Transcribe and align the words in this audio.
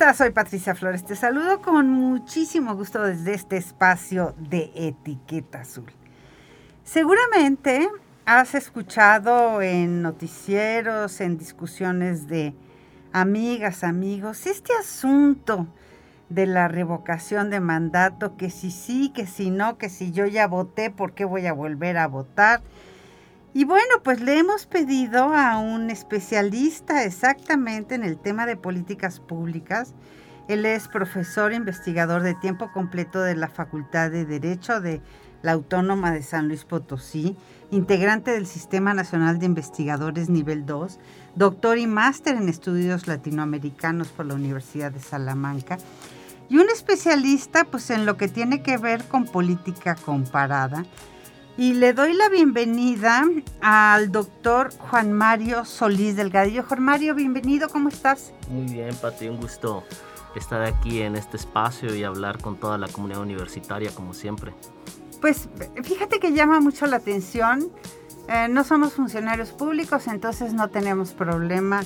Estás? 0.00 0.16
Soy 0.16 0.30
Patricia 0.30 0.74
Flores. 0.74 1.04
Te 1.04 1.14
saludo 1.14 1.60
con 1.60 1.90
muchísimo 1.90 2.74
gusto 2.74 3.02
desde 3.02 3.34
este 3.34 3.58
espacio 3.58 4.34
de 4.38 4.72
Etiqueta 4.74 5.60
Azul. 5.60 5.92
Seguramente 6.84 7.86
has 8.24 8.54
escuchado 8.54 9.60
en 9.60 10.00
noticieros, 10.00 11.20
en 11.20 11.36
discusiones 11.36 12.28
de 12.28 12.54
amigas, 13.12 13.84
amigos, 13.84 14.46
este 14.46 14.72
asunto 14.72 15.66
de 16.30 16.46
la 16.46 16.66
revocación 16.66 17.50
de 17.50 17.60
mandato, 17.60 18.38
que 18.38 18.48
si 18.48 18.70
sí, 18.70 19.10
que 19.14 19.26
si 19.26 19.50
no, 19.50 19.76
que 19.76 19.90
si 19.90 20.12
yo 20.12 20.24
ya 20.24 20.46
voté, 20.46 20.90
¿por 20.90 21.12
qué 21.12 21.26
voy 21.26 21.44
a 21.44 21.52
volver 21.52 21.98
a 21.98 22.06
votar? 22.06 22.62
Y 23.52 23.64
bueno, 23.64 24.02
pues 24.04 24.20
le 24.20 24.38
hemos 24.38 24.66
pedido 24.66 25.34
a 25.34 25.58
un 25.58 25.90
especialista 25.90 27.04
exactamente 27.04 27.96
en 27.96 28.04
el 28.04 28.16
tema 28.16 28.46
de 28.46 28.56
políticas 28.56 29.18
públicas. 29.18 29.94
Él 30.46 30.64
es 30.64 30.86
profesor 30.86 31.52
investigador 31.52 32.22
de 32.22 32.34
tiempo 32.34 32.70
completo 32.72 33.20
de 33.20 33.34
la 33.34 33.48
Facultad 33.48 34.12
de 34.12 34.24
Derecho 34.24 34.80
de 34.80 35.00
la 35.42 35.52
Autónoma 35.52 36.12
de 36.12 36.22
San 36.22 36.46
Luis 36.46 36.64
Potosí, 36.64 37.36
integrante 37.72 38.30
del 38.30 38.46
Sistema 38.46 38.94
Nacional 38.94 39.40
de 39.40 39.46
Investigadores 39.46 40.28
Nivel 40.28 40.64
2, 40.64 41.00
doctor 41.34 41.78
y 41.78 41.88
máster 41.88 42.36
en 42.36 42.48
estudios 42.48 43.08
latinoamericanos 43.08 44.08
por 44.08 44.26
la 44.26 44.34
Universidad 44.34 44.92
de 44.92 45.00
Salamanca 45.00 45.78
y 46.48 46.58
un 46.58 46.68
especialista 46.68 47.64
pues 47.64 47.90
en 47.90 48.06
lo 48.06 48.16
que 48.16 48.28
tiene 48.28 48.62
que 48.62 48.76
ver 48.76 49.04
con 49.04 49.24
política 49.24 49.96
comparada 49.96 50.84
y 51.56 51.74
le 51.74 51.92
doy 51.92 52.14
la 52.14 52.28
bienvenida 52.28 53.24
al 53.60 54.12
doctor 54.12 54.70
Juan 54.78 55.12
Mario 55.12 55.64
Solís 55.64 56.16
Delgadillo. 56.16 56.62
Juan 56.62 56.82
Mario, 56.82 57.14
bienvenido, 57.14 57.68
¿cómo 57.68 57.88
estás? 57.88 58.32
Muy 58.48 58.72
bien, 58.72 58.94
Pati, 58.96 59.28
un 59.28 59.38
gusto 59.38 59.84
estar 60.34 60.62
aquí 60.62 61.02
en 61.02 61.16
este 61.16 61.36
espacio 61.36 61.94
y 61.94 62.04
hablar 62.04 62.38
con 62.38 62.56
toda 62.56 62.78
la 62.78 62.88
comunidad 62.88 63.20
universitaria, 63.20 63.90
como 63.94 64.14
siempre. 64.14 64.52
Pues 65.20 65.48
fíjate 65.82 66.18
que 66.18 66.32
llama 66.32 66.60
mucho 66.60 66.86
la 66.86 66.96
atención. 66.96 67.70
Eh, 68.28 68.48
no 68.48 68.64
somos 68.64 68.94
funcionarios 68.94 69.50
públicos, 69.50 70.06
entonces 70.06 70.54
no 70.54 70.68
tenemos 70.68 71.12
problema 71.12 71.82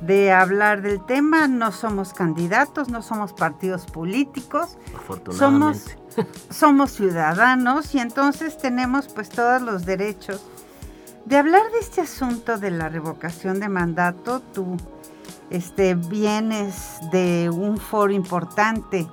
de 0.00 0.32
hablar 0.32 0.82
del 0.82 1.04
tema. 1.04 1.46
No 1.48 1.72
somos 1.72 2.12
candidatos, 2.12 2.88
no 2.88 3.02
somos 3.02 3.32
partidos 3.32 3.86
políticos. 3.86 4.78
Afortunadamente. 4.94 5.96
Somos, 6.14 6.28
somos 6.50 6.90
ciudadanos 6.92 7.94
y 7.94 7.98
entonces 7.98 8.58
tenemos 8.58 9.08
pues 9.08 9.28
todos 9.28 9.62
los 9.62 9.84
derechos 9.84 10.42
de 11.24 11.36
hablar 11.36 11.62
de 11.72 11.78
este 11.78 12.00
asunto 12.00 12.58
de 12.58 12.70
la 12.70 12.88
revocación 12.88 13.60
de 13.60 13.68
mandato. 13.68 14.40
Tú 14.52 14.76
este, 15.50 15.94
vienes 15.94 16.98
de 17.12 17.50
un 17.50 17.78
foro 17.78 18.12
importante 18.12 19.06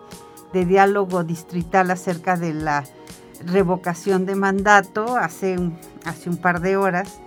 de 0.54 0.66
diálogo 0.66 1.24
distrital 1.24 1.92
acerca 1.92 2.38
de 2.38 2.54
la 2.54 2.84
revocación 3.46 4.26
de 4.26 4.36
mandato 4.36 5.16
hace 5.18 5.58
un, 5.58 5.78
hace 6.06 6.30
un 6.30 6.38
par 6.38 6.62
de 6.62 6.78
horas. 6.78 7.20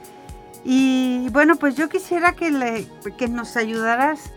Y 0.65 1.29
bueno, 1.31 1.57
pues 1.57 1.75
yo 1.75 1.89
quisiera 1.89 2.33
que, 2.33 2.51
le, 2.51 2.87
que 3.17 3.29
nos 3.29 3.57
ayudaras. 3.57 4.33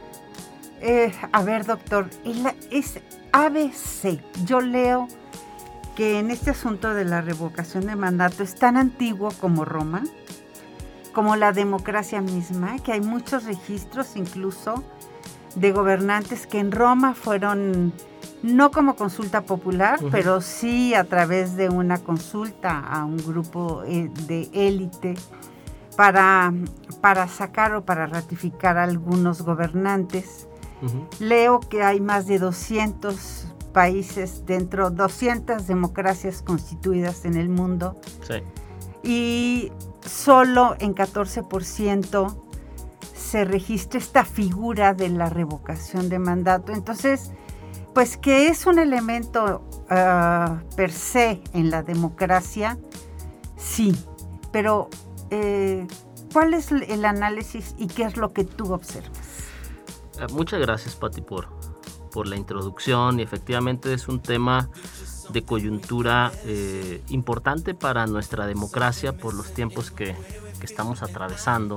Eh, 0.81 1.13
a 1.31 1.43
ver, 1.43 1.65
doctor, 1.65 2.09
es 2.71 2.99
ABC. 3.31 4.21
Yo 4.45 4.61
leo 4.61 5.07
que 5.95 6.19
en 6.19 6.31
este 6.31 6.51
asunto 6.51 6.93
de 6.93 7.05
la 7.05 7.21
revocación 7.21 7.85
de 7.85 7.95
mandato 7.95 8.43
es 8.43 8.55
tan 8.55 8.77
antiguo 8.77 9.29
como 9.39 9.63
Roma, 9.63 10.03
como 11.13 11.35
la 11.35 11.51
democracia 11.51 12.21
misma, 12.21 12.79
que 12.79 12.93
hay 12.93 13.01
muchos 13.01 13.43
registros 13.43 14.15
incluso 14.15 14.83
de 15.55 15.71
gobernantes 15.71 16.47
que 16.47 16.59
en 16.59 16.71
Roma 16.71 17.13
fueron 17.13 17.93
no 18.41 18.71
como 18.71 18.95
consulta 18.95 19.41
popular, 19.41 19.99
pero 20.11 20.41
sí 20.41 20.93
a 20.95 21.05
través 21.05 21.55
de 21.55 21.69
una 21.69 21.99
consulta 21.99 22.79
a 22.79 23.05
un 23.05 23.17
grupo 23.17 23.83
eh, 23.85 24.09
de 24.27 24.49
élite 24.53 25.15
para, 25.95 26.53
para 27.01 27.27
sacar 27.27 27.75
o 27.75 27.85
para 27.85 28.07
ratificar 28.07 28.77
a 28.77 28.83
algunos 28.83 29.41
gobernantes. 29.41 30.47
Leo 31.19 31.61
que 31.61 31.81
hay 31.81 32.01
más 32.01 32.27
de 32.27 32.39
200 32.39 33.47
países 33.71 34.45
dentro, 34.45 34.89
200 34.89 35.65
democracias 35.65 36.41
constituidas 36.41 37.23
en 37.23 37.37
el 37.37 37.47
mundo. 37.47 37.95
Sí. 38.27 38.43
Y 39.01 39.71
solo 40.05 40.75
en 40.79 40.93
14% 40.93 42.35
se 43.15 43.45
registra 43.45 43.99
esta 43.99 44.25
figura 44.25 44.93
de 44.93 45.09
la 45.09 45.29
revocación 45.29 46.09
de 46.09 46.19
mandato. 46.19 46.73
Entonces, 46.73 47.31
pues 47.93 48.17
que 48.17 48.47
es 48.47 48.65
un 48.65 48.79
elemento 48.79 49.63
ah, 49.89 50.57
per 50.75 50.91
se 50.91 51.41
en 51.53 51.69
la 51.69 51.81
democracia, 51.81 52.77
sí, 53.55 53.95
pero 54.51 54.89
eh, 55.35 55.87
¿cuál 56.31 56.53
es 56.53 56.71
el 56.71 57.05
análisis 57.05 57.73
y 57.79 57.87
qué 57.87 58.03
es 58.03 58.17
lo 58.17 58.33
que 58.33 58.43
tú 58.43 58.71
observas? 58.71 59.17
Eh, 60.19 60.27
muchas 60.31 60.59
gracias, 60.59 60.95
Pati, 60.95 61.21
por, 61.21 61.47
por 62.11 62.27
la 62.27 62.35
introducción. 62.35 63.19
Y 63.19 63.23
efectivamente 63.23 63.93
es 63.93 64.07
un 64.07 64.21
tema 64.21 64.69
de 65.29 65.41
coyuntura 65.43 66.31
eh, 66.45 67.01
importante 67.09 67.73
para 67.73 68.05
nuestra 68.05 68.45
democracia 68.45 69.17
por 69.17 69.33
los 69.33 69.53
tiempos 69.53 69.89
que, 69.89 70.15
estamos 70.61 71.03
atravesando. 71.03 71.75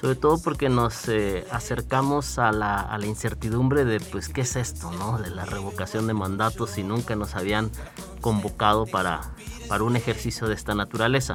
Sobre 0.00 0.14
todo 0.14 0.40
porque 0.40 0.68
nos 0.68 1.08
acercamos 1.50 2.38
a 2.38 2.52
la, 2.52 2.76
a 2.76 2.98
la, 2.98 3.06
incertidumbre 3.06 3.84
de, 3.84 3.98
pues, 3.98 4.28
¿qué 4.28 4.42
es 4.42 4.54
esto, 4.54 4.92
no? 4.92 5.18
De 5.18 5.28
la 5.28 5.44
revocación 5.44 6.06
de 6.06 6.14
mandatos 6.14 6.78
y 6.78 6.84
nunca 6.84 7.16
nos 7.16 7.34
habían 7.34 7.72
convocado 8.20 8.86
para, 8.86 9.22
para 9.68 9.82
un 9.82 9.96
ejercicio 9.96 10.46
de 10.46 10.54
esta 10.54 10.76
naturaleza 10.76 11.34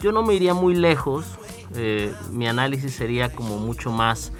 yo 0.00 0.12
no 0.12 0.22
me 0.22 0.34
iría 0.34 0.54
muy 0.54 0.74
lejos. 0.74 1.26
Eh, 1.74 2.12
mi 2.30 2.46
análisis 2.46 2.94
sería 2.94 3.32
como 3.32 3.58
mucho 3.58 3.90
más 3.90 4.32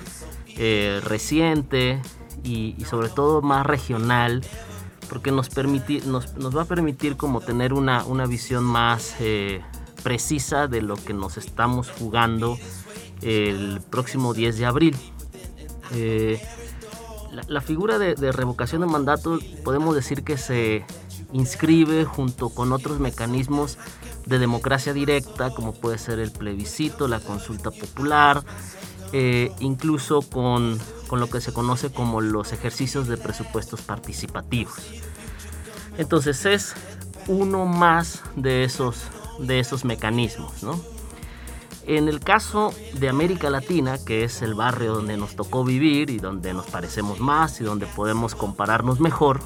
eh, 0.56 1.00
reciente 1.04 2.00
y, 2.44 2.76
sobre 2.88 3.08
todo 3.08 3.42
más 3.42 3.66
regional 3.66 4.42
porque 5.08 5.30
nos, 5.30 5.48
nos, 6.06 6.56
va 6.56 6.62
a 6.62 6.64
permitir 6.64 7.16
como 7.16 7.40
tener 7.40 7.72
una, 7.72 8.02
visión 8.26 8.64
más 8.64 9.14
eh, 9.20 9.60
precisa 10.02 10.66
de 10.66 10.82
lo 10.82 10.96
que 10.96 11.12
nos 11.12 11.36
estamos 11.36 11.90
jugando 11.90 12.58
el 13.22 13.80
próximo 13.88 14.34
10 14.34 14.58
de 14.58 14.66
abril. 14.66 14.96
La, 17.48 17.60
figura 17.60 17.98
de, 17.98 18.14
de, 18.14 18.32
revocación 18.32 18.80
de 18.80 18.88
mandato 18.88 19.38
podemos 19.62 19.94
decir 19.94 20.24
que 20.24 20.36
se 20.38 20.84
inscribe 21.32 22.04
junto 22.04 22.48
con 22.48 22.72
otros 22.72 22.98
mecanismos 22.98 23.78
de 24.26 24.38
democracia 24.38 24.92
directa, 24.92 25.50
como 25.50 25.72
puede 25.72 25.98
ser 25.98 26.18
el 26.18 26.32
plebiscito, 26.32 27.08
la 27.08 27.20
consulta 27.20 27.70
popular, 27.70 28.42
eh, 29.12 29.52
incluso 29.60 30.20
con, 30.20 30.78
lo 31.12 31.30
que 31.30 31.40
se 31.40 31.52
conoce 31.52 31.90
como 31.92 32.20
los 32.20 32.52
ejercicios 32.52 33.06
de 33.06 33.16
presupuestos 33.16 33.80
participativos. 33.80 34.74
Entonces 35.96 36.44
es 36.44 36.74
uno 37.28 37.64
más 37.64 38.22
de 38.34 38.64
esos, 38.64 39.02
de 39.38 39.60
esos 39.60 39.84
mecanismos. 39.84 40.54
En 41.86 42.08
el 42.08 42.18
caso 42.18 42.74
de 42.94 43.08
América 43.08 43.48
Latina, 43.48 43.96
que 44.04 44.24
es 44.24 44.42
el 44.42 44.54
barrio 44.54 44.92
donde 44.92 45.16
nos 45.16 45.36
tocó 45.36 45.62
vivir 45.62 46.10
y 46.10 46.18
donde 46.18 46.52
nos 46.52 46.66
parecemos 46.66 47.20
más 47.20 47.60
y 47.60 47.64
donde 47.64 47.86
podemos 47.86 48.34
compararnos 48.34 48.98
mejor, 48.98 49.40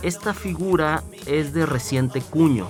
esta 0.00 0.32
figura 0.32 1.04
es 1.26 1.52
de 1.52 1.66
reciente 1.66 2.22
cuño, 2.22 2.66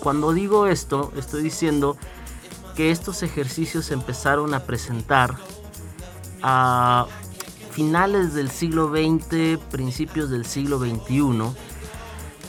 cuando 0.00 0.32
digo 0.32 0.66
esto, 0.66 1.12
estoy 1.16 1.42
diciendo 1.42 1.96
que 2.76 2.90
estos 2.90 3.22
ejercicios 3.22 3.86
se 3.86 3.94
empezaron 3.94 4.54
a 4.54 4.60
presentar 4.60 5.36
a 6.42 7.06
finales 7.72 8.34
del 8.34 8.50
siglo 8.50 8.88
XX, 8.88 9.58
principios 9.70 10.30
del 10.30 10.44
siglo 10.44 10.78
XXI, 10.78 11.54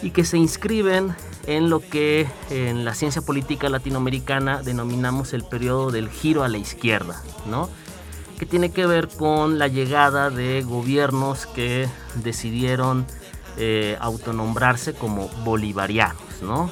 y 0.01 0.11
que 0.11 0.23
se 0.23 0.37
inscriben 0.37 1.15
en 1.47 1.69
lo 1.69 1.79
que 1.79 2.27
en 2.49 2.85
la 2.85 2.93
ciencia 2.93 3.21
política 3.21 3.69
latinoamericana 3.69 4.61
denominamos 4.61 5.33
el 5.33 5.43
periodo 5.43 5.91
del 5.91 6.09
giro 6.09 6.43
a 6.43 6.47
la 6.47 6.57
izquierda, 6.57 7.21
¿no? 7.47 7.69
que 8.37 8.45
tiene 8.45 8.71
que 8.71 8.85
ver 8.85 9.09
con 9.09 9.59
la 9.59 9.67
llegada 9.67 10.29
de 10.29 10.61
gobiernos 10.61 11.45
que 11.45 11.89
decidieron 12.15 13.05
eh, 13.57 13.97
autonombrarse 13.99 14.93
como 14.93 15.27
bolivarianos. 15.43 16.41
¿no? 16.41 16.71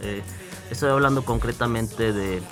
Eh, 0.00 0.22
estoy 0.70 0.90
hablando 0.90 1.24
concretamente 1.24 2.12
de 2.12 2.42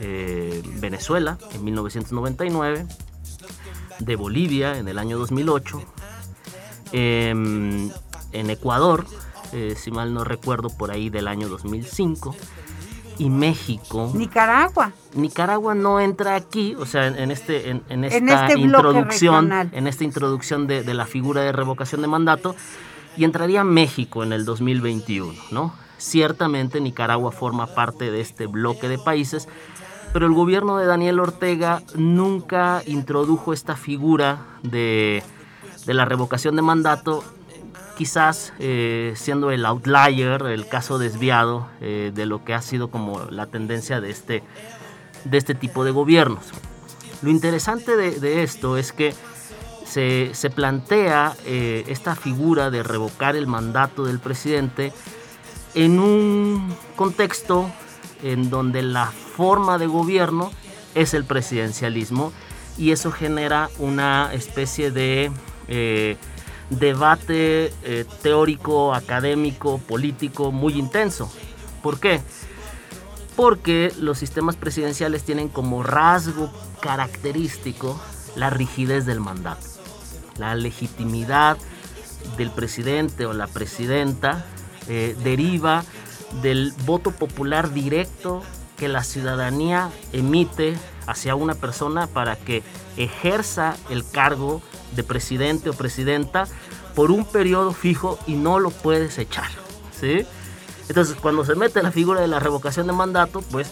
eh, 0.00 0.62
Venezuela 0.80 1.38
en 1.52 1.64
1999, 1.64 2.86
de 4.00 4.16
Bolivia 4.16 4.78
en 4.78 4.88
el 4.88 4.98
año 4.98 5.18
2008, 5.18 5.82
em, 6.92 7.90
en 8.32 8.50
Ecuador 8.50 9.06
eh, 9.54 9.76
si 9.76 9.92
mal 9.92 10.12
no 10.12 10.24
recuerdo, 10.24 10.68
por 10.68 10.90
ahí 10.90 11.10
del 11.10 11.28
año 11.28 11.48
2005. 11.48 12.34
Y 13.18 13.30
México. 13.30 14.10
Nicaragua. 14.12 14.90
Nicaragua 15.14 15.76
no 15.76 16.00
entra 16.00 16.34
aquí, 16.34 16.74
o 16.74 16.84
sea, 16.84 17.06
en, 17.06 17.30
este, 17.30 17.70
en, 17.70 18.04
esta 18.04 18.48
este 18.48 18.58
introducción, 18.58 19.52
en 19.52 19.86
esta 19.86 20.02
introducción 20.02 20.66
de, 20.66 20.82
la 20.92 21.06
figura 21.06 21.42
de 21.42 21.52
revocación 21.52 22.00
de 22.00 22.08
mandato, 22.08 22.56
y 23.16 23.22
entraría 23.22 23.62
México 23.62 24.24
en 24.24 24.32
el 24.32 24.44
2021, 24.44 25.32
¿no? 25.52 25.72
Ciertamente 26.04 26.82
Nicaragua 26.82 27.32
forma 27.32 27.66
parte 27.66 28.10
de 28.10 28.20
este 28.20 28.46
bloque 28.46 28.88
de 28.88 28.98
países, 28.98 29.48
pero 30.12 30.26
el 30.26 30.34
gobierno 30.34 30.76
de 30.76 30.84
Daniel 30.84 31.18
Ortega 31.18 31.82
nunca 31.94 32.82
introdujo 32.84 33.54
esta 33.54 33.74
figura 33.74 34.38
de, 34.62 35.22
de 35.86 35.94
la 35.94 36.04
revocación 36.04 36.56
de 36.56 36.62
mandato 36.62 37.24
quizás 37.96 38.52
eh, 38.58 39.14
siendo 39.16 39.50
el 39.50 39.64
outlier, 39.64 40.42
el 40.42 40.68
caso 40.68 40.98
desviado 40.98 41.68
eh, 41.80 42.12
de 42.14 42.26
lo 42.26 42.44
que 42.44 42.52
ha 42.52 42.60
sido 42.60 42.88
como 42.88 43.24
la 43.30 43.46
tendencia 43.46 44.02
de 44.02 44.10
este, 44.10 44.42
de 45.24 45.38
este 45.38 45.54
tipo 45.54 45.84
de 45.84 45.90
gobiernos. 45.90 46.44
Lo 47.22 47.30
interesante 47.30 47.96
de, 47.96 48.42
esto 48.42 48.76
es 48.76 48.92
que 48.92 49.14
se, 49.86 50.50
plantea 50.54 51.34
eh, 51.46 51.84
esta 51.86 52.14
figura 52.14 52.70
de 52.70 52.82
revocar 52.82 53.36
el 53.36 53.46
mandato 53.46 54.04
del 54.04 54.18
presidente 54.18 54.92
en 55.74 55.98
un 55.98 56.74
contexto 56.96 57.70
en 58.22 58.50
donde 58.50 58.82
la 58.82 59.06
forma 59.06 59.78
de 59.78 59.86
gobierno 59.86 60.50
es 60.94 61.14
el 61.14 61.24
presidencialismo 61.24 62.32
y 62.78 62.92
eso 62.92 63.10
genera 63.12 63.70
una 63.78 64.32
especie 64.32 64.90
de 64.90 65.30
debate 66.70 67.72
eh, 67.82 68.04
teórico, 68.22 68.94
académico, 68.94 69.78
político 69.78 70.52
muy 70.52 70.74
intenso. 70.74 71.30
¿Por 71.82 72.00
qué? 72.00 72.20
Porque 73.36 73.92
los 73.98 74.18
sistemas 74.18 74.56
presidenciales 74.56 75.24
tienen 75.24 75.48
como 75.48 75.82
rasgo 75.82 76.50
característico 76.80 78.00
la 78.36 78.50
rigidez 78.50 79.06
del 79.06 79.20
mandato. 79.20 79.66
La 80.38 80.54
legitimidad 80.54 81.56
del 82.36 82.50
presidente 82.50 83.26
o 83.26 83.32
la 83.32 83.46
presidenta 83.46 84.44
eh, 84.88 85.16
deriva 85.22 85.84
del 86.42 86.72
voto 86.84 87.10
popular 87.10 87.72
directo 87.72 88.42
que 88.76 88.88
la 88.88 89.04
ciudadanía 89.04 89.90
emite 90.12 90.76
hacia 91.06 91.34
una 91.34 91.54
persona 91.54 92.06
para 92.06 92.36
que 92.36 92.62
ejerza 92.96 93.76
el 93.90 94.08
cargo 94.08 94.62
de 94.96 95.04
presidente 95.04 95.70
o 95.70 95.74
presidenta 95.74 96.46
por 96.94 97.10
un 97.10 97.24
periodo 97.24 97.72
fijo 97.72 98.18
y 98.26 98.34
no 98.34 98.58
lo 98.58 98.70
puedes 98.70 99.18
echar. 99.18 99.48
¿sí? 99.98 100.26
Entonces, 100.88 101.16
cuando 101.20 101.44
se 101.44 101.54
mete 101.54 101.82
la 101.82 101.92
figura 101.92 102.20
de 102.20 102.28
la 102.28 102.40
revocación 102.40 102.86
de 102.86 102.92
mandato, 102.92 103.42
pues 103.42 103.70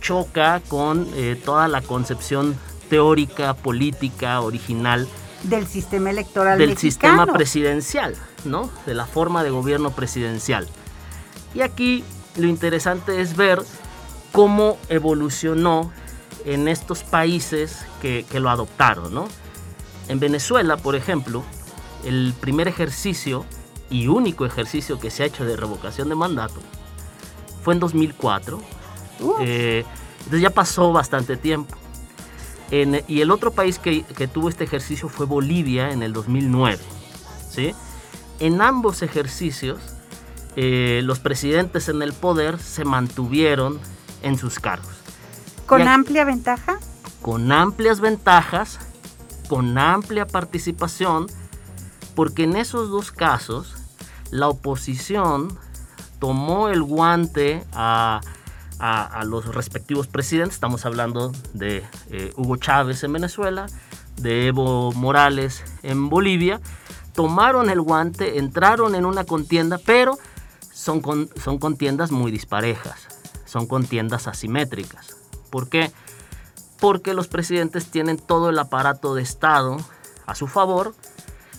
choca 0.00 0.60
con 0.68 1.08
eh, 1.14 1.40
toda 1.44 1.68
la 1.68 1.80
concepción 1.82 2.56
teórica, 2.88 3.54
política, 3.54 4.40
original 4.40 5.08
del 5.44 5.66
sistema 5.66 6.10
electoral 6.10 6.58
del 6.58 6.76
sistema 6.76 7.26
presidencial, 7.26 8.14
¿no? 8.44 8.70
De 8.86 8.94
la 8.94 9.06
forma 9.06 9.42
de 9.44 9.50
gobierno 9.50 9.90
presidencial. 9.90 10.68
Y 11.54 11.60
aquí 11.60 12.04
lo 12.36 12.46
interesante 12.48 13.20
es 13.20 13.36
ver 13.36 13.62
cómo 14.32 14.78
evolucionó 14.88 15.92
en 16.44 16.68
estos 16.68 17.04
países 17.04 17.84
que, 18.02 18.26
que 18.30 18.40
lo 18.40 18.50
adoptaron, 18.50 19.14
¿no? 19.14 19.28
En 20.08 20.20
Venezuela, 20.20 20.76
por 20.76 20.94
ejemplo, 20.94 21.42
el 22.04 22.34
primer 22.38 22.68
ejercicio 22.68 23.46
y 23.90 24.08
único 24.08 24.44
ejercicio 24.44 24.98
que 24.98 25.10
se 25.10 25.22
ha 25.22 25.26
hecho 25.26 25.44
de 25.44 25.56
revocación 25.56 26.08
de 26.08 26.14
mandato 26.14 26.60
fue 27.62 27.74
en 27.74 27.80
2004. 27.80 28.60
Eh, 29.40 29.84
entonces 30.18 30.40
ya 30.40 30.50
pasó 30.50 30.92
bastante 30.92 31.36
tiempo. 31.36 31.76
y 32.70 33.20
el 33.20 33.30
otro 33.30 33.52
país 33.52 33.78
que, 33.78 34.04
tuvo 34.32 34.48
este 34.48 34.64
ejercicio 34.64 35.08
fue 35.08 35.26
Bolivia 35.26 35.90
en 35.90 36.02
el 36.02 36.12
2009. 36.12 36.78
¿sí? 37.50 37.74
En 38.40 38.60
ambos 38.60 39.02
ejercicios, 39.02 39.78
eh, 40.56 41.00
los 41.04 41.20
presidentes 41.20 41.88
en 41.88 42.02
el 42.02 42.12
poder 42.12 42.58
se 42.58 42.84
mantuvieron 42.84 43.80
en 44.22 44.38
sus 44.38 44.58
cargos. 44.58 44.94
¿Con 45.66 45.88
amplia 45.88 46.24
ventaja? 46.24 46.78
Con 47.22 47.52
amplias 47.52 48.00
ventajas 48.00 48.78
con 49.48 49.76
amplia 49.78 50.26
participación, 50.26 51.26
porque 52.14 52.44
en 52.44 52.56
esos 52.56 52.90
dos 52.90 53.12
casos 53.12 53.74
la 54.30 54.48
oposición 54.48 55.58
tomó 56.18 56.68
el 56.68 56.82
guante 56.82 57.64
a, 57.72 58.20
los 59.24 59.54
respectivos 59.54 60.08
presidentes, 60.08 60.54
estamos 60.54 60.84
hablando 60.84 61.32
de 61.54 61.82
eh, 62.10 62.32
Hugo 62.36 62.56
Chávez 62.56 63.02
en 63.02 63.14
Venezuela, 63.14 63.66
de 64.16 64.48
Evo 64.48 64.92
Morales 64.92 65.64
en 65.82 66.10
Bolivia, 66.10 66.60
tomaron 67.14 67.70
el 67.70 67.80
guante, 67.80 68.38
entraron 68.38 68.94
en 68.94 69.06
una 69.06 69.24
contienda, 69.24 69.78
pero 69.84 70.18
son, 70.72 71.02
son 71.42 71.58
contiendas 71.58 72.10
muy 72.10 72.30
disparejas, 72.30 73.08
son 73.46 73.66
contiendas 73.66 74.26
asimétricas. 74.26 75.16
¿Por 75.50 75.68
qué? 75.68 75.92
porque 76.84 77.14
los 77.14 77.28
presidentes 77.28 77.86
tienen 77.86 78.18
todo 78.18 78.50
el 78.50 78.58
aparato 78.58 79.14
de 79.14 79.22
Estado 79.22 79.78
a 80.26 80.34
su 80.34 80.46
favor 80.46 80.94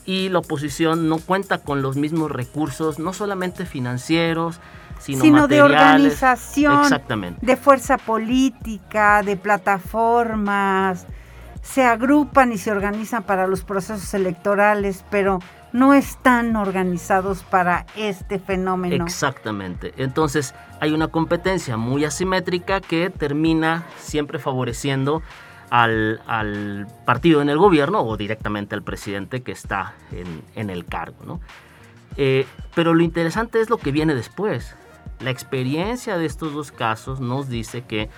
y 0.06 0.30
la 0.30 0.38
oposición 0.38 1.10
no 1.10 1.18
cuenta 1.18 1.64
con 1.64 1.82
los 1.82 1.96
mismos 1.96 2.30
recursos, 2.30 3.00
no 3.00 3.12
solamente 3.12 3.66
financieros, 3.66 4.60
sino, 5.00 5.22
sino 5.24 5.48
de 5.48 5.64
organización, 5.64 6.84
Exactamente. 6.84 7.44
de 7.44 7.58
fuerza 7.58 7.98
política, 7.98 9.24
de 9.24 9.36
plataformas. 9.36 11.08
Se 11.66 11.84
agrupan 11.84 12.54
y 12.54 12.58
se 12.58 12.72
organizan 12.72 13.24
para 13.24 13.48
los 13.48 13.64
procesos 13.64 14.14
electorales, 14.14 15.04
pero 15.10 15.40
no 15.74 15.94
están 15.94 16.56
organizados 16.56 17.44
para 17.44 17.86
este 17.98 18.40
fenómeno. 18.40 19.04
Exactamente. 19.04 19.94
Entonces 19.98 20.54
hay 20.80 20.94
una 20.94 21.10
competencia 21.10 21.76
muy 21.76 22.06
asimétrica 22.06 22.80
que 22.80 23.10
termina 23.10 23.84
siempre 23.98 24.40
favoreciendo 24.40 25.22
al, 25.70 26.88
partido 27.06 27.42
en 27.42 27.50
el 27.50 27.58
gobierno 27.58 28.02
o 28.04 28.16
directamente 28.16 28.76
al 28.76 28.84
presidente 28.84 29.42
que 29.42 29.52
está 29.52 29.96
en, 30.56 30.70
el 30.70 30.86
cargo. 30.86 31.42
Eh, 32.16 32.46
pero 32.74 32.94
lo 32.94 33.04
interesante 33.04 33.60
es 33.60 33.70
lo 33.70 33.78
que 33.78 33.92
viene 33.92 34.16
después. 34.16 34.76
La 35.20 35.32
experiencia 35.32 36.18
de 36.18 36.26
estos 36.26 36.54
dos 36.54 36.72
casos 36.72 37.20
nos 37.20 37.50
dice 37.50 37.82
que 37.82 38.10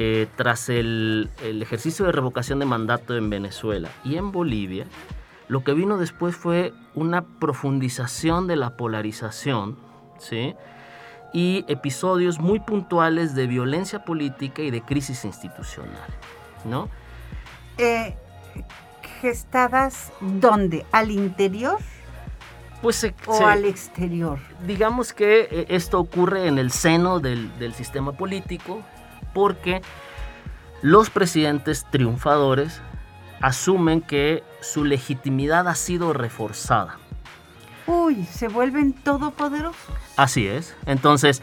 eh, 0.00 0.28
tras 0.36 0.68
el, 0.68 1.28
el 1.42 1.60
ejercicio 1.60 2.06
de 2.06 2.12
revocación 2.12 2.60
de 2.60 2.66
mandato 2.66 3.16
en 3.16 3.30
Venezuela 3.30 3.88
y 4.04 4.16
en 4.16 4.30
Bolivia, 4.30 4.86
lo 5.48 5.64
que 5.64 5.74
vino 5.74 5.98
después 5.98 6.36
fue 6.36 6.72
una 6.94 7.22
profundización 7.22 8.46
de 8.46 8.54
la 8.54 8.76
polarización, 8.76 9.76
¿sí? 10.20 10.54
Y 11.32 11.64
episodios 11.66 12.38
muy 12.38 12.60
puntuales 12.60 13.34
de 13.34 13.48
violencia 13.48 14.04
política 14.04 14.62
y 14.62 14.70
de 14.70 14.82
crisis 14.82 15.24
institucional, 15.24 16.08
¿no? 16.64 16.88
Eh, 17.76 18.14
¿Gestadas 19.20 20.12
dónde? 20.20 20.86
¿Al 20.92 21.10
interior? 21.10 21.78
Pues 22.82 23.04
o 23.26 23.44
al 23.44 23.64
exterior. 23.64 24.38
Digamos 24.64 25.12
que 25.12 25.48
eh, 25.50 25.66
esto 25.70 25.98
ocurre 25.98 26.46
en 26.46 26.58
el 26.58 26.70
seno 26.70 27.18
del, 27.18 27.58
del 27.58 27.74
sistema 27.74 28.12
político 28.12 28.80
porque 29.32 29.82
los 30.82 31.10
presidentes 31.10 31.86
triunfadores 31.90 32.80
asumen 33.40 34.00
que 34.00 34.42
su 34.60 34.84
legitimidad 34.84 35.68
ha 35.68 35.74
sido 35.74 36.12
reforzada. 36.12 36.98
Uy, 37.86 38.24
se 38.24 38.48
vuelven 38.48 38.92
todopoderosos. 38.92 39.94
Así 40.16 40.46
es. 40.46 40.76
Entonces 40.86 41.42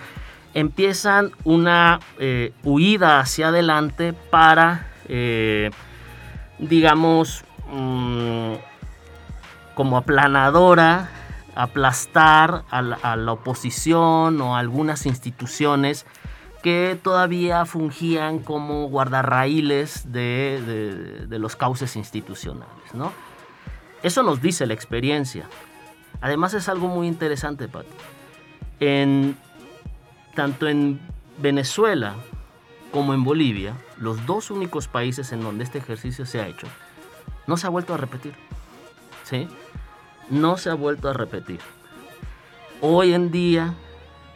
empiezan 0.54 1.32
una 1.44 2.00
eh, 2.20 2.54
huida 2.64 3.20
hacia 3.20 3.50
adelante 3.50 4.14
para, 4.14 4.88
eh, 5.08 5.72
digamos, 6.60 7.44
mm, 7.72 8.54
como 9.74 9.98
aplanadora, 9.98 11.10
aplastar 11.56 12.64
a 12.70 12.82
la, 12.82 13.32
oposición 13.32 14.42
o 14.42 14.56
a 14.56 14.60
algunas 14.60 15.06
instituciones 15.06 16.06
que 16.66 17.00
todavía 17.00 17.64
fungían 17.66 18.40
como 18.40 18.90
guardarraíles 18.90 20.12
de, 20.12 21.28
los 21.30 21.56
cauces 21.56 21.96
institucionales. 21.96 22.92
¿no? 22.96 23.12
Eso 24.02 24.24
nos 24.24 24.42
dice 24.42 24.66
la 24.66 24.74
experiencia. 24.74 25.48
Además 26.22 26.56
es 26.56 26.68
algo 26.68 26.88
muy 26.88 27.06
interesante, 27.06 27.68
Pati. 27.68 27.88
En, 28.80 29.38
tanto 30.34 30.68
en 30.68 31.00
Venezuela 31.38 32.16
como 32.92 33.14
en 33.14 33.24
Bolivia, 33.24 33.76
los 34.00 34.26
dos 34.26 34.50
únicos 34.50 34.88
países 34.88 35.32
en 35.34 35.44
donde 35.44 35.66
este 35.66 35.78
ejercicio 35.78 36.26
se 36.26 36.42
ha 36.42 36.48
hecho, 36.48 36.66
no 37.46 37.58
se 37.58 37.68
ha 37.68 37.70
vuelto 37.70 37.94
a 37.94 37.98
repetir. 37.98 38.34
¿sí? 39.22 39.48
No 40.32 40.58
se 40.58 40.72
ha 40.72 40.74
vuelto 40.74 41.10
a 41.10 41.14
repetir. 41.14 41.60
Hoy 42.82 43.14
en 43.14 43.30
día, 43.30 43.76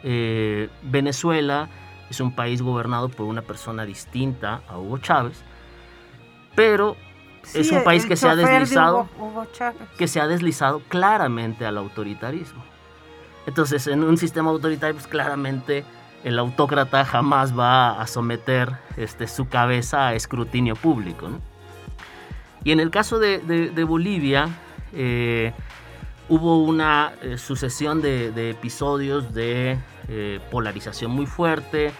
eh, 0.04 0.68
Venezuela 0.82 1.68
es 2.10 2.20
un 2.20 2.34
país 2.34 2.60
gobernado 2.60 3.08
por 3.08 3.26
una 3.26 3.42
persona 3.42 3.84
distinta 3.84 4.62
a 4.68 4.78
Hugo 4.78 4.98
Chávez, 4.98 5.42
pero 6.54 6.96
es 7.54 7.72
un 7.72 7.82
país 7.84 8.04
que 8.04 8.16
se 8.16 8.28
ha 8.28 8.36
deslizado 8.36 9.08
que 9.96 10.08
se 10.08 10.20
ha 10.20 10.26
deslizado 10.26 10.80
claramente 10.88 11.64
al 11.64 11.78
autoritarismo. 11.78 12.62
Entonces, 13.46 13.86
en 13.86 14.04
un 14.04 14.16
sistema 14.16 14.50
autoritario, 14.50 14.94
pues 14.94 15.06
claramente 15.06 15.84
el 16.24 16.38
autócrata 16.38 17.04
jamás 17.04 17.58
va 17.58 18.00
a 18.00 18.06
someter 18.06 18.72
este, 18.96 19.26
su 19.26 19.48
cabeza 19.48 20.08
a 20.08 20.14
escrutinio 20.14 20.76
público. 20.76 21.30
Y 22.62 22.72
en 22.72 22.80
el 22.80 22.90
caso 22.90 23.18
de, 23.18 23.84
Bolivia, 23.86 24.48
eh, 24.92 25.52
hubo 26.28 26.62
una 26.62 27.12
eh, 27.22 27.38
sucesión 27.38 28.02
de, 28.02 28.50
episodios 28.50 29.32
de 29.32 29.78
eh, 30.10 30.40
polarización 30.50 31.12
muy 31.12 31.24
fuerte, 31.24 31.92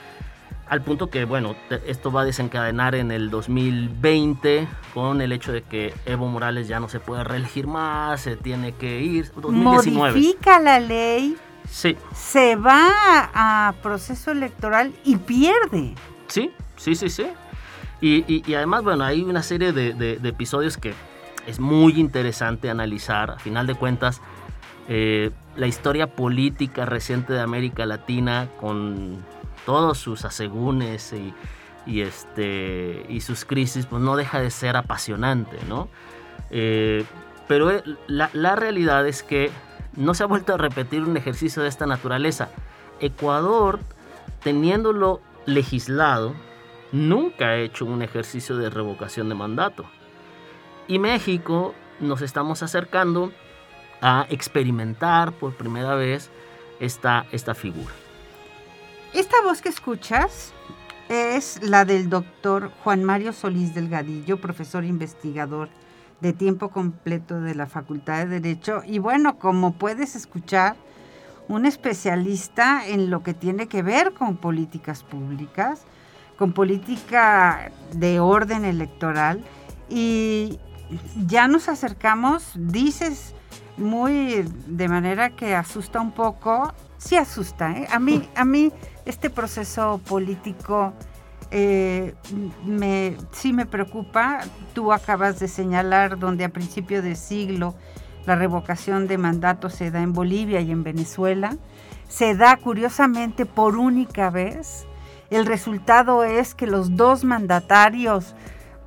al 0.70 0.82
punto 0.82 1.10
que, 1.10 1.24
bueno, 1.24 1.56
esto 1.84 2.12
va 2.12 2.20
a 2.20 2.24
desencadenar 2.24 2.94
en 2.94 3.10
el 3.10 3.28
2020 3.28 4.68
con 4.94 5.20
el 5.20 5.32
hecho 5.32 5.50
de 5.50 5.62
que 5.62 5.92
Evo 6.06 6.28
Morales 6.28 6.68
ya 6.68 6.78
no 6.78 6.88
se 6.88 7.00
puede 7.00 7.24
reelegir 7.24 7.66
más, 7.66 8.20
se 8.20 8.36
tiene 8.36 8.72
que 8.72 9.00
ir. 9.00 9.32
2019. 9.34 10.12
Modifica 10.12 10.60
la 10.60 10.78
ley. 10.78 11.36
Sí. 11.68 11.96
Se 12.14 12.54
va 12.54 12.88
a 13.34 13.74
proceso 13.82 14.30
electoral 14.30 14.92
y 15.04 15.16
pierde. 15.16 15.96
Sí, 16.28 16.52
sí, 16.76 16.94
sí, 16.94 17.10
sí. 17.10 17.26
Y, 18.00 18.54
además, 18.54 18.84
bueno, 18.84 19.02
hay 19.02 19.22
una 19.22 19.42
serie 19.42 19.72
de, 19.72 20.20
episodios 20.22 20.76
que 20.76 20.94
es 21.48 21.58
muy 21.58 21.98
interesante 21.98 22.70
analizar. 22.70 23.32
A 23.32 23.38
final 23.40 23.66
de 23.66 23.74
cuentas, 23.74 24.22
eh, 24.88 25.32
la 25.57 25.66
historia 25.66 26.14
política 26.14 26.87
reciente 26.87 27.33
de 27.33 27.40
América 27.40 27.87
Latina 27.87 28.49
con 28.61 29.25
todos 29.66 29.99
sus 29.99 30.25
asegúnes 30.25 31.14
y, 31.87 32.00
este, 32.00 33.04
y 33.09 33.21
sus 33.21 33.45
crisis, 33.45 33.87
pues 33.87 34.02
no 34.02 34.16
deja 34.16 34.40
de 34.40 34.50
ser 34.50 34.76
apasionante, 34.76 35.59
¿no? 35.69 35.88
Eh, 36.50 37.04
pero 37.49 37.71
eh, 37.71 37.83
la, 38.07 38.30
la 38.33 38.57
realidad 38.57 39.07
es 39.07 39.23
que 39.23 39.50
no 39.97 40.14
se 40.14 40.23
ha 40.23 40.26
vuelto 40.26 40.54
a 40.54 40.57
repetir 40.57 41.02
un 41.02 41.16
ejercicio 41.16 41.62
de 41.62 41.69
esta 41.69 41.87
naturaleza. 41.87 42.49
Ecuador, 43.00 43.80
teniéndolo 44.42 45.21
legislado, 45.47 46.35
nunca 46.92 47.49
ha 47.49 47.57
hecho 47.57 47.85
un 47.85 48.02
ejercicio 48.02 48.57
de 48.57 48.71
revocación 48.71 49.28
de 49.28 49.35
mandato. 49.35 49.85
Y 50.87 50.99
México 50.99 51.75
nos 52.00 52.23
estamos 52.23 52.62
acercando 52.62 53.33
a 54.00 54.26
experimentar 54.30 55.33
por 55.33 55.54
primera 55.57 55.95
vez 55.95 56.30
esta, 56.80 57.26
esta 57.33 57.54
figura. 57.54 57.92
Esta 59.12 59.42
voz 59.42 59.61
que 59.61 59.69
escuchas 59.69 60.52
es 61.09 61.61
la 61.62 61.85
del 61.85 62.09
doctor 62.09 62.71
Juan 62.85 63.02
Mario 63.04 63.33
Solís 63.33 63.75
Delgadillo, 63.75 64.40
profesor 64.40 64.85
investigador 64.85 65.69
de 66.21 66.33
tiempo 66.33 66.69
completo 66.69 67.40
de 67.40 67.54
la 67.54 67.66
Facultad 67.66 68.19
de 68.19 68.40
Derecho. 68.40 68.83
Y 68.87 68.99
bueno, 68.99 69.38
como 69.38 69.73
puedes 69.73 70.14
escuchar, 70.14 70.76
un 71.49 71.66
especialista 71.66 72.87
en 72.87 73.11
lo 73.11 73.25
que 73.25 73.35
tiene 73.35 73.66
que 73.66 73.83
ver 73.83 74.12
con 74.12 74.37
políticas 74.37 75.02
públicas, 75.02 75.83
con 76.38 76.52
política 76.52 77.73
de 77.92 78.21
orden 78.21 78.64
electoral. 78.64 79.42
Y 79.88 80.61
ya 81.26 81.49
nos 81.49 81.69
acercamos, 81.69 82.52
dices 82.54 83.35
muy 83.80 84.44
de 84.66 84.88
manera 84.88 85.30
que 85.30 85.54
asusta 85.54 86.00
un 86.00 86.12
poco, 86.12 86.72
sí 86.99 87.16
asusta, 87.16 87.72
¿eh? 87.72 87.88
A 87.90 87.99
mí, 87.99 88.28
a 88.37 88.44
mí 88.44 88.72
este 89.04 89.30
proceso 89.30 90.00
político 90.06 90.92
eh, 91.50 92.14
me, 92.64 93.16
sí 93.32 93.52
me 93.52 93.66
preocupa. 93.66 94.40
Tú 94.75 94.92
acabas 94.92 95.40
de 95.40 95.49
señalar 95.49 96.18
donde 96.18 96.44
a 96.44 96.50
principio 96.50 97.02
de 97.02 97.16
siglo 97.16 97.75
la 98.26 98.37
revocación 98.37 99.06
de 99.08 99.18
mandato 99.18 99.70
se 99.70 99.90
da 99.90 100.00
en 100.02 100.12
Bolivia 100.12 100.60
y 100.60 100.70
en 100.70 100.84
Venezuela. 100.84 101.56
Se 102.08 102.34
da 102.37 102.56
curiosamente 102.56 103.46
por 103.46 103.76
única 103.76 104.30
vez. 104.30 104.87
El 105.30 105.46
resultado 105.46 106.25
es 106.25 106.54
que 106.54 106.66
los 106.66 106.96
dos 106.96 107.25
mandatarios 107.25 108.34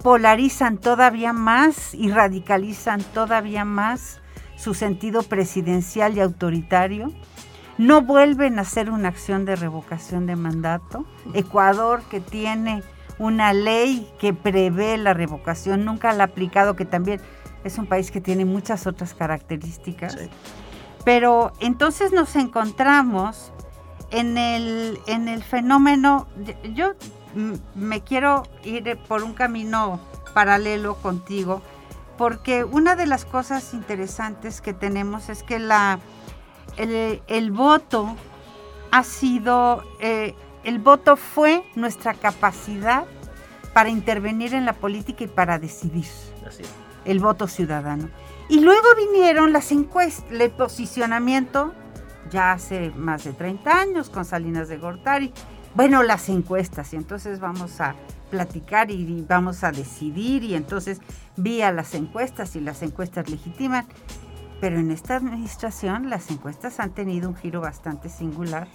polarizan 0.01 0.77
todavía 0.77 1.31
más 1.31 1.93
y 1.93 2.11
radicalizan 2.11 3.01
todavía 3.01 3.63
más 3.63 4.21
su 4.63 4.73
sentido 4.73 5.23
presidencial 5.23 6.15
y 6.15 6.21
autoritario 6.21 7.11
no 7.77 8.01
vuelven 8.01 8.59
a 8.59 8.61
hacer 8.61 8.89
una 8.89 9.09
acción 9.09 9.45
de 9.45 9.55
revocación 9.55 10.25
de 10.25 10.35
mandato. 10.35 11.05
Ecuador, 11.33 12.01
que 12.09 12.21
tiene 12.21 12.81
una 13.19 13.51
ley 13.51 14.09
que 14.19 14.33
prevé 14.33 14.97
la 14.97 15.13
revocación, 15.13 15.83
nunca 15.83 16.13
la 16.13 16.23
ha 16.23 16.27
aplicado, 16.27 16.75
que 16.75 16.85
también 16.85 17.19
es 17.63 17.77
un 17.77 17.87
país 17.87 18.09
que 18.09 18.21
tiene 18.21 18.45
muchas 18.45 18.87
otras 18.87 19.13
características. 19.13 20.17
Pero 21.03 21.51
entonces 21.59 22.13
nos 22.13 22.35
encontramos 22.35 23.51
en 24.11 24.37
el, 24.37 24.99
en 25.07 25.27
el 25.27 25.43
fenómeno, 25.43 26.27
yo 26.73 26.93
me 27.75 28.01
quiero 28.01 28.43
ir 28.63 28.97
por 29.07 29.23
un 29.23 29.33
camino 29.33 29.99
paralelo 30.33 30.95
contigo, 30.95 31.61
porque 32.17 32.63
una 32.63 32.95
de 32.95 33.05
las 33.05 33.25
cosas 33.25 33.73
interesantes 33.73 34.61
que 34.61 34.73
tenemos 34.73 35.29
es 35.29 35.43
que 35.43 35.59
la 35.59 35.99
el, 36.77 37.51
voto 37.51 38.15
ha 38.91 39.03
sido, 39.03 39.83
eh, 39.99 40.35
el 40.63 40.79
voto 40.79 41.15
fue 41.15 41.63
nuestra 41.75 42.13
capacidad 42.13 43.05
para 43.73 43.89
intervenir 43.89 44.53
en 44.53 44.65
la 44.65 44.73
política 44.73 45.23
y 45.23 45.27
para 45.27 45.59
decidir. 45.59 46.05
El 47.05 47.19
voto 47.19 47.47
ciudadano. 47.47 48.09
Y 48.49 48.61
luego 48.61 48.87
vinieron 48.95 49.51
las 49.51 49.71
encuestas, 49.71 50.31
el 50.31 50.51
posicionamiento, 50.51 51.73
ya 52.29 52.53
hace 52.53 52.91
más 52.91 53.23
de 53.25 53.33
30 53.33 53.77
años 53.77 54.09
con 54.09 54.25
Salinas 54.25 54.69
de 54.69 54.77
Gortari. 54.77 55.33
Bueno, 55.75 56.03
las 56.03 56.29
encuestas, 56.29 56.93
y 56.93 56.97
entonces 56.97 57.39
vamos 57.39 57.81
a 57.81 57.95
platicar 58.29 58.91
y 58.91 59.25
vamos 59.27 59.63
a 59.63 59.71
decidir, 59.71 60.43
y 60.43 60.53
entonces 60.53 60.99
vía 61.35 61.71
las 61.71 61.95
encuestas 61.95 62.55
y 62.55 62.59
las 62.59 62.83
encuestas 62.83 63.27
legitiman. 63.29 63.87
Pero 64.61 64.79
en 64.79 64.91
esta 64.91 65.15
administración 65.15 66.09
las 66.09 66.29
encuestas 66.29 66.79
han 66.79 66.91
tenido 66.91 67.27
un 67.27 67.35
giro 67.35 67.59
bastante 67.59 68.07
singular, 68.07 68.67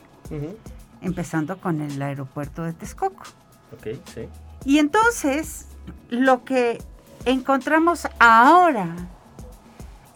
empezando 1.01 1.61
con 1.61 1.81
el 1.81 2.03
aeropuerto 2.03 2.65
de 2.65 2.73
Texcoco. 2.73 3.23
Y 4.65 4.79
entonces 4.79 5.69
lo 6.11 6.45
que 6.45 6.83
encontramos 7.25 8.09
ahora 8.19 8.95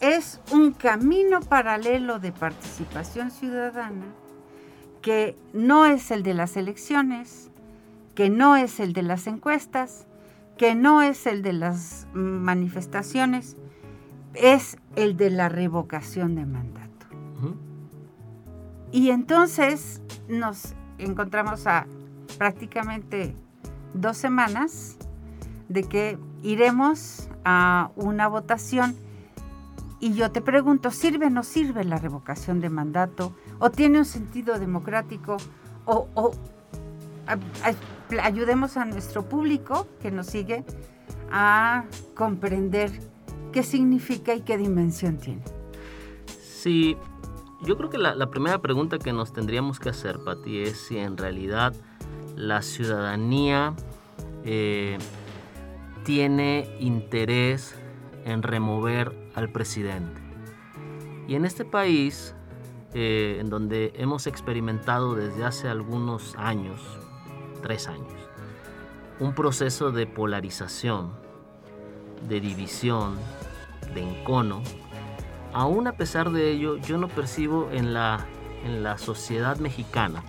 es 0.01 0.41
un 0.51 0.73
camino 0.73 1.39
paralelo 1.39 2.19
de 2.19 2.33
participación 2.33 3.31
ciudadana 3.31 4.05
que 5.03 5.37
no 5.51 5.85
es 5.85 6.09
el 6.09 6.23
de 6.23 6.33
las 6.33 6.57
elecciones, 6.57 7.51
que 8.15 8.31
no 8.31 8.55
es 8.55 8.79
el 8.79 8.93
de 8.93 9.03
las 9.03 9.27
encuestas, 9.27 10.07
que 10.57 10.73
no 10.73 11.01
es 11.03 11.27
el 11.27 11.43
de 11.43 11.53
las 11.53 12.07
manifestaciones, 12.13 13.57
es 14.33 14.77
el 14.95 15.17
de 15.17 15.29
la 15.29 15.49
revocación 15.49 16.35
de 16.35 16.45
mandato. 16.45 16.89
Y 18.91 19.09
entonces 19.09 20.01
nos 20.27 20.73
encontramos 20.99 21.67
a 21.67 21.85
prácticamente 22.37 23.35
dos 23.93 24.17
semanas 24.17 24.97
de 25.67 25.83
que 25.83 26.17
iremos 26.43 27.29
a 27.43 27.91
una 27.95 28.27
votación 28.27 28.95
y 29.99 30.13
yo 30.13 30.31
te 30.31 30.41
pregunto, 30.41 30.91
¿sirve 30.91 31.27
o 31.27 31.29
no 31.29 31.43
sirve 31.43 31.83
la 31.83 31.97
revocación 31.97 32.61
de 32.61 32.69
mandato? 32.69 33.35
¿O 33.63 33.71
tiene 33.71 33.99
un 33.99 34.05
sentido 34.05 34.59
democrático? 34.59 35.37
¿O, 35.85 36.33
ayudemos 38.21 38.75
a 38.75 38.83
nuestro 38.83 39.23
público 39.23 39.87
que 40.01 40.11
nos 40.11 40.27
sigue 40.27 40.65
a 41.31 41.85
comprender 42.13 42.91
qué 43.53 43.63
significa 43.63 44.35
y 44.35 44.41
qué 44.41 44.57
dimensión 44.57 45.17
tiene. 45.17 45.43
Sí, 46.27 46.97
yo 47.63 47.77
creo 47.77 47.89
que 47.89 47.97
la, 47.97 48.29
primera 48.29 48.61
pregunta 48.61 48.99
que 48.99 49.13
nos 49.13 49.31
tendríamos 49.31 49.79
que 49.79 49.87
hacer, 49.87 50.19
Pati, 50.19 50.63
es 50.63 50.77
si 50.81 50.97
en 50.97 51.15
realidad 51.15 51.73
la 52.35 52.61
ciudadanía 52.63 53.75
eh, 54.43 54.97
tiene 56.03 56.67
interés 56.81 57.75
en 58.25 58.43
remover 58.43 59.31
al 59.35 59.53
presidente. 59.53 60.21
Y 61.29 61.35
en 61.35 61.45
este 61.45 61.63
país, 61.63 62.35
eh, 62.93 63.37
en 63.39 63.49
donde 63.49 63.93
hemos 63.95 64.27
experimentado 64.27 65.15
desde 65.15 65.43
hace 65.43 65.67
algunos 65.67 66.35
años, 66.37 66.79
tres 67.61 67.87
años, 67.87 68.13
un 69.19 69.33
proceso 69.33 69.91
de 69.91 70.05
polarización, 70.05 71.13
de 72.27 72.39
división, 72.39 73.17
de 73.93 74.01
encono, 74.01 74.61
aún 75.53 75.87
a 75.87 75.93
pesar 75.93 76.31
de 76.31 76.51
ello, 76.51 76.77
yo 76.77 76.97
no 76.97 77.07
percibo 77.07 77.69
en 77.71 77.93
la, 77.93 78.25
en 78.63 78.83
la 78.83 78.97
sociedad 78.97 79.57
mexicana 79.57 80.23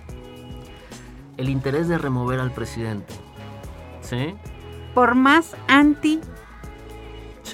el 1.37 1.49
interés 1.49 1.87
de 1.87 1.97
remover 1.97 2.39
al 2.39 2.51
presidente. 2.51 3.13
¿Sí? 4.01 4.35
Por 4.93 5.15
más 5.15 5.55
anti 5.67 6.21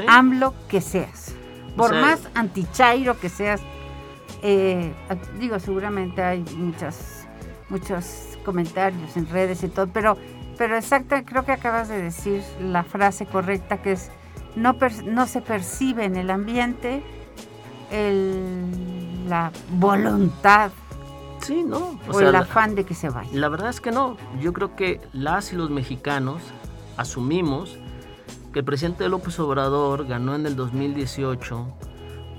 AMLO 0.07 0.53
que 0.67 0.81
seas, 0.81 1.33
por 1.75 1.93
más 1.93 2.27
anti 2.35 2.65
Chairo 2.71 3.19
que 3.19 3.29
seas, 3.29 3.61
eh, 4.41 4.93
digo, 5.39 5.59
seguramente 5.59 6.21
hay 6.21 6.43
muchas, 6.57 7.27
muchos 7.69 8.37
comentarios 8.43 9.15
en 9.17 9.27
redes 9.29 9.63
y 9.63 9.67
todo, 9.67 9.87
pero, 9.87 10.17
pero 10.57 10.77
exacta, 10.77 11.23
creo 11.23 11.45
que 11.45 11.51
acabas 11.51 11.89
de 11.89 12.01
decir 12.01 12.41
la 12.61 12.83
frase 12.83 13.25
correcta 13.25 13.81
que 13.81 13.93
es 13.93 14.11
no, 14.55 14.75
no 15.05 15.27
se 15.27 15.41
percibe 15.41 16.05
en 16.05 16.17
el 16.17 16.29
ambiente 16.29 17.01
el, 17.89 19.29
la 19.29 19.51
voluntad 19.71 20.71
Sí, 21.41 21.63
no. 21.63 21.99
O, 22.11 22.19
el 22.19 22.35
afán 22.35 22.75
de 22.75 22.85
que 22.85 22.93
se 22.93 23.09
vaya. 23.09 23.29
La 23.33 23.49
verdad 23.49 23.69
es 23.69 23.81
que 23.81 23.91
no. 23.91 24.15
Yo 24.39 24.53
creo 24.53 24.75
que 24.75 25.01
las 25.11 25.53
y 25.53 25.55
los 25.55 25.69
mexicanos 25.69 26.41
asumimos 26.97 27.77
que 28.53 28.59
el 28.59 28.65
presidente 28.65 29.07
López 29.09 29.39
Obrador 29.39 30.05
ganó 30.05 30.35
en 30.35 30.45
el 30.45 30.55
2018 30.55 31.67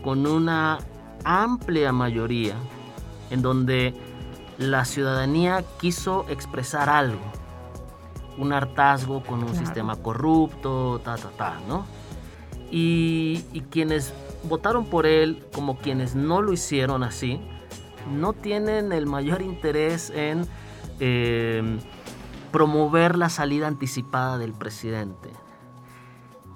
con 0.04 0.26
una 0.26 0.78
amplia 1.24 1.92
mayoría 1.92 2.54
en 3.30 3.42
donde 3.42 3.94
la 4.58 4.84
ciudadanía 4.84 5.64
quiso 5.80 6.26
expresar 6.28 6.88
algo, 6.88 7.22
un 8.38 8.52
hartazgo 8.52 9.22
con 9.22 9.42
un 9.42 9.54
sistema 9.54 9.96
corrupto, 9.96 11.00
ta, 11.04 11.16
ta, 11.16 11.30
ta, 11.30 11.60
¿no? 11.66 11.86
Y, 12.70 13.44
y 13.52 13.62
quienes 13.62 14.12
votaron 14.44 14.86
por 14.86 15.06
él 15.06 15.44
como 15.54 15.78
quienes 15.78 16.14
no 16.14 16.42
lo 16.42 16.52
hicieron 16.52 17.02
así, 17.02 17.40
no 18.10 18.32
tienen 18.32 18.92
el 18.92 19.06
mayor 19.06 19.42
interés 19.42 20.10
en 20.10 20.46
em, 21.00 21.78
promover 22.50 23.16
la 23.16 23.28
salida 23.28 23.66
anticipada 23.66 24.38
del 24.38 24.52
presidente. 24.52 25.30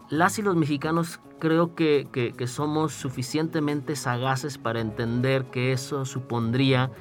Las 0.08 0.38
y 0.38 0.42
los 0.42 0.54
mexicanos 0.54 1.18
creo 1.40 1.74
que, 1.74 2.08
que, 2.12 2.46
somos 2.46 2.92
suficientemente 2.92 3.96
sagaces 3.96 4.56
para 4.56 4.80
entender 4.80 5.46
que 5.46 5.72
eso 5.72 6.04
supondría 6.04 6.92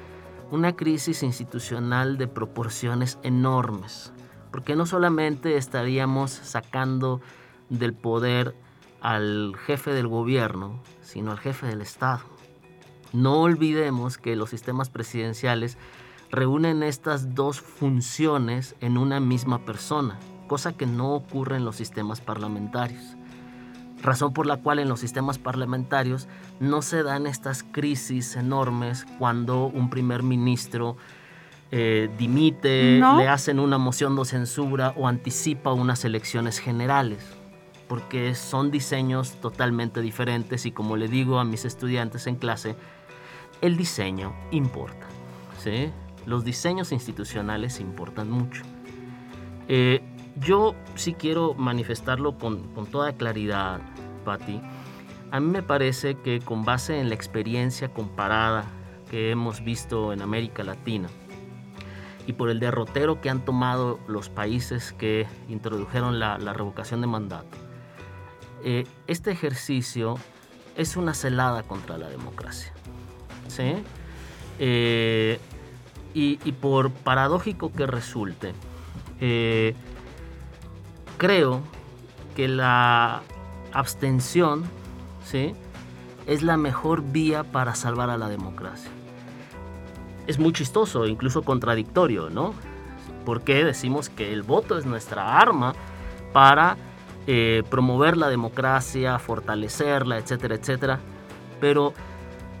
una 0.50 0.74
crisis 0.74 1.22
institucional 1.22 2.18
de 2.18 2.26
proporciones 2.26 3.18
enormes, 3.22 4.12
porque 4.50 4.74
no 4.74 4.86
solamente 4.86 5.56
estaríamos 5.56 6.32
sacando 6.32 7.20
del 7.68 7.94
poder 7.94 8.56
al 9.00 9.54
jefe 9.66 9.92
del 9.92 10.08
gobierno, 10.08 10.82
sino 11.00 11.30
al 11.30 11.38
jefe 11.38 11.68
del 11.68 11.82
Estado. 11.82 12.22
No 13.12 13.40
olvidemos 13.42 14.18
que 14.18 14.34
los 14.34 14.50
sistemas 14.50 14.90
presidenciales 14.90 15.78
reúnen 16.32 16.82
estas 16.82 17.36
dos 17.36 17.60
funciones 17.60 18.74
en 18.80 18.98
una 18.98 19.20
misma 19.20 19.64
persona, 19.64 20.18
cosa 20.46 20.72
que 20.72 20.86
no 20.86 21.14
ocurre 21.14 21.56
en 21.56 21.64
los 21.64 21.76
sistemas 21.76 22.20
parlamentarios. 22.20 23.16
Razón 24.02 24.32
por 24.32 24.46
la 24.46 24.58
cual 24.58 24.78
en 24.78 24.88
los 24.88 25.00
sistemas 25.00 25.38
parlamentarios 25.38 26.28
no 26.60 26.82
se 26.82 27.02
dan 27.02 27.26
estas 27.26 27.62
crisis 27.62 28.36
enormes 28.36 29.06
cuando 29.18 29.66
un 29.66 29.90
primer 29.90 30.22
ministro 30.22 30.96
eh, 31.72 32.08
dimite, 32.16 33.00
le 33.00 33.28
hacen 33.28 33.58
una 33.58 33.78
moción 33.78 34.14
de 34.14 34.24
censura 34.24 34.92
o 34.96 35.08
anticipa 35.08 35.72
unas 35.72 36.04
elecciones 36.04 36.58
generales, 36.58 37.18
porque 37.88 38.34
son 38.34 38.70
diseños 38.70 39.32
totalmente 39.40 40.00
diferentes 40.00 40.66
y 40.66 40.72
como 40.72 40.96
le 40.96 41.08
digo 41.08 41.40
a 41.40 41.44
mis 41.44 41.64
estudiantes 41.64 42.26
en 42.26 42.36
clase, 42.36 42.76
el 43.62 43.76
diseño 43.76 44.34
importa. 44.52 45.06
¿sí? 45.58 45.90
Los 46.26 46.44
diseños 46.44 46.92
institucionales 46.92 47.80
importan 47.80 48.30
mucho. 48.30 48.62
Eh, 49.68 50.02
yo 50.40 50.74
sí 50.94 51.14
quiero 51.14 51.54
manifestarlo 51.54 52.38
con, 52.38 52.68
toda 52.90 53.12
claridad, 53.12 53.80
Patti. 54.24 54.60
A 55.30 55.40
mí 55.40 55.50
me 55.50 55.62
parece 55.62 56.16
que 56.16 56.40
con 56.40 56.64
base 56.64 57.00
en 57.00 57.08
la 57.08 57.14
experiencia 57.14 57.88
comparada 57.88 58.64
que 59.10 59.30
hemos 59.30 59.64
visto 59.64 60.12
en 60.12 60.22
América 60.22 60.62
Latina 60.62 61.08
y 62.26 62.32
por 62.32 62.50
el 62.50 62.60
derrotero 62.60 63.20
que 63.20 63.30
han 63.30 63.44
tomado 63.44 64.00
los 64.08 64.28
países 64.28 64.92
que 64.92 65.26
introdujeron 65.48 66.18
la, 66.18 66.38
revocación 66.38 67.00
de 67.00 67.06
mandato, 67.06 67.56
eh, 68.64 68.84
este 69.06 69.30
ejercicio 69.30 70.16
es 70.76 70.96
una 70.96 71.14
celada 71.14 71.62
contra 71.62 71.98
la 71.98 72.08
democracia. 72.08 72.72
¿sí? 73.48 73.74
Eh, 74.58 75.38
y, 76.14 76.36
por 76.52 76.90
paradójico 76.90 77.70
que 77.72 77.86
resulte, 77.86 78.54
eh, 79.20 79.74
creo 81.16 81.60
que 82.34 82.48
la 82.48 83.22
abstención 83.72 84.64
¿sí? 85.24 85.54
es 86.26 86.42
la 86.42 86.56
mejor 86.56 87.02
vía 87.02 87.44
para 87.44 87.74
salvar 87.74 88.10
a 88.10 88.16
la 88.16 88.28
democracia. 88.28 88.90
Es 90.26 90.38
muy 90.38 90.52
chistoso, 90.52 91.06
incluso 91.06 91.42
contradictorio, 91.42 92.30
¿no? 92.30 92.52
Porque 93.24 93.64
decimos 93.64 94.08
que 94.08 94.32
el 94.32 94.42
voto 94.42 94.76
es 94.76 94.86
nuestra 94.86 95.38
arma 95.38 95.74
para 96.32 96.76
eh, 97.26 97.62
promover 97.70 98.16
la 98.16 98.28
democracia, 98.28 99.18
fortalecerla, 99.18 100.18
etcétera, 100.18 100.56
etcétera. 100.56 101.00
Pero 101.60 101.92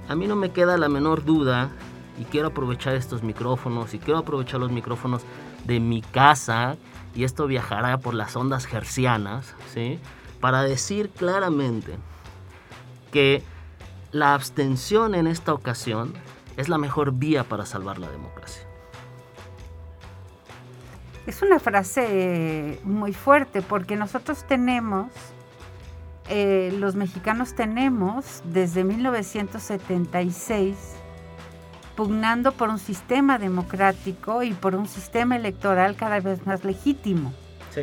a 0.08 0.14
mí 0.14 0.26
no 0.26 0.36
me 0.36 0.50
queda 0.50 0.76
la 0.76 0.88
menor 0.88 1.24
duda 1.24 1.70
y 2.18 2.24
quiero 2.24 2.48
aprovechar 2.48 2.94
estos 2.94 3.22
micrófonos 3.22 3.94
y 3.94 3.98
quiero 3.98 4.18
aprovechar 4.18 4.60
los 4.60 4.70
micrófonos 4.70 5.22
de 5.64 5.80
mi 5.80 6.02
casa 6.02 6.76
y 7.16 7.24
esto 7.24 7.46
viajará 7.46 7.98
por 7.98 8.14
las 8.14 8.36
ondas 8.36 8.72
hercianas, 8.72 9.54
¿sí? 9.72 9.98
Para 10.40 10.62
decir 10.62 11.08
claramente 11.08 11.96
que 13.10 13.42
la 14.12 14.34
abstención 14.34 15.14
en 15.14 15.26
esta 15.26 15.54
ocasión 15.54 16.12
es 16.56 16.68
la 16.68 16.78
mejor 16.78 17.12
vía 17.12 17.44
para 17.44 17.64
salvar 17.64 17.98
la 17.98 18.10
democracia. 18.10 18.62
Es 21.26 21.42
una 21.42 21.58
frase 21.58 22.78
muy 22.84 23.12
fuerte 23.12 23.62
porque 23.62 23.96
nosotros 23.96 24.44
tenemos 24.46 25.08
eh, 26.28 26.74
los 26.78 26.96
mexicanos 26.96 27.54
tenemos 27.54 28.42
desde 28.44 28.82
1976 28.82 30.95
pugnando 31.96 32.52
por 32.52 32.68
un 32.68 32.78
sistema 32.78 33.38
democrático 33.38 34.42
y 34.42 34.52
por 34.52 34.74
un 34.74 34.86
sistema 34.86 35.36
electoral 35.36 35.96
cada 35.96 36.20
vez 36.20 36.46
más 36.46 36.64
legítimo. 36.64 37.32
Sí. 37.74 37.82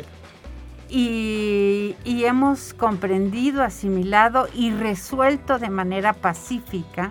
Y, 0.88 1.96
y, 2.04 2.24
hemos 2.24 2.72
comprendido, 2.74 3.62
asimilado 3.62 4.46
y 4.54 4.70
resuelto 4.70 5.58
de 5.58 5.70
manera 5.70 6.12
pacífica 6.12 7.10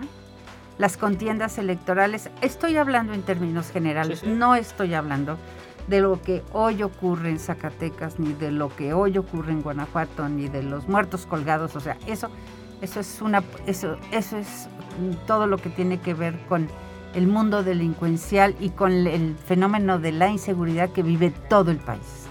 las 0.78 0.96
contiendas 0.96 1.58
electorales. 1.58 2.30
Estoy 2.40 2.76
hablando 2.76 3.12
en 3.12 3.22
términos 3.22 3.70
generales, 3.70 4.24
no 4.24 4.54
estoy 4.54 4.94
hablando 4.94 5.38
de 5.86 6.00
lo 6.00 6.20
que 6.20 6.42
hoy 6.52 6.82
ocurre 6.82 7.30
en 7.30 7.38
Zacatecas, 7.38 8.18
ni 8.18 8.32
de 8.32 8.50
lo 8.50 8.74
que 8.74 8.94
hoy 8.94 9.18
ocurre 9.18 9.52
en 9.52 9.62
Guanajuato, 9.62 10.28
ni 10.28 10.48
de 10.48 10.62
los 10.62 10.88
muertos 10.88 11.26
colgados. 11.26 11.76
O 11.76 11.80
sea, 11.80 11.96
eso, 12.06 12.30
eso 12.80 13.00
es 13.00 13.20
una, 13.20 13.42
eso, 13.66 13.96
eso 14.10 14.38
es 14.38 14.68
todo 15.26 15.46
lo 15.46 15.58
que 15.58 15.68
tiene 15.68 16.00
que 16.00 16.14
ver 16.14 16.38
con 16.48 16.68
el 17.14 17.26
mundo 17.26 17.62
delincuencial 17.62 18.56
y 18.60 18.70
con 18.70 18.92
el 18.92 19.36
fenómeno 19.36 19.98
de 19.98 20.12
la 20.12 20.28
inseguridad 20.28 20.90
que 20.90 21.02
vive 21.02 21.30
todo 21.48 21.70
el 21.70 21.78
país. 21.78 22.26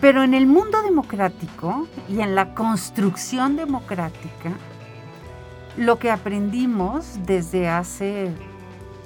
Pero 0.00 0.22
en 0.22 0.34
el 0.34 0.46
mundo 0.46 0.82
democrático 0.82 1.88
y 2.08 2.20
en 2.20 2.34
la 2.34 2.54
construcción 2.54 3.56
democrática, 3.56 4.52
lo 5.76 5.98
que 5.98 6.10
aprendimos 6.10 7.18
desde 7.24 7.68
hace 7.68 8.32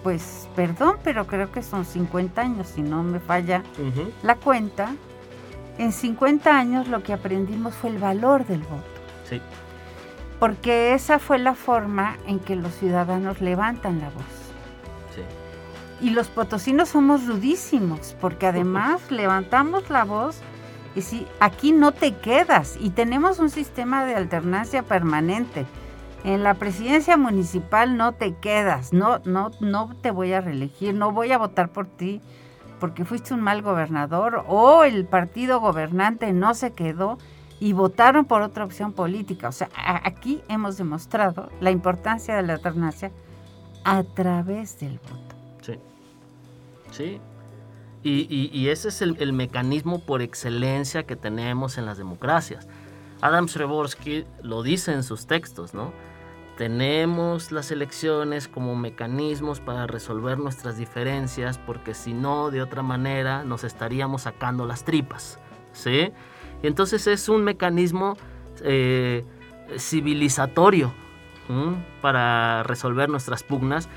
pues 0.03 0.49
perdón, 0.57 0.97
pero 1.05 1.27
creo 1.27 1.53
que 1.53 1.63
son 1.63 1.85
50 1.85 2.41
años, 2.41 2.69
si 2.69 2.83
no 2.83 3.03
me 3.03 3.21
falla 3.21 3.63
la 4.23 4.37
cuenta. 4.37 4.95
En 5.79 5.93
50 5.93 6.57
años 6.57 6.89
lo 6.89 7.03
que 7.03 7.13
aprendimos 7.13 7.75
fue 7.75 7.91
el 7.91 7.99
valor 7.99 8.47
del 8.47 8.61
voto. 8.61 8.85
Sí. 9.29 9.41
Porque 10.41 10.95
esa 10.95 11.19
fue 11.19 11.39
la 11.39 11.55
forma 11.55 12.17
en 12.27 12.41
que 12.41 12.57
los 12.57 12.75
ciudadanos 12.75 13.41
levantan 13.41 14.01
la 14.01 14.09
voz. 14.09 14.25
Y 16.01 16.11
los 16.11 16.29
potosinos 16.29 16.89
somos 16.89 17.27
rudísimos, 17.27 18.17
porque 18.23 18.47
además 18.47 19.03
levantamos 19.11 19.91
la 19.91 20.05
voz 20.05 20.41
y 20.97 21.03
si 21.03 21.27
aquí 21.41 21.73
no 21.73 21.93
te 21.93 22.17
quedas 22.17 22.79
y 22.81 22.89
tenemos 22.89 23.39
un 23.39 23.51
sistema 23.51 24.07
de 24.07 24.15
alternancia 24.15 24.83
permanente. 24.83 25.67
En 26.25 26.43
la 26.43 26.55
presidencia 26.55 27.19
municipal 27.19 27.99
no 27.99 28.13
te 28.13 28.35
quedas, 28.35 28.95
no 28.95 29.21
no 29.25 29.51
no 29.61 29.95
te 30.01 30.11
voy 30.11 30.33
a 30.33 30.41
reelegir, 30.41 30.95
no 30.95 31.13
voy 31.13 31.33
a 31.33 31.39
votar 31.39 31.69
por 31.69 31.87
ti 31.87 32.23
porque 32.79 33.05
fuiste 33.05 33.35
un 33.35 33.43
mal 33.43 33.61
gobernador 33.61 34.45
o 34.49 34.85
el 34.85 35.05
partido 35.05 35.61
gobernante 35.61 36.33
no 36.33 36.55
se 36.55 36.73
quedó 36.73 37.19
y 37.61 37.75
votaron 37.75 38.25
por 38.25 38.41
otra 38.43 38.65
opción 38.65 38.93
política. 38.93 39.49
O 39.49 39.53
sea, 39.53 39.69
aquí 40.03 40.43
hemos 40.49 40.79
demostrado 40.79 41.51
la 41.61 41.71
importancia 41.71 42.35
de 42.35 42.43
la 42.43 42.55
alternancia 42.55 43.13
a 43.85 44.03
través 44.03 44.81
del 44.81 44.99
voto. 44.99 45.37
Sí, 45.61 45.75
sí. 46.91 47.21
Y, 48.03 48.69
ese 48.69 48.89
es 48.89 49.03
el, 49.03 49.33
mecanismo 49.35 50.01
por 50.01 50.23
excelencia 50.23 51.03
que 51.03 51.17
tenemos 51.17 51.77
en 51.77 51.85
las 51.85 51.99
democracias. 51.99 52.67
Adam 53.21 53.47
Sreborsky 53.47 54.25
lo 54.43 54.63
dice 54.63 54.93
en 54.93 55.03
sus 55.03 55.27
textos, 55.27 55.75
¿no? 55.75 55.93
Tenemos 56.57 57.53
las 57.53 57.71
elecciones 57.71 58.49
como 58.49 58.75
mecanismos 58.75 59.61
para 59.61 59.87
resolver 59.87 60.39
nuestras 60.39 60.79
diferencias 60.79 61.59
porque 61.59 61.93
si 61.93 62.15
no, 62.15 62.51
de 62.51 62.63
otra 62.63 62.83
manera, 62.83 63.45
nos 63.45 63.65
estaríamos 63.65 64.23
sacando 64.23 64.65
las 64.67 64.85
tripas, 64.85 65.39
¿sí? 65.73 66.13
Entonces 66.67 67.07
es 67.07 67.29
un 67.29 67.45
mecanismo 67.45 68.17
eh, 68.63 69.25
civilizatorio 69.79 70.93
para 72.01 72.63
resolver 72.63 73.09
nuestras 73.09 73.43
pugnas 73.43 73.89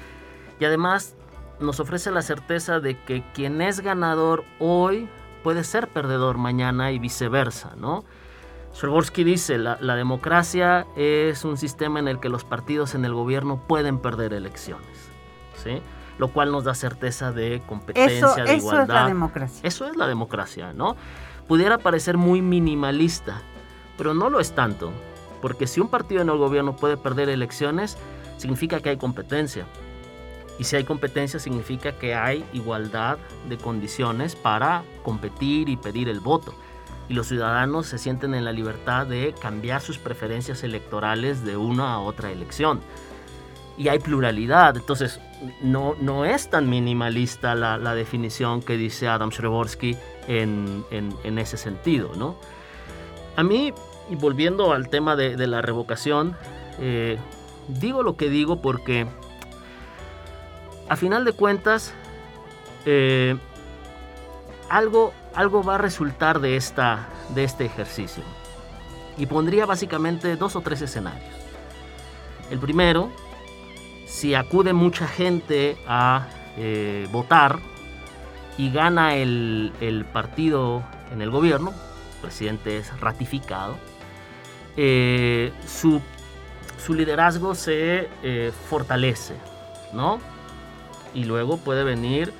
y 0.59 0.65
además 0.65 1.15
nos 1.59 1.79
ofrece 1.79 2.09
la 2.09 2.23
certeza 2.23 2.79
de 2.79 2.99
que 3.03 3.23
quien 3.33 3.61
es 3.61 3.81
ganador 3.81 4.43
hoy 4.59 5.07
puede 5.43 5.63
ser 5.63 5.87
perdedor 5.87 6.37
mañana 6.37 6.91
y 6.91 6.99
viceversa, 6.99 7.73
¿no? 7.77 8.03
dice, 9.23 9.59
la, 9.59 9.77
la, 9.81 9.95
democracia 9.95 10.87
es 10.95 11.45
un 11.45 11.57
sistema 11.57 11.99
en 11.99 12.07
el 12.07 12.19
que 12.19 12.29
los 12.29 12.43
partidos 12.43 12.95
en 12.95 13.05
el 13.05 13.13
gobierno 13.13 13.61
pueden 13.67 13.99
perder 13.99 14.33
elecciones, 14.33 15.09
¿sí? 15.63 15.79
Lo 16.17 16.29
cual 16.29 16.51
nos 16.51 16.63
da 16.63 16.73
certeza 16.73 17.31
de 17.31 17.61
competencia, 17.67 18.43
de 18.43 18.55
igualdad. 18.55 18.57
Eso 18.57 18.81
es 18.81 18.87
la 18.87 19.07
democracia. 19.07 19.67
Eso 19.67 19.87
es 19.87 19.95
la 19.95 20.07
democracia, 20.07 20.73
¿no? 20.73 20.95
Pudiera 21.47 21.77
parecer 21.77 22.17
muy 22.17 22.41
minimalista, 22.41 23.41
pero 23.97 24.13
no 24.13 24.29
lo 24.29 24.39
es 24.39 24.53
tanto, 24.53 24.91
porque 25.41 25.67
si 25.67 25.81
un 25.81 25.89
partido 25.89 26.21
en 26.21 26.29
el 26.29 26.37
gobierno 26.37 26.75
puede 26.75 26.97
perder 26.97 27.29
elecciones, 27.29 27.97
significa 28.37 28.79
que 28.79 28.89
hay 28.89 28.97
competencia. 28.97 29.65
Y 30.59 30.65
si 30.65 30.75
hay 30.75 30.83
competencia 30.83 31.39
significa 31.39 31.93
que 31.93 32.13
hay 32.13 32.45
igualdad 32.53 33.17
de 33.49 33.57
condiciones 33.57 34.35
para 34.35 34.83
competir 35.03 35.67
y 35.69 35.77
pedir 35.77 36.09
el 36.09 36.19
voto. 36.19 36.53
Y 37.09 37.13
los 37.13 37.27
ciudadanos 37.27 37.87
se 37.87 37.97
sienten 37.97 38.33
en 38.35 38.45
la 38.45 38.51
libertad 38.51 39.07
de 39.07 39.33
cambiar 39.41 39.81
sus 39.81 39.97
preferencias 39.97 40.63
electorales 40.63 41.43
de 41.43 41.57
una 41.57 41.93
a 41.93 41.99
otra 41.99 42.31
elección. 42.31 42.81
Y 43.77 43.87
hay 43.87 43.99
pluralidad, 43.99 44.77
entonces 44.77 45.19
no, 45.61 45.95
no 45.99 46.25
es 46.25 46.49
tan 46.49 46.69
minimalista 46.69 47.55
la, 47.55 47.77
la 47.77 47.95
definición 47.95 48.61
que 48.61 48.77
dice 48.77 49.07
Adam 49.07 49.29
Shreborsky 49.29 49.97
en, 50.27 50.85
ese 51.37 51.57
sentido, 51.57 52.11
¿no? 52.15 52.35
A 53.35 53.43
mí, 53.43 53.73
y 54.09 54.15
volviendo 54.15 54.73
al 54.73 54.89
tema 54.89 55.15
de, 55.15 55.47
la 55.47 55.61
revocación, 55.61 56.35
eh, 56.79 57.17
digo 57.67 58.03
lo 58.03 58.15
que 58.15 58.29
digo 58.29 58.61
porque 58.61 59.07
a 60.89 60.95
final 60.95 61.25
de 61.25 61.33
cuentas 61.33 61.93
eh, 62.85 63.35
algo, 64.69 65.13
algo 65.33 65.63
va 65.63 65.75
a 65.75 65.77
resultar 65.77 66.39
de, 66.39 66.57
esta, 66.57 67.07
de 67.33 67.43
este 67.43 67.65
ejercicio. 67.65 68.23
Y 69.17 69.27
pondría 69.27 69.65
básicamente 69.65 70.35
dos 70.35 70.55
o 70.55 70.61
tres 70.61 70.81
escenarios. 70.81 71.33
El 72.49 72.59
primero, 72.59 73.11
si 74.07 74.35
acude 74.35 74.73
mucha 74.73 75.07
gente 75.07 75.77
a 75.87 76.27
eh, 76.57 77.07
votar, 77.11 77.59
y 78.57 78.71
gana 78.71 79.15
el, 79.15 80.05
partido 80.13 80.83
en 81.11 81.21
el 81.21 81.29
gobierno, 81.29 81.71
el 81.71 82.21
presidente 82.21 82.77
es 82.77 82.99
ratificado, 82.99 83.77
eh, 84.77 85.51
su, 85.65 86.01
liderazgo 86.89 87.55
se 87.55 88.09
eh, 88.23 88.51
fortalece, 88.69 89.35
¿no? 89.93 90.19
Y 91.13 91.25
luego 91.25 91.57
puede 91.57 91.83
venir 91.83 92.33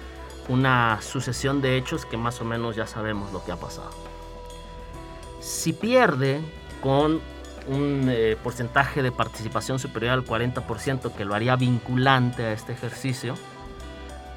una 0.49 0.99
sucesión 1.01 1.61
de 1.61 1.77
hechos 1.77 2.05
que 2.05 2.17
más 2.17 2.41
o 2.41 2.45
menos 2.45 2.75
ya 2.75 2.87
sabemos 2.87 3.31
lo 3.31 3.43
que 3.45 3.51
ha 3.51 3.55
pasado. 3.55 3.91
Si 5.39 5.73
pierde 5.73 6.41
con 6.81 7.21
un 7.67 8.07
eh, 8.09 8.35
porcentaje 8.43 9.01
de 9.01 9.11
participación 9.11 9.79
superior 9.79 10.13
al 10.13 10.25
40% 10.25 11.13
que 11.13 11.25
lo 11.25 11.33
haría 11.33 11.55
vinculante 11.55 12.43
a 12.43 12.51
este 12.51 12.73
ejercicio, 12.73 13.35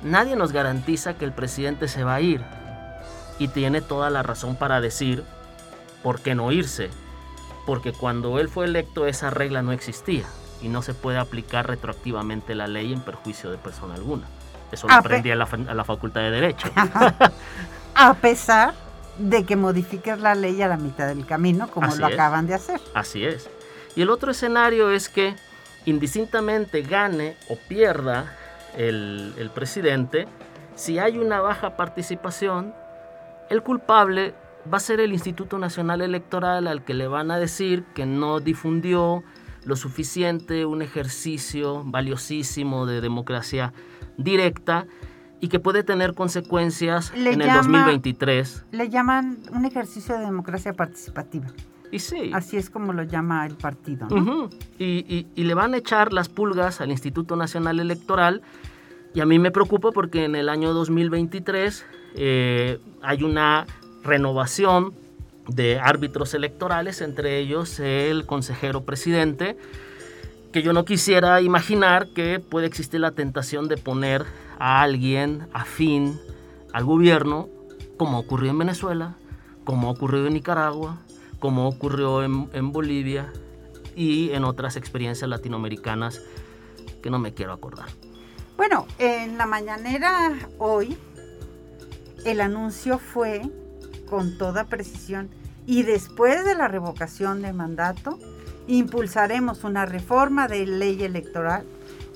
nadie 0.03 0.37
nos 0.37 0.53
garantiza 0.53 1.15
que 1.15 1.25
el 1.25 1.33
presidente 1.33 1.89
se 1.89 2.05
va 2.05 2.15
a 2.15 2.21
ir. 2.21 2.43
Y 3.39 3.49
tiene 3.49 3.81
toda 3.83 4.11
la 4.11 4.23
razón 4.23 4.57
para 4.57 4.81
decir, 4.81 5.25
¿por 6.03 6.21
qué 6.21 6.35
no 6.35 6.53
irse? 6.53 6.91
Porque 7.67 7.93
cuando 7.93 8.39
él 8.39 8.49
fue 8.49 8.65
electo 8.65 9.07
esa 9.07 9.31
regla 9.31 9.63
no 9.63 9.73
existía 9.73 10.25
y 10.63 10.69
no 10.69 10.83
se 10.83 10.95
puede 10.95 11.19
aplicar 11.19 11.67
retroactivamente 11.67 12.55
la 12.55 12.67
ley 12.67 12.93
en 12.93 13.01
perjuicio 13.01 13.51
de 13.51 13.59
persona 13.59 13.95
alguna. 13.95 14.27
Eso 14.73 14.89
lo 14.89 14.95
aprendí 14.95 15.31
a 15.31 15.37
la, 15.37 15.85
Facultad 15.85 16.23
de 16.23 16.31
Derecho. 16.31 16.69
a 17.95 18.15
pesar 18.15 18.75
de 19.19 19.45
que 19.45 19.57
modifiques 19.57 20.19
la 20.19 20.35
ley 20.35 20.61
a 20.63 20.69
la 20.69 20.77
mitad 20.77 21.07
del 21.07 21.27
camino, 21.27 21.69
como 21.69 21.95
lo 21.95 22.07
acaban 22.07 22.47
de 22.47 22.55
hacer. 22.55 22.81
Así 22.95 23.25
es. 23.25 23.49
Y 23.95 24.03
el 24.03 24.11
otro 24.11 24.31
escenario 24.31 24.91
es 24.91 25.09
que 25.09 25.35
indistintamente 25.85 26.83
gane 26.83 27.37
o 27.49 27.57
pierda 27.57 28.37
el, 28.77 29.51
presidente, 29.55 30.27
si 30.75 30.99
hay 30.99 31.19
una 31.19 31.41
baja 31.41 31.77
participación, 31.77 32.75
el 33.51 33.63
culpable 33.63 34.35
va 34.73 34.79
a 34.79 34.81
ser 34.81 35.01
el 35.01 35.13
Instituto 35.13 35.59
Nacional 35.59 36.01
Electoral 36.03 36.67
al 36.67 36.85
que 36.85 36.95
le 36.95 37.07
van 37.07 37.31
a 37.31 37.39
decir 37.39 37.85
que 37.95 38.07
no 38.07 38.41
difundió 38.41 39.23
lo 39.65 39.77
suficiente 39.77 40.65
un 40.65 40.83
ejercicio 40.83 41.83
valiosísimo 41.85 42.87
de 42.87 43.01
democracia 43.01 43.73
directa 44.17 44.87
y 45.41 45.49
que 45.49 45.59
puede 45.61 45.83
tener 45.83 46.15
consecuencias 46.15 47.13
en 47.15 47.43
el 47.43 47.53
2023. 47.53 48.67
Le 48.73 48.89
llaman 48.89 49.39
un 49.53 49.65
ejercicio 49.65 50.17
de 50.17 50.25
democracia 50.25 50.73
participativa. 50.73 51.49
Y 51.93 51.99
sí. 51.99 52.31
Así 52.35 52.57
es 52.57 52.71
como 52.71 52.93
lo 52.93 53.03
llama 53.03 53.47
el 53.47 53.57
partido. 53.57 54.09
y, 54.79 55.27
y, 55.35 55.45
le 55.45 55.55
van 55.55 55.75
a 55.75 55.79
echar 55.79 56.13
las 56.13 56.29
pulgas 56.29 56.81
al 56.81 56.91
Instituto 56.91 57.37
Nacional 57.37 57.81
Electoral 57.81 58.43
y 59.17 59.21
a 59.23 59.25
mí 59.25 59.39
me 59.39 59.51
preocupa 59.51 59.93
porque 59.93 60.27
en 60.27 60.37
el 60.37 60.51
año 60.51 60.75
2023 60.75 61.87
eh, 62.17 62.79
hay 63.01 63.23
una 63.23 63.67
renovación 64.05 64.93
de 65.49 65.79
árbitros 65.79 66.35
electorales, 66.35 67.01
entre 67.01 67.39
ellos 67.39 67.81
el 67.81 68.27
consejero 68.27 68.85
presidente, 68.85 69.57
que 70.53 70.61
yo 70.61 70.75
no 70.75 70.85
quisiera 70.85 71.41
imaginar 71.41 72.09
que 72.09 72.41
puede 72.41 72.67
existir 72.67 73.01
la 73.01 73.13
tentación 73.13 73.69
de 73.69 73.79
poner 73.79 74.27
a 74.59 74.83
alguien 74.83 75.49
afín 75.55 76.21
al 76.75 76.85
gobierno, 76.85 77.49
como 77.97 78.19
ocurrió 78.19 78.51
en 78.51 78.59
Venezuela, 78.59 79.17
como 79.65 79.89
ocurrió 79.89 80.27
en 80.27 80.35
Nicaragua, 80.35 80.99
como 81.39 81.67
ocurrió 81.69 82.23
en, 82.23 82.51
en 82.53 82.71
Bolivia 82.71 83.33
y 83.97 84.33
en 84.33 84.45
otras 84.45 84.77
experiencias 84.77 85.31
latinoamericanas 85.31 86.21
que 87.03 87.09
no 87.09 87.19
me 87.19 87.33
quiero 87.33 87.55
acordar. 87.55 87.89
Bueno, 88.57 88.87
en 88.99 89.37
la 89.37 89.45
mañanera 89.45 90.33
hoy 90.59 90.97
el 92.25 92.41
anuncio 92.41 92.99
fue 92.99 93.43
con 94.09 94.39
toda 94.39 94.65
precisión 94.65 95.29
y 95.67 95.83
después 95.83 96.43
de 96.45 96.55
la 96.55 96.67
revocación 96.67 97.43
de 97.43 97.53
mandato 97.53 98.19
impulsaremos 98.67 99.63
una 99.65 99.85
reforma 99.85 100.49
de 100.49 100.65
ley 100.65 101.03
electoral 101.03 101.67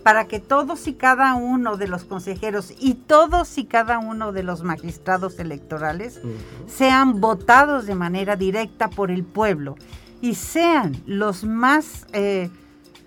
para 0.02 0.28
que 0.28 0.40
todos 0.40 0.88
y 0.88 0.94
cada 0.94 1.34
uno 1.34 1.76
de 1.76 1.88
los 1.88 2.04
consejeros 2.04 2.72
y 2.78 2.94
todos 2.94 3.58
y 3.58 3.66
cada 3.66 3.98
uno 3.98 4.32
de 4.32 4.42
los 4.42 4.62
magistrados 4.62 5.38
electorales 5.38 6.22
sean 6.66 7.20
votados 7.20 7.84
de 7.84 7.94
manera 7.94 8.36
directa 8.36 8.88
por 8.88 9.10
el 9.10 9.24
pueblo 9.24 9.76
y 10.22 10.36
sean 10.36 10.96
los 11.04 11.44
más, 11.44 12.06
eh, 12.14 12.48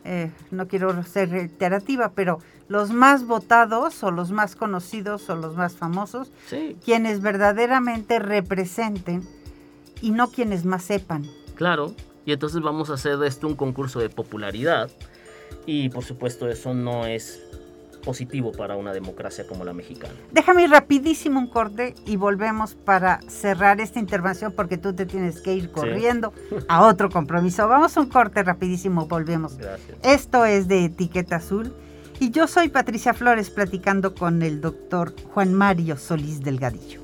eh, 0.04 0.32
no 0.52 0.68
quiero 0.68 1.04
ser 1.04 1.32
reiterativa, 1.32 2.12
pero 2.14 2.40
los 2.74 2.90
más 2.90 3.28
votados 3.28 4.04
o 4.04 4.10
los 4.10 4.32
más 4.32 4.56
conocidos 4.56 5.30
o 5.30 5.36
los 5.36 5.56
más 5.56 5.76
famosos, 5.76 6.32
quienes 6.84 7.22
verdaderamente 7.22 8.18
representen 8.18 9.22
y 10.02 10.10
no 10.10 10.32
quienes 10.32 10.66
más 10.66 10.84
sepan. 10.84 11.24
Claro. 11.54 11.94
Y 12.26 12.32
entonces 12.32 12.64
vamos 12.64 12.90
a 12.90 12.96
hacer 12.96 13.18
de 13.18 13.28
esto 13.28 13.46
un 13.46 13.56
concurso 13.56 14.00
de 14.00 14.10
popularidad. 14.10 14.90
Y 15.68 15.90
por 15.90 16.04
supuesto 16.04 16.48
eso 16.48 16.74
no 16.74 17.06
es 17.06 17.40
positivo 18.04 18.52
para 18.52 18.76
una 18.76 18.92
democracia 18.92 19.46
como 19.46 19.64
la 19.64 19.74
mexicana. 19.74 20.16
Déjame 20.32 20.64
ir 20.64 20.72
rapidísimo 20.72 21.40
un 21.40 21.48
corte 21.48 21.94
y 22.08 22.16
volvemos 22.16 22.74
para 22.74 23.20
cerrar 23.28 23.82
esta 23.82 24.00
intervención 24.00 24.52
porque 24.52 24.80
tú 24.80 24.94
te 24.94 25.06
tienes 25.06 25.42
que 25.42 25.54
ir 25.54 25.70
corriendo 25.70 26.34
a 26.68 26.88
otro 26.88 27.12
compromiso. 27.12 27.68
Vamos 27.68 27.96
a 27.98 28.02
un 28.02 28.10
corte 28.10 28.42
rapidísimo, 28.42 29.06
volvemos. 29.06 29.58
Gracias. 29.58 29.96
Esto 30.02 30.44
es 30.44 30.68
de 30.68 30.86
Etiqueta 30.86 31.36
Azul 31.36 31.72
y 32.24 32.32
yo 32.32 32.48
soy 32.48 32.70
Patricia 32.70 33.14
Flores 33.14 33.50
platicando 33.50 34.16
con 34.16 34.44
el 34.44 34.62
doctor 34.62 35.14
Juan 35.34 35.54
Mario 35.54 35.98
Solís 35.98 36.40
Delgadillo. 36.40 37.03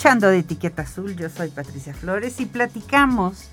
De 0.00 0.38
Etiqueta 0.38 0.82
Azul, 0.82 1.14
yo 1.14 1.28
soy 1.28 1.50
Patricia 1.50 1.92
Flores 1.92 2.40
y 2.40 2.46
platicamos 2.46 3.48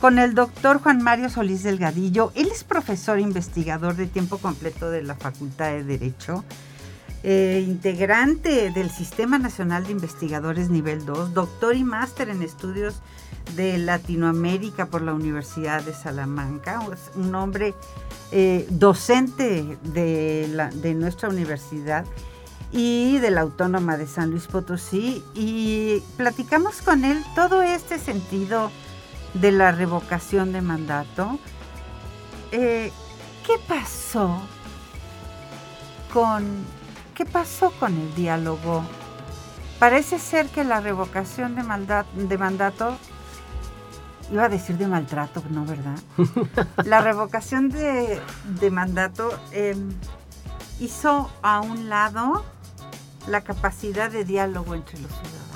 con 0.00 0.18
el 0.18 0.34
doctor 0.34 0.80
Juan 0.82 1.00
Mario 1.00 1.30
Solís 1.30 1.62
Delgadillo. 1.62 2.32
Él 2.34 2.48
es 2.52 2.64
profesor 2.64 3.20
investigador 3.20 3.94
de 3.94 4.06
tiempo 4.06 4.38
completo 4.38 4.90
de 4.90 5.04
la 5.04 5.14
Facultad 5.14 5.70
de 5.70 5.84
Derecho, 5.84 6.44
eh, 7.22 7.64
integrante 7.64 8.72
del 8.72 8.90
Sistema 8.90 9.38
Nacional 9.38 9.84
de 9.84 9.92
Investigadores 9.92 10.70
Nivel 10.70 11.06
2, 11.06 11.32
doctor 11.32 11.76
y 11.76 11.84
máster 11.84 12.30
en 12.30 12.42
estudios 12.42 13.00
de 13.54 13.78
Latinoamérica 13.78 14.86
por 14.86 15.02
la 15.02 15.14
Universidad 15.14 15.84
de 15.84 15.94
Salamanca, 15.94 16.80
un 17.14 17.32
hombre 17.36 17.74
eh, 18.32 18.66
docente 18.70 19.78
de 19.84 20.94
nuestra 20.98 21.28
universidad 21.28 22.04
y 22.72 23.18
de 23.18 23.30
la 23.30 23.42
Autónoma 23.42 23.96
de 23.96 24.06
San 24.06 24.30
Luis 24.30 24.46
Potosí 24.46 25.24
y 25.34 26.02
platicamos 26.16 26.82
con 26.82 27.04
él 27.04 27.22
todo 27.34 27.62
este 27.62 27.98
sentido 27.98 28.70
de 29.34 29.52
la 29.52 29.72
revocación 29.72 30.52
de 30.52 30.62
mandato. 30.62 31.38
Eh, 32.52 32.92
¿Qué 33.46 33.54
pasó 33.68 34.40
con 36.12 36.44
qué 37.14 37.24
pasó 37.24 37.70
con 37.72 37.94
el 37.94 38.14
diálogo? 38.14 38.84
Parece 39.78 40.18
ser 40.18 40.46
que 40.48 40.64
la 40.64 40.80
revocación 40.80 41.54
de, 41.54 41.62
de 42.26 42.38
mandato 42.38 42.96
iba 44.30 44.44
a 44.44 44.48
decir 44.48 44.76
de 44.76 44.86
maltrato, 44.86 45.42
¿no, 45.50 45.64
verdad? 45.64 45.98
la 46.84 47.00
revocación 47.00 47.68
de, 47.68 48.20
mandato 48.70 49.30
em, 49.52 49.92
hizo 50.80 51.30
a 51.42 51.60
un 51.60 51.88
lado 51.88 52.44
la 53.26 53.42
capacidad 53.42 54.10
de 54.10 54.24
diálogo 54.24 54.74
entre 54.74 55.00
los 55.00 55.10
ciudadanos, 55.10 55.46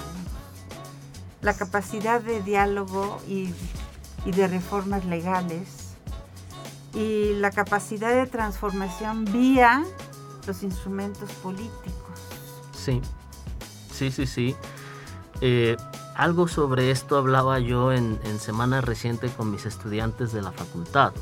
la 1.43 1.55
capacidad 1.55 2.21
de 2.21 2.43
diálogo 2.43 3.21
y, 3.29 3.55
de 4.25 4.49
reformas 4.49 5.07
legales 5.07 5.95
y 6.95 7.33
la 7.35 7.51
capacidad 7.51 8.15
de 8.15 8.27
transformación 8.27 9.25
vía 9.25 9.83
los 10.47 10.63
instrumentos 10.63 11.31
políticos. 11.43 12.21
Sí, 12.73 13.01
sí, 13.93 14.11
sí, 14.11 14.27
sí. 14.27 14.57
Eh, 15.41 15.77
algo 16.17 16.49
sobre 16.49 16.91
esto 16.91 17.17
hablaba 17.17 17.61
yo 17.61 17.93
en, 17.93 18.19
en 18.25 18.39
semana 18.39 18.83
reciente 18.83 19.29
con 19.29 19.51
mis 19.51 19.65
estudiantes 19.65 20.33
de 20.33 20.43
la 20.43 20.53
facultad, 20.53 21.13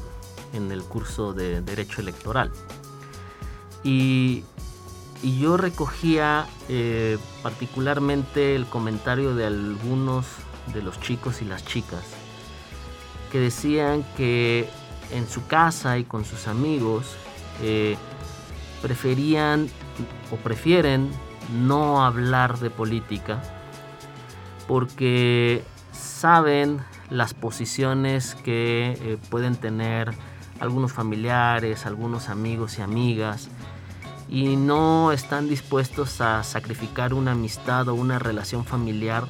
en 0.52 0.72
el 0.72 0.82
curso 0.82 1.34
de 1.34 1.60
Derecho 1.60 2.00
Electoral. 2.00 2.50
Y 3.84 4.44
y 5.22 5.38
yo 5.38 5.56
recogía 5.56 6.46
eh, 6.68 7.18
particularmente 7.42 8.54
el 8.54 8.66
comentario 8.66 9.34
de 9.34 9.46
algunos 9.46 10.26
de 10.72 10.82
los 10.82 11.00
chicos 11.00 11.42
y 11.42 11.44
las 11.44 11.64
chicas 11.64 12.04
que 13.32 13.40
decían 13.40 14.04
que 14.16 14.68
en 15.12 15.28
su 15.28 15.46
casa 15.46 15.98
y 15.98 16.04
con 16.04 16.24
sus 16.24 16.46
amigos 16.46 17.16
eh, 17.62 17.96
preferían 18.82 19.68
o 20.30 20.36
prefieren 20.36 21.10
no 21.52 22.04
hablar 22.04 22.58
de 22.58 22.70
política 22.70 23.42
porque 24.66 25.64
saben 25.92 26.80
las 27.10 27.34
posiciones 27.34 28.34
que 28.34 28.98
eh, 29.00 29.18
pueden 29.30 29.56
tener 29.56 30.10
algunos 30.60 30.92
familiares, 30.92 31.86
algunos 31.86 32.28
amigos 32.28 32.78
y 32.78 32.82
amigas 32.82 33.48
y 34.28 34.56
no 34.56 35.12
están 35.12 35.48
dispuestos 35.48 36.20
a 36.20 36.42
sacrificar 36.42 37.14
una 37.14 37.32
amistad 37.32 37.88
o 37.88 37.94
una 37.94 38.18
relación 38.18 38.64
familiar 38.64 39.26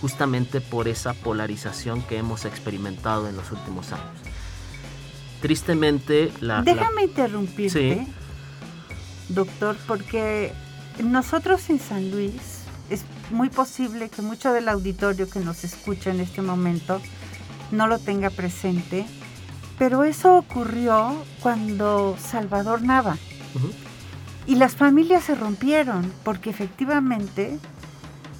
justamente 0.00 0.60
por 0.60 0.88
esa 0.88 1.14
polarización 1.14 2.02
que 2.02 2.16
hemos 2.16 2.44
experimentado 2.44 3.28
en 3.28 3.36
los 3.36 3.52
últimos 3.52 3.92
años. 3.92 4.06
Tristemente, 5.40 6.32
la... 6.40 6.62
Déjame 6.62 7.04
interrumpirte, 7.04 8.06
doctor, 9.28 9.76
porque 9.86 10.52
nosotros 11.02 11.68
en 11.70 11.78
San 11.78 12.10
Luis 12.10 12.62
es 12.90 13.04
muy 13.30 13.48
posible 13.48 14.08
que 14.08 14.22
mucho 14.22 14.52
del 14.52 14.68
auditorio 14.68 15.30
que 15.30 15.40
nos 15.40 15.64
escucha 15.64 16.10
en 16.10 16.20
este 16.20 16.42
momento 16.42 17.00
no 17.70 17.86
lo 17.86 17.98
tenga 17.98 18.30
presente, 18.30 19.06
pero 19.78 20.04
eso 20.04 20.36
ocurrió 20.36 21.14
cuando 21.40 22.16
Salvador 22.18 22.82
Nava. 22.82 23.16
Y 24.46 24.56
las 24.56 24.74
familias 24.74 25.24
se 25.24 25.34
rompieron 25.34 26.12
porque 26.24 26.50
efectivamente 26.50 27.58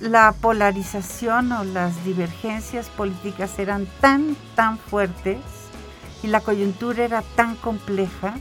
la 0.01 0.33
polarización 0.33 1.53
o 1.53 1.65
las 1.65 2.05
divergencias 2.05 2.89
políticas 2.89 3.59
eran 3.59 3.87
tan, 4.01 4.35
tan 4.55 4.79
fuertes 4.79 5.39
y 6.23 6.29
la 6.29 6.41
coyuntura 6.41 7.05
era 7.05 7.23
tan 7.37 7.55
compleja 7.57 8.35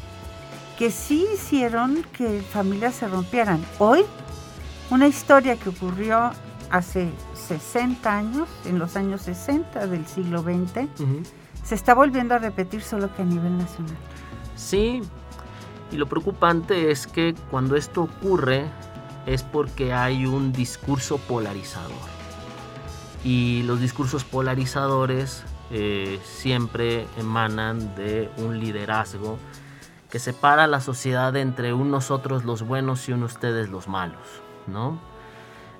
que 0.77 0.91
sí 0.91 1.27
hicieron 1.33 2.03
que 2.13 2.41
familias 2.41 2.95
se 2.95 3.07
rompieran. 3.07 3.63
Hoy, 3.79 4.05
una 4.89 5.07
historia 5.07 5.57
que 5.57 5.69
ocurrió 5.69 6.31
hace 6.71 7.11
60 7.33 8.17
años, 8.17 8.47
en 8.65 8.79
los 8.79 8.95
años 8.95 9.23
60 9.23 9.87
del 9.87 10.07
siglo 10.07 10.41
XX, 10.41 10.87
se 11.63 11.75
está 11.75 11.93
volviendo 11.93 12.35
a 12.35 12.39
repetir 12.39 12.81
solo 12.81 13.13
que 13.13 13.23
a 13.23 13.25
nivel 13.25 13.57
nacional. 13.57 13.97
Sí, 14.55 15.01
y 15.91 15.97
lo 15.97 16.07
preocupante 16.07 16.91
es 16.91 17.07
que 17.07 17.35
cuando 17.49 17.75
esto 17.75 18.03
ocurre 18.03 18.65
es 19.25 19.43
porque 19.43 19.93
hay 19.93 20.25
un 20.25 20.51
discurso 20.51 21.17
polarizador. 21.17 22.09
Y 23.23 23.63
los 23.63 23.79
discursos 23.79 24.23
polarizadores 24.23 25.43
eh, 25.71 26.19
siempre 26.23 27.05
emanan 27.17 27.95
de 27.95 28.29
un 28.37 28.59
liderazgo 28.59 29.37
que 30.09 30.19
separa 30.19 30.67
la 30.67 30.79
sociedad 30.79 31.35
entre 31.35 31.73
un 31.73 31.91
nosotros 31.91 32.45
los 32.45 32.63
buenos 32.63 33.07
y 33.09 33.13
un 33.13 33.23
ustedes 33.23 33.69
los 33.69 33.87
malos, 33.87 34.41
¿no? 34.67 34.99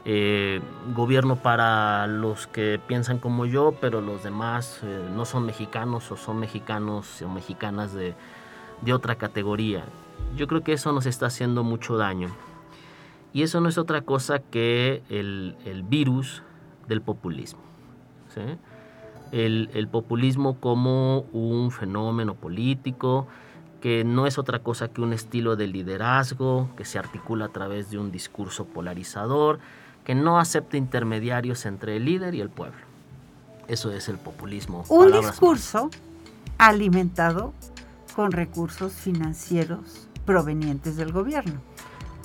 Eh, 0.05 0.61
gobierno 0.93 1.35
para 1.37 2.07
los 2.07 2.47
que 2.47 2.79
piensan 2.85 3.19
como 3.19 3.45
yo, 3.45 3.75
pero 3.81 4.01
los 4.01 4.23
demás 4.23 4.79
eh, 4.83 5.09
no 5.13 5.25
son 5.25 5.45
mexicanos 5.45 6.11
o 6.11 6.17
son 6.17 6.39
mexicanos 6.39 7.21
o 7.21 7.29
mexicanas 7.29 7.93
de, 7.93 8.15
de 8.81 8.93
otra 8.93 9.15
categoría. 9.15 9.83
Yo 10.35 10.47
creo 10.47 10.61
que 10.61 10.73
eso 10.73 10.91
nos 10.91 11.05
está 11.05 11.27
haciendo 11.27 11.63
mucho 11.63 11.97
daño. 11.97 12.29
Y 13.33 13.43
eso 13.43 13.61
no 13.61 13.69
es 13.69 13.77
otra 13.77 14.01
cosa 14.01 14.39
que 14.39 15.03
el, 15.09 15.55
virus 15.87 16.43
del 16.87 17.01
populismo. 17.01 17.59
El, 19.31 19.87
populismo 19.91 20.59
como 20.59 21.21
un 21.33 21.71
fenómeno 21.71 22.35
político 22.35 23.27
que 23.81 24.03
no 24.03 24.27
es 24.27 24.37
otra 24.37 24.59
cosa 24.59 24.89
que 24.89 25.01
un 25.01 25.13
estilo 25.13 25.55
de 25.55 25.67
liderazgo 25.67 26.69
que 26.75 26.85
se 26.85 26.99
articula 26.99 27.45
a 27.45 27.49
través 27.49 27.89
de 27.89 27.97
un 27.97 28.11
discurso 28.11 28.65
polarizador, 28.65 29.59
que 30.03 30.15
no 30.15 30.37
acepta 30.37 30.75
intermediarios 30.75 31.65
entre 31.65 31.95
el 31.95 32.05
líder 32.05 32.35
y 32.35 32.41
el 32.41 32.49
pueblo. 32.49 32.79
Eso 33.69 33.91
es 33.91 34.09
el 34.09 34.17
populismo. 34.17 34.83
Un 34.89 35.11
discurso 35.11 35.89
alimentado 36.57 37.53
con 38.19 38.34
recursos 38.34 38.91
financieros 38.91 40.10
provenientes 40.25 40.97
del 40.97 41.13
gobierno. 41.13 41.62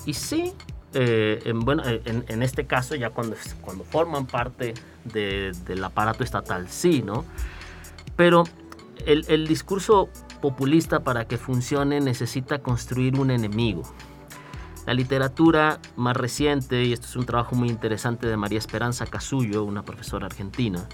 Y 0.05 0.13
sí, 0.13 0.51
eh, 0.93 1.41
en, 1.45 1.61
bueno, 1.61 1.83
eh, 1.85 2.01
en, 2.05 2.43
este 2.43 2.65
caso 2.65 2.95
ya 2.95 3.11
cuando, 3.11 3.37
cuando 3.61 3.85
forman 3.85 4.25
parte 4.25 4.73
del 5.05 5.81
aparato 5.81 6.25
estatal, 6.25 6.67
sí, 6.67 7.01
¿no? 7.01 7.23
Pero 8.17 8.43
el, 9.05 9.23
el 9.29 9.47
discurso 9.47 10.09
populista 10.41 10.99
para 10.99 11.29
que 11.29 11.37
funcione 11.37 12.01
necesita 12.01 12.59
construir 12.59 13.17
un 13.17 13.31
enemigo. 13.31 13.83
La 14.85 14.93
literatura 14.93 15.79
más 15.95 16.17
reciente, 16.17 16.83
y 16.83 16.91
esto 16.91 17.07
es 17.07 17.15
un 17.15 17.25
trabajo 17.25 17.55
muy 17.55 17.69
interesante 17.69 18.27
de 18.27 18.35
María 18.35 18.59
Esperanza 18.59 19.05
Casullo, 19.05 19.63
una 19.63 19.83
profesora 19.83 20.25
argentina, 20.25 20.89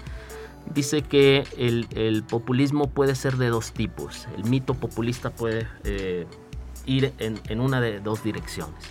dice 0.66 1.02
que 1.02 1.44
el, 1.56 2.24
populismo 2.24 2.88
puede 2.88 3.14
ser 3.14 3.36
de 3.36 3.48
dos 3.48 3.72
tipos. 3.72 4.28
El 4.36 4.44
mito 4.44 4.74
populista 4.74 5.30
puede 5.30 5.66
eh, 5.84 6.26
ir 6.86 7.12
en, 7.18 7.60
una 7.60 7.80
de 7.80 8.00
dos 8.00 8.22
direcciones. 8.22 8.84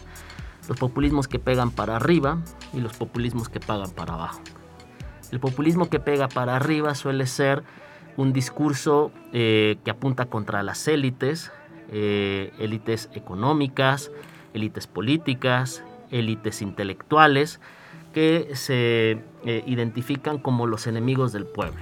Los 0.68 0.78
populismos 0.78 1.28
que 1.28 1.40
pegan 1.40 1.72
para 1.72 1.96
arriba 1.96 2.40
y 2.74 2.80
los 2.80 2.94
populismos 2.94 3.50
que 3.50 3.60
pagan 3.60 3.92
para 3.92 4.14
abajo. 4.14 4.42
El 5.32 5.40
populismo 5.40 5.90
que 5.90 6.00
pega 6.00 6.28
para 6.28 6.56
arriba 6.56 6.94
suele 6.94 7.26
ser 7.26 7.64
un 8.18 8.34
discurso 8.34 9.12
eh, 9.34 9.78
que 9.84 9.92
apunta 9.92 10.26
contra 10.26 10.62
las 10.64 10.88
élites, 10.88 11.52
eh, 11.90 12.52
élites 12.60 13.10
económicas, 13.14 14.12
élites 14.54 14.88
políticas, 14.88 15.84
élites 16.12 16.62
intelectuales, 16.62 17.60
que 18.14 18.52
se 18.56 19.24
eh, 19.46 19.64
identifican 19.66 20.38
como 20.38 20.68
los 20.68 20.88
enemigos 20.88 21.32
del 21.32 21.46
pueblo 21.46 21.82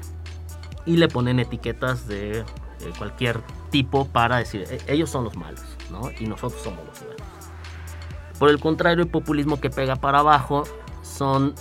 y 0.85 0.97
le 0.97 1.07
ponen 1.07 1.39
etiquetas 1.39 2.07
de 2.07 2.43
cualquier 2.97 3.41
tipo 3.69 4.05
para 4.05 4.37
decir 4.37 4.65
ellos 4.87 5.09
son 5.09 5.25
los 5.25 5.35
malos 5.35 5.63
y 6.19 6.25
nosotros 6.25 6.61
somos 6.61 6.85
los 6.85 6.99
buenos. 7.03 7.27
Por 8.37 8.49
el 8.49 8.59
contrario, 8.59 9.03
el 9.03 9.09
populismo 9.09 9.59
que 9.59 9.69
pega 9.69 9.97
para 9.97 10.19
abajo 10.19 10.63
son 11.01 11.53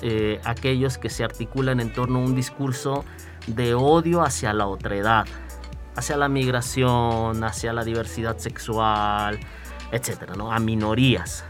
aquellos 0.44 0.96
que 0.96 1.11
se 1.11 1.24
articulan 1.24 1.81
en 1.81 1.92
torno 1.92 2.20
a 2.20 2.22
un 2.22 2.37
discurso 2.37 3.04
de 3.48 3.74
odio 3.74 4.22
hacia 4.22 4.52
la 4.52 4.66
otredad, 4.66 5.26
hacia 5.96 6.16
la 6.16 6.28
migración, 6.28 7.42
hacia 7.42 7.72
la 7.72 7.83
diversidad 7.85 8.38
sexual, 8.38 9.40
etcétera, 9.90 10.35
¿no? 10.37 10.52
A 10.52 10.59
minorías. 10.61 11.44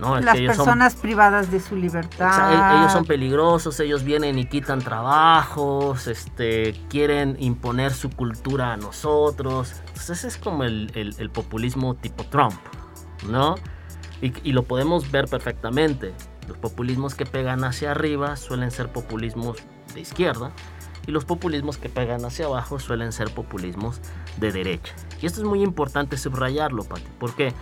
Las 0.00 0.36
personas 0.36 0.96
privadas 0.96 1.50
de 1.50 1.60
su 1.60 1.76
libertad. 1.76 2.52
E-, 2.52 2.78
ellos 2.78 2.92
son 2.92 3.04
peligrosos, 3.04 3.78
ellos 3.80 4.02
vienen 4.04 4.38
y 4.38 4.46
quitan 4.46 4.80
trabajos, 4.80 6.06
este, 6.06 6.74
quieren 6.88 7.36
imponer 7.38 7.92
su 7.92 8.10
cultura 8.10 8.72
a 8.72 8.76
nosotros. 8.76 9.74
Entonces 9.88 10.10
ese 10.10 10.28
es 10.28 10.36
como 10.36 10.64
el, 10.64 11.30
populismo 11.32 11.94
tipo 11.94 12.24
Trump, 12.24 12.58
¿no? 13.28 13.54
Y, 14.22 14.32
y, 14.48 14.52
lo 14.52 14.64
podemos 14.64 15.10
ver 15.10 15.26
perfectamente. 15.28 16.14
Los 16.48 16.58
populismos 16.58 17.14
que 17.14 17.26
pegan 17.26 17.64
hacia 17.64 17.92
arriba 17.92 18.36
suelen 18.36 18.70
ser 18.70 18.90
populismos 18.92 19.58
de 19.94 20.00
izquierda 20.00 20.52
y 21.06 21.12
los 21.12 21.24
populismos 21.24 21.78
que 21.78 21.88
pegan 21.88 22.24
hacia 22.24 22.46
abajo 22.46 22.78
suelen 22.78 23.12
ser 23.12 23.32
populismos 23.32 24.00
de 24.38 24.52
derecha. 24.52 24.94
Y 25.20 25.26
esto 25.26 25.40
es 25.40 25.46
muy 25.46 25.62
importante 25.62 26.16
subrayarlo, 26.16 26.84
Pati. 26.84 27.08
¿Por 27.18 27.34
qué? 27.34 27.52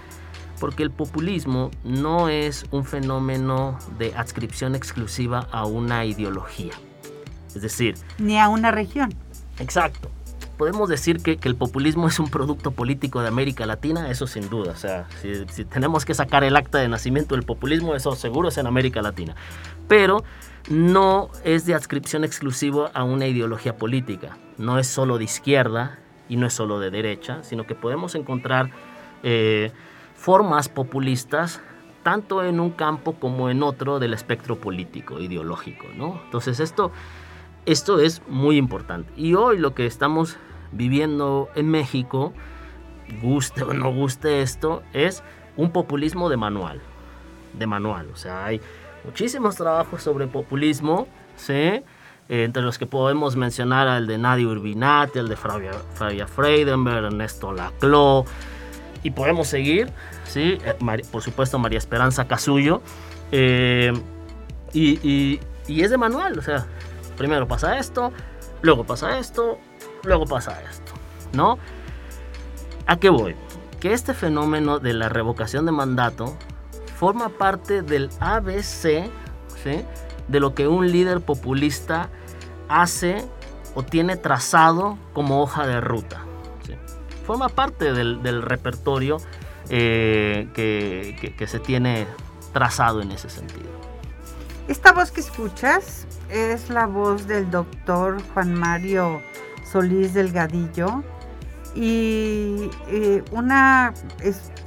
Porque 0.60 0.82
el 0.82 0.90
populismo 0.90 1.70
no 1.84 2.28
es 2.28 2.66
un 2.70 2.84
fenómeno 2.84 3.78
de 3.98 4.14
adscripción 4.16 4.74
exclusiva 4.74 5.48
a 5.50 5.66
una 5.66 6.04
ideología. 6.04 6.72
Es 7.54 7.62
decir... 7.62 7.96
Ni 8.18 8.38
a 8.38 8.48
una 8.48 8.70
región. 8.70 9.14
Exacto. 9.58 10.10
Podemos 10.56 10.88
decir 10.88 11.22
que, 11.22 11.38
el 11.42 11.54
populismo 11.54 12.08
es 12.08 12.18
un 12.18 12.28
producto 12.28 12.72
político 12.72 13.22
de 13.22 13.28
América 13.28 13.64
Latina, 13.64 14.10
eso 14.10 14.26
sin 14.26 14.50
duda. 14.50 14.72
O 14.72 14.76
sea, 14.76 15.06
si, 15.22 15.46
si 15.52 15.64
tenemos 15.64 16.04
que 16.04 16.14
sacar 16.14 16.42
el 16.42 16.56
acta 16.56 16.78
de 16.78 16.88
nacimiento 16.88 17.36
del 17.36 17.44
populismo, 17.44 17.94
eso 17.94 18.16
seguro 18.16 18.48
es 18.48 18.58
en 18.58 18.66
América 18.66 19.00
Latina. 19.00 19.36
Pero 19.86 20.24
no 20.68 21.30
es 21.44 21.64
de 21.64 21.74
adscripción 21.74 22.24
exclusiva 22.24 22.90
a 22.92 23.04
una 23.04 23.26
ideología 23.26 23.76
política. 23.76 24.36
No 24.58 24.78
es 24.78 24.86
solo 24.86 25.18
de 25.18 25.24
izquierda 25.24 25.98
y 26.28 26.36
no 26.36 26.46
es 26.46 26.52
solo 26.52 26.78
de 26.78 26.90
derecha, 26.90 27.42
sino 27.42 27.66
que 27.66 27.74
podemos 27.74 28.14
encontrar 28.14 28.70
eh, 29.22 29.72
formas 30.18 30.68
populistas 30.68 31.61
tanto 32.02 32.42
en 32.42 32.59
un 32.59 32.70
campo 32.70 33.14
como 33.14 33.50
en 33.50 33.62
otro 33.62 34.00
del 34.00 34.14
espectro 34.14 34.57
político, 34.59 35.20
ideológico. 35.20 35.87
¿no? 35.96 36.20
Entonces 36.24 36.59
esto, 36.59 36.90
esto 37.66 38.00
es 38.00 38.22
muy 38.28 38.57
importante. 38.57 39.12
Y 39.16 39.35
hoy 39.35 39.59
lo 39.59 39.74
que 39.74 39.87
estamos 39.87 40.37
viviendo 40.72 41.48
en 41.54 41.70
México, 41.70 42.33
guste 43.22 43.62
o 43.62 43.72
no 43.72 43.92
guste 43.92 44.42
esto, 44.42 44.83
es 44.92 45.22
un 45.57 45.70
populismo 45.70 46.28
de 46.28 46.37
manual. 46.37 46.81
De 47.57 47.66
manual. 47.66 48.09
O 48.12 48.16
sea, 48.16 48.44
hay 48.44 48.61
muchísimos 49.04 49.57
trabajos 49.57 50.02
sobre 50.02 50.26
populismo, 50.26 51.07
¿sí? 51.37 51.83
entre 52.28 52.62
los 52.62 52.76
que 52.76 52.87
podemos 52.87 53.37
mencionar 53.37 53.88
al 53.88 54.07
de 54.07 54.18
Nadia 54.18 54.48
Urbinati, 54.48 55.18
el 55.18 55.28
de 55.28 55.37
Flavia, 55.37 56.26
Freidenberg, 56.26 57.04
Ernesto 57.04 57.52
Laclau, 57.52 58.26
y 59.02 59.11
podemos 59.11 59.48
seguir, 59.48 59.90
¿sí? 60.24 60.58
Eh, 60.64 61.02
por 61.11 61.22
supuesto 61.22 61.58
María 61.58 61.78
Esperanza 61.78 62.26
Casullo, 62.26 62.82
eh, 63.32 63.92
y, 64.72 65.40
es 65.68 65.90
de 65.90 65.98
manual, 65.98 66.38
o 66.38 66.42
sea, 66.42 66.66
primero 67.16 67.46
pasa 67.46 67.78
esto, 67.78 68.12
luego 68.62 68.84
pasa 68.84 69.18
esto, 69.18 69.58
luego 70.04 70.24
pasa 70.24 70.61
esto, 70.68 70.92
¿no? 71.32 71.58
¿A 72.87 72.96
qué 72.96 73.11
voy? 73.11 73.37
Que 73.80 73.92
este 73.92 74.14
fenómeno 74.14 74.78
de 74.78 74.94
la 74.94 75.08
revocación 75.08 75.66
de 75.66 75.72
mandato 75.72 76.37
forma 76.96 77.28
parte 77.28 77.82
del 77.82 78.11
ABC 78.20 79.11
de 80.28 80.40
lo 80.40 80.54
que 80.54 80.68
un 80.68 80.90
líder 80.90 81.20
populista 81.20 82.08
hace 82.68 83.24
o 83.74 83.82
tiene 83.82 84.16
trazado 84.16 84.98
como 85.12 85.42
hoja 85.42 85.66
de 85.66 85.80
ruta. 85.80 86.27
Forma 87.28 87.50
parte 87.50 87.92
del, 87.92 88.40
repertorio 88.40 89.18
eh, 89.68 90.48
que, 90.54 91.46
se 91.46 91.58
tiene 91.60 92.06
trazado 92.54 93.02
en 93.02 93.10
ese 93.10 93.28
sentido. 93.28 93.68
Esta 94.66 94.94
voz 94.94 95.10
que 95.10 95.20
escuchas 95.20 96.06
es 96.30 96.70
la 96.70 96.86
voz 96.86 97.26
del 97.26 97.50
doctor 97.50 98.16
Juan 98.32 98.54
Mario 98.54 99.20
Solís 99.70 100.14
Delgadillo, 100.14 101.04
y 101.74 102.70
eh, 102.88 103.22
una 103.30 103.92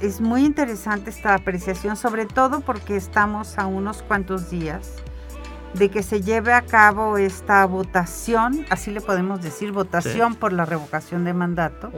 es, 0.00 0.20
muy 0.20 0.44
interesante 0.44 1.10
esta 1.10 1.34
apreciación, 1.34 1.96
sobre 1.96 2.26
todo 2.26 2.60
porque 2.60 2.94
estamos 2.94 3.58
a 3.58 3.66
unos 3.66 4.04
cuantos 4.04 4.50
días 4.50 5.02
de 5.74 5.90
que 5.90 6.04
se 6.04 6.22
lleve 6.22 6.52
a 6.52 6.62
cabo 6.62 7.18
esta 7.18 7.66
votación, 7.66 8.64
así 8.70 8.92
le 8.92 9.00
podemos 9.00 9.42
decir, 9.42 9.72
votación 9.72 10.36
por 10.36 10.52
la 10.52 10.64
revocación 10.64 11.24
de 11.24 11.34
mandato. 11.34 11.90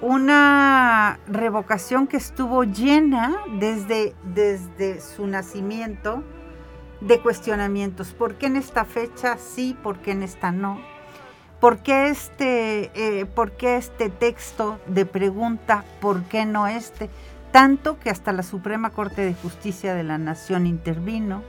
Una 0.00 1.18
revocación 1.26 2.06
que 2.06 2.18
estuvo 2.18 2.62
llena 2.62 3.36
desde, 3.58 4.14
desde 4.22 5.00
su 5.00 5.26
nacimiento 5.26 6.22
de 7.00 7.20
cuestionamientos. 7.20 8.12
¿Por 8.12 8.36
qué 8.36 8.46
en 8.46 8.56
esta 8.56 8.84
fecha 8.84 9.36
sí? 9.38 9.76
¿Por 9.82 9.98
qué 9.98 10.12
en 10.12 10.22
esta 10.22 10.52
no? 10.52 10.80
¿Por 11.60 11.78
qué, 11.78 12.08
este, 12.08 12.92
eh, 12.94 13.26
¿Por 13.26 13.52
qué 13.52 13.76
este 13.76 14.08
texto 14.08 14.78
de 14.86 15.04
pregunta, 15.04 15.84
¿por 16.00 16.22
qué 16.24 16.46
no 16.46 16.68
este? 16.68 17.10
Tanto 17.50 17.98
que 17.98 18.10
hasta 18.10 18.32
la 18.32 18.44
Suprema 18.44 18.90
Corte 18.90 19.22
de 19.22 19.34
Justicia 19.34 19.94
de 19.94 20.04
la 20.04 20.18
Nación 20.18 20.66
intervino. 20.68 21.42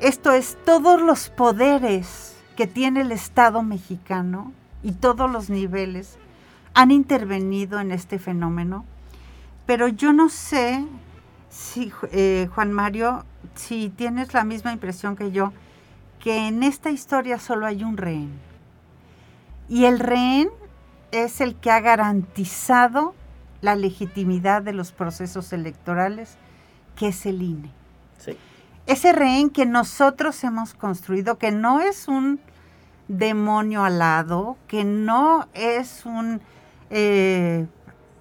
Esto 0.00 0.32
es, 0.32 0.58
todos 0.66 1.00
los 1.00 1.30
poderes 1.30 2.36
que 2.56 2.66
tiene 2.66 3.00
el 3.00 3.12
Estado 3.12 3.62
mexicano 3.62 4.52
y 4.82 4.92
todos 4.92 5.30
los 5.30 5.48
niveles 5.48 6.18
han 6.78 6.92
intervenido 6.92 7.80
en 7.80 7.90
este 7.90 8.20
fenómeno, 8.20 8.84
pero 9.66 9.88
yo 9.88 10.12
no 10.12 10.28
sé 10.28 10.86
si, 11.50 11.92
eh, 12.12 12.48
Juan 12.54 12.72
Mario, 12.72 13.24
si 13.56 13.88
tienes 13.88 14.32
la 14.32 14.44
misma 14.44 14.72
impresión 14.72 15.16
que 15.16 15.32
yo, 15.32 15.52
que 16.20 16.46
en 16.46 16.62
esta 16.62 16.90
historia 16.90 17.40
solo 17.40 17.66
hay 17.66 17.82
un 17.82 17.96
rehén. 17.96 18.30
Y 19.68 19.86
el 19.86 19.98
rehén 19.98 20.50
es 21.10 21.40
el 21.40 21.56
que 21.56 21.72
ha 21.72 21.80
garantizado 21.80 23.12
la 23.60 23.74
legitimidad 23.74 24.62
de 24.62 24.72
los 24.72 24.92
procesos 24.92 25.52
electorales, 25.52 26.36
que 26.94 27.08
es 27.08 27.26
el 27.26 27.42
INE. 27.42 27.72
Ese 28.86 29.12
rehén 29.12 29.50
que 29.50 29.66
nosotros 29.66 30.44
hemos 30.44 30.74
construido, 30.74 31.38
que 31.38 31.50
no 31.50 31.80
es 31.80 32.06
un 32.06 32.38
demonio 33.08 33.82
alado, 33.82 34.56
que 34.68 34.84
no 34.84 35.48
es 35.54 36.06
un... 36.06 36.40
Eh, 36.90 37.66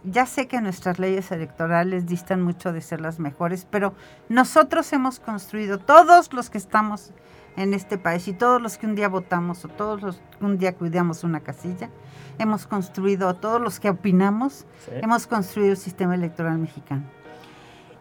ya 0.03 0.25
sé 0.25 0.47
que 0.47 0.61
nuestras 0.61 0.99
leyes 0.99 1.31
electorales 1.31 2.05
distan 2.05 2.41
mucho 2.41 2.71
de 2.71 2.81
ser 2.81 3.01
las 3.01 3.19
mejores, 3.19 3.67
pero 3.69 3.93
nosotros 4.29 4.91
hemos 4.93 5.19
construido, 5.19 5.79
todos 5.79 6.33
los 6.33 6.49
que 6.49 6.57
estamos 6.57 7.11
en 7.57 7.73
este 7.73 7.97
país 7.97 8.27
y 8.27 8.33
todos 8.33 8.61
los 8.61 8.77
que 8.77 8.85
un 8.85 8.95
día 8.95 9.09
votamos 9.09 9.65
o 9.65 9.67
todos 9.67 10.01
los 10.01 10.17
que 10.17 10.45
un 10.45 10.57
día 10.57 10.75
cuidamos 10.75 11.23
una 11.23 11.41
casilla, 11.41 11.89
hemos 12.37 12.67
construido, 12.67 13.33
todos 13.35 13.59
los 13.59 13.79
que 13.79 13.89
opinamos, 13.89 14.65
hemos 14.91 15.27
construido 15.27 15.71
el 15.71 15.77
sistema 15.77 16.15
electoral 16.15 16.57
mexicano. 16.59 17.03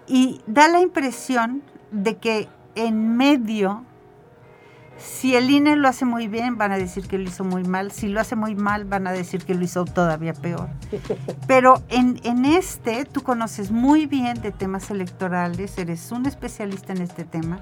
Y 0.06 0.40
da 0.46 0.68
la 0.68 0.80
impresión 0.80 1.62
de 1.90 2.18
que 2.18 2.48
en 2.74 3.16
medio, 3.16 3.84
si 4.98 5.36
el 5.36 5.50
INE 5.50 5.76
lo 5.76 5.88
hace 5.88 6.04
muy 6.04 6.28
bien, 6.28 6.56
van 6.56 6.72
a 6.72 6.78
decir 6.78 7.06
que 7.06 7.18
lo 7.18 7.24
hizo 7.24 7.44
muy 7.44 7.64
mal. 7.64 7.92
Si 7.92 8.08
lo 8.08 8.20
hace 8.20 8.36
muy 8.36 8.54
mal, 8.54 8.84
van 8.84 9.06
a 9.06 9.12
decir 9.12 9.44
que 9.44 9.54
lo 9.54 9.64
hizo 9.64 9.84
todavía 9.84 10.32
peor. 10.32 10.68
Pero 11.46 11.82
en, 11.88 12.20
en 12.24 12.44
este, 12.44 13.04
tú 13.04 13.22
conoces 13.22 13.70
muy 13.70 14.06
bien 14.06 14.40
de 14.40 14.52
temas 14.52 14.90
electorales, 14.90 15.76
eres 15.78 16.10
un 16.12 16.26
especialista 16.26 16.92
en 16.92 17.02
este 17.02 17.24
tema. 17.24 17.60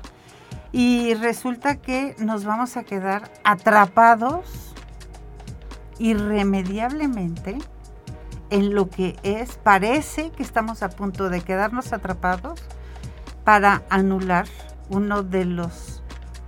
Y 0.73 1.15
resulta 1.15 1.77
que 1.77 2.17
nos 2.19 2.45
vamos 2.45 2.77
a 2.77 2.83
quedar 2.83 3.31
atrapados 3.45 4.75
irremediablemente 5.99 7.59
en 8.51 8.75
lo 8.75 8.91
que 8.91 9.17
es, 9.23 9.57
parece 9.57 10.31
que 10.31 10.43
estamos 10.43 10.83
a 10.83 10.91
punto 10.91 11.29
de 11.29 11.41
quedarnos 11.41 11.93
atrapados 11.93 12.61
para 13.45 13.83
anular 13.91 14.47
uno 14.89 15.23
de 15.23 15.45
los 15.45 15.94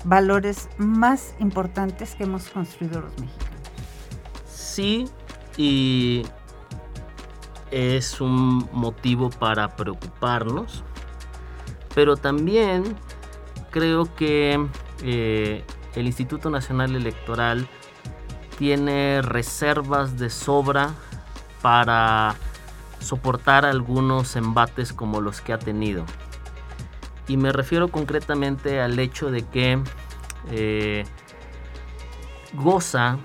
valores 0.06 0.68
más 0.78 1.34
importantes 1.40 2.14
que 2.14 2.24
hemos 2.24 2.48
construido 2.48 3.00
los 3.00 3.18
mexicanos. 3.18 3.58
Sí, 4.46 5.06
y 5.56 6.22
es 7.72 8.20
un 8.20 8.68
motivo 8.72 9.30
para 9.30 9.74
preocuparnos, 9.74 10.84
pero 11.94 12.16
también 12.16 12.84
creo 13.70 14.14
que 14.14 14.64
eh, 15.02 15.64
el 15.96 16.06
Instituto 16.06 16.50
Nacional 16.50 16.94
Electoral 16.94 17.68
tiene 18.58 19.22
reservas 19.22 20.18
de 20.18 20.30
sobra 20.30 20.94
para 21.62 22.36
soportar 23.00 23.64
algunos 23.64 24.36
embates 24.36 24.92
como 24.92 25.20
los 25.20 25.40
que 25.40 25.52
ha 25.52 25.58
tenido. 25.58 26.04
Y 27.28 27.36
me 27.36 27.52
refiero 27.52 27.88
concretamente 27.88 28.80
al 28.80 28.98
hecho 28.98 29.30
de 29.30 29.42
que 29.42 29.82
eh, 30.50 31.04
goza 32.54 33.18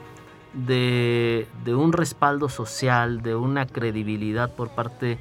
de, 0.53 1.47
un 1.67 1.93
respaldo 1.93 2.49
social, 2.49 3.21
de 3.21 3.35
una 3.35 3.65
credibilidad 3.65 4.53
por 4.55 4.69
parte 4.69 5.19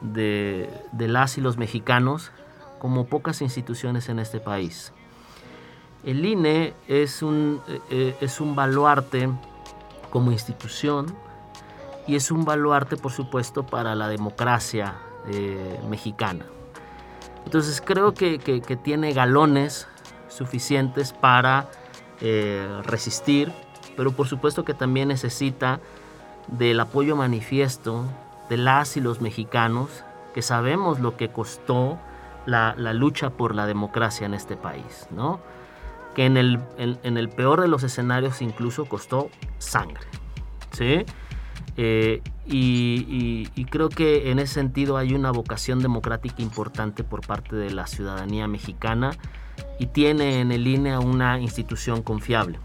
de, 0.00 0.70
las 0.98 1.38
y 1.38 1.40
los 1.40 1.56
mexicanos 1.56 2.32
como 2.78 3.06
pocas 3.06 3.42
instituciones 3.42 4.08
en 4.08 4.18
este 4.18 4.40
país. 4.40 4.92
El 6.04 6.24
INE 6.24 6.74
es 6.88 7.22
un, 7.22 7.60
eh, 7.90 8.16
es 8.20 8.40
un 8.40 8.54
baluarte 8.54 9.28
como 10.10 10.30
institución 10.30 11.14
y 12.06 12.14
es 12.14 12.30
un 12.30 12.44
baluarte, 12.44 12.96
por 12.96 13.12
supuesto, 13.12 13.66
para 13.66 13.94
la 13.94 14.08
democracia 14.08 14.94
eh, 15.28 15.80
mexicana. 15.88 16.46
Entonces 17.46 17.80
creo 17.80 18.12
que, 18.12 18.38
tiene 18.82 19.12
galones 19.12 19.86
suficientes 20.28 21.12
para 21.12 21.70
eh, 22.20 22.82
resistir, 22.84 23.52
pero 23.96 24.10
por 24.12 24.26
supuesto 24.26 24.64
que 24.64 24.74
también 24.74 25.08
necesita 25.08 25.80
del 26.48 26.78
apoyo 26.80 27.14
manifiesto 27.16 28.04
de 28.50 28.56
las 28.56 28.96
y 28.96 29.00
los 29.00 29.20
mexicanos 29.20 30.04
que 30.34 30.42
sabemos 30.42 30.98
lo 30.98 31.16
que 31.16 31.30
costó 31.30 31.98
la, 32.46 32.74
lucha 32.92 33.30
por 33.30 33.54
la 33.54 33.66
democracia 33.66 34.26
en 34.26 34.34
este 34.34 34.56
país, 34.56 35.06
¿no? 35.10 35.40
que 36.14 36.26
en 36.26 36.36
el, 36.36 36.60
en 36.78 37.16
el 37.16 37.28
peor 37.28 37.60
de 37.60 37.68
los 37.68 37.84
escenarios 37.84 38.42
incluso 38.42 38.86
costó 38.86 39.30
sangre. 39.58 40.06
¿sí? 40.72 41.04
Eh, 41.76 42.22
y, 42.46 43.64
creo 43.70 43.88
que 43.88 44.30
en 44.30 44.38
ese 44.38 44.54
sentido 44.54 44.96
hay 44.96 45.14
una 45.14 45.30
vocación 45.30 45.80
democrática 45.80 46.42
importante 46.42 47.04
por 47.04 47.26
parte 47.26 47.56
de 47.56 47.70
la 47.70 47.86
ciudadanía 47.86 48.48
mexicana 48.48 49.10
y 49.78 49.86
tiene 49.86 50.40
en 50.40 50.52
el 50.52 50.66
INE 50.66 50.96
una 50.98 51.40
institución 51.40 52.02
confiable. 52.02 52.58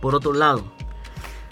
Por 0.00 0.14
otro 0.14 0.32
lado, 0.32 0.64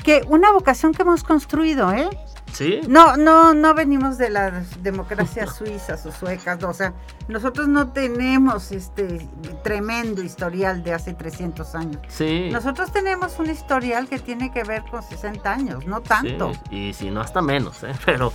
que 0.03 0.23
una 0.27 0.51
vocación 0.51 0.93
que 0.93 1.03
hemos 1.03 1.23
construido, 1.23 1.93
¿eh? 1.93 2.09
Sí. 2.53 2.81
No, 2.89 3.17
no, 3.17 3.55
no 3.55 3.75
venimos 3.75 4.19
de 4.19 4.31
las 4.31 4.83
democracias 4.83 5.55
suizas 5.59 6.05
o 6.07 6.13
suecas, 6.13 6.63
o 6.63 6.73
sea, 6.73 6.95
nosotros 7.29 7.69
no 7.69 7.89
tenemos 7.93 8.73
este 8.73 9.29
tremendo 9.63 10.23
historial 10.23 10.83
de 10.83 10.95
hace 10.95 11.15
300 11.15 11.75
años. 11.75 12.03
Sí. 12.09 12.49
Nosotros 12.53 12.93
tenemos 12.93 13.39
un 13.39 13.51
historial 13.51 14.09
que 14.09 14.19
tiene 14.19 14.53
que 14.53 14.65
ver 14.65 14.83
con 14.91 15.03
60 15.03 15.53
años, 15.53 15.87
no 15.87 16.01
tanto. 16.01 16.53
y 16.71 16.93
si 16.93 17.11
no, 17.11 17.21
hasta 17.21 17.41
menos, 17.43 17.83
¿eh? 17.83 17.95
pero 18.05 18.33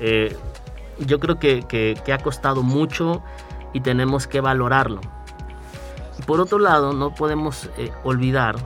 eh, 0.00 0.36
yo 0.98 1.20
creo 1.20 1.38
que, 1.38 1.96
ha 2.12 2.18
costado 2.18 2.62
mucho 2.62 3.22
y 3.72 3.80
tenemos 3.80 4.26
que 4.26 4.40
valorarlo. 4.40 5.00
Por 6.26 6.40
otro 6.40 6.58
lado, 6.58 6.92
no 6.92 7.14
podemos 7.14 7.70
eh, 7.76 7.92
olvidar, 8.02 8.56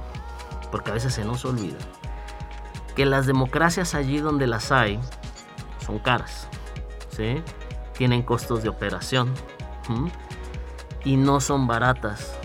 porque 0.70 0.90
a 0.90 0.94
veces 0.94 1.12
se 1.14 1.24
nos 1.24 1.44
olvida, 1.44 1.76
que 2.94 3.06
las 3.06 3.26
democracias 3.26 3.94
allí 3.94 4.18
donde 4.18 4.46
las 4.46 4.72
hay 4.72 5.00
son 5.84 5.98
caras, 5.98 6.48
¿sí? 7.16 7.42
tienen 7.96 8.22
costos 8.22 8.62
de 8.62 8.68
operación 8.68 9.32
y 11.04 11.16
no 11.16 11.40
son 11.40 11.66
baratas. 11.66 12.38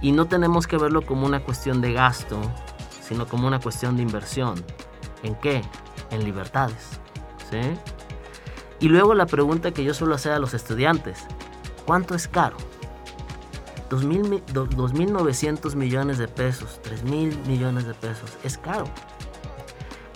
Y 0.00 0.12
no 0.12 0.26
tenemos 0.26 0.66
que 0.66 0.76
verlo 0.76 1.02
como 1.02 1.26
una 1.26 1.40
cuestión 1.40 1.80
de 1.80 1.92
gasto, 1.92 2.38
sino 3.00 3.26
como 3.26 3.46
una 3.46 3.58
cuestión 3.60 3.96
de 3.96 4.02
inversión. 4.02 4.62
¿En 5.22 5.34
qué? 5.36 5.62
En 6.10 6.24
libertades. 6.24 7.00
¿sí? 7.50 7.60
Y 8.80 8.88
luego 8.88 9.14
la 9.14 9.26
pregunta 9.26 9.70
que 9.70 9.84
yo 9.84 9.94
suelo 9.94 10.14
hacer 10.14 10.32
a 10.32 10.38
los 10.38 10.52
estudiantes, 10.52 11.24
¿cuánto 11.86 12.14
es 12.14 12.28
caro? 12.28 12.56
2.900 13.90 15.74
millones 15.74 16.18
de 16.18 16.28
pesos, 16.28 16.80
3.000 16.84 17.46
millones 17.46 17.86
de 17.86 17.94
pesos, 17.94 18.30
es 18.42 18.58
caro. 18.58 18.86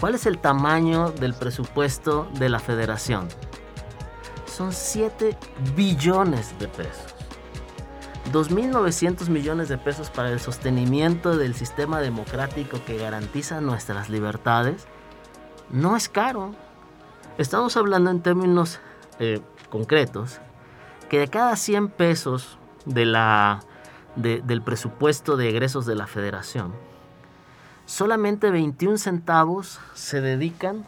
¿Cuál 0.01 0.15
es 0.15 0.27
el 0.27 0.39
tamaño 0.39 1.11
del 1.11 1.35
presupuesto 1.35 2.29
de 2.39 2.49
la 2.49 2.61
federación? 2.61 3.29
Son 4.47 4.73
7 4.73 5.37
billones 5.75 6.59
de 6.59 6.69
pesos. 6.69 7.15
2.900 8.33 9.29
millones 9.29 9.69
de 9.69 9.79
pesos 9.79 10.11
para 10.11 10.31
el 10.31 10.39
sostenimiento 10.39 11.37
del 11.37 11.55
sistema 11.55 12.01
democrático 12.01 12.79
que 12.85 12.99
garantiza 12.99 13.61
nuestras 13.61 14.11
libertades 14.11 14.87
no 15.71 15.97
es 15.97 16.09
caro. 16.09 16.55
Estamos 17.37 17.77
hablando 17.77 18.11
en 18.11 18.23
términos 18.23 18.81
eh, 19.19 19.41
concretos 19.71 20.41
que 21.09 21.19
de 21.19 21.29
cada 21.29 21.57
100 21.57 21.89
pesos 21.89 22.58
de 22.89 23.05
la, 23.05 23.61
del 24.17 24.63
presupuesto 24.63 25.37
de 25.37 25.51
egresos 25.51 25.87
de 25.87 25.95
la 25.95 26.07
federación, 26.07 26.75
solamente 27.87 28.51
21 28.51 28.99
centavos 28.99 29.79
se 29.95 30.21
dedican 30.21 30.85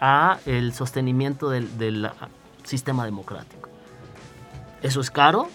a 0.00 0.38
el 0.46 0.74
sostenimiento 0.74 1.50
del, 1.50 2.10
sistema 2.64 3.04
democrático. 3.04 3.68
¿Eso 4.82 5.00
es 5.00 5.10
caro? 5.10 5.48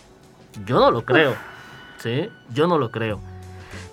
Yo 0.65 0.79
no 0.79 0.91
lo 0.91 1.03
creo. 1.03 1.35
¿sí? 1.97 2.29
Yo 2.53 2.67
no 2.67 2.77
lo 2.77 2.91
creo. 2.91 3.19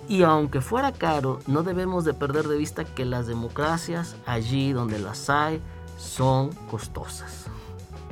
Y 0.09 0.23
aunque 0.23 0.61
fuera 0.61 0.93
caro, 0.93 1.41
no 1.47 1.63
debemos 1.63 2.05
de 2.05 2.15
perder 2.15 2.47
de 2.47 2.57
vista 2.57 2.85
que 2.85 3.05
las 3.05 3.27
democracias 3.27 4.17
allí 4.27 4.73
donde 4.73 4.99
las 4.99 5.29
hay 5.31 5.61
son 5.99 6.53
costosas. 6.71 7.47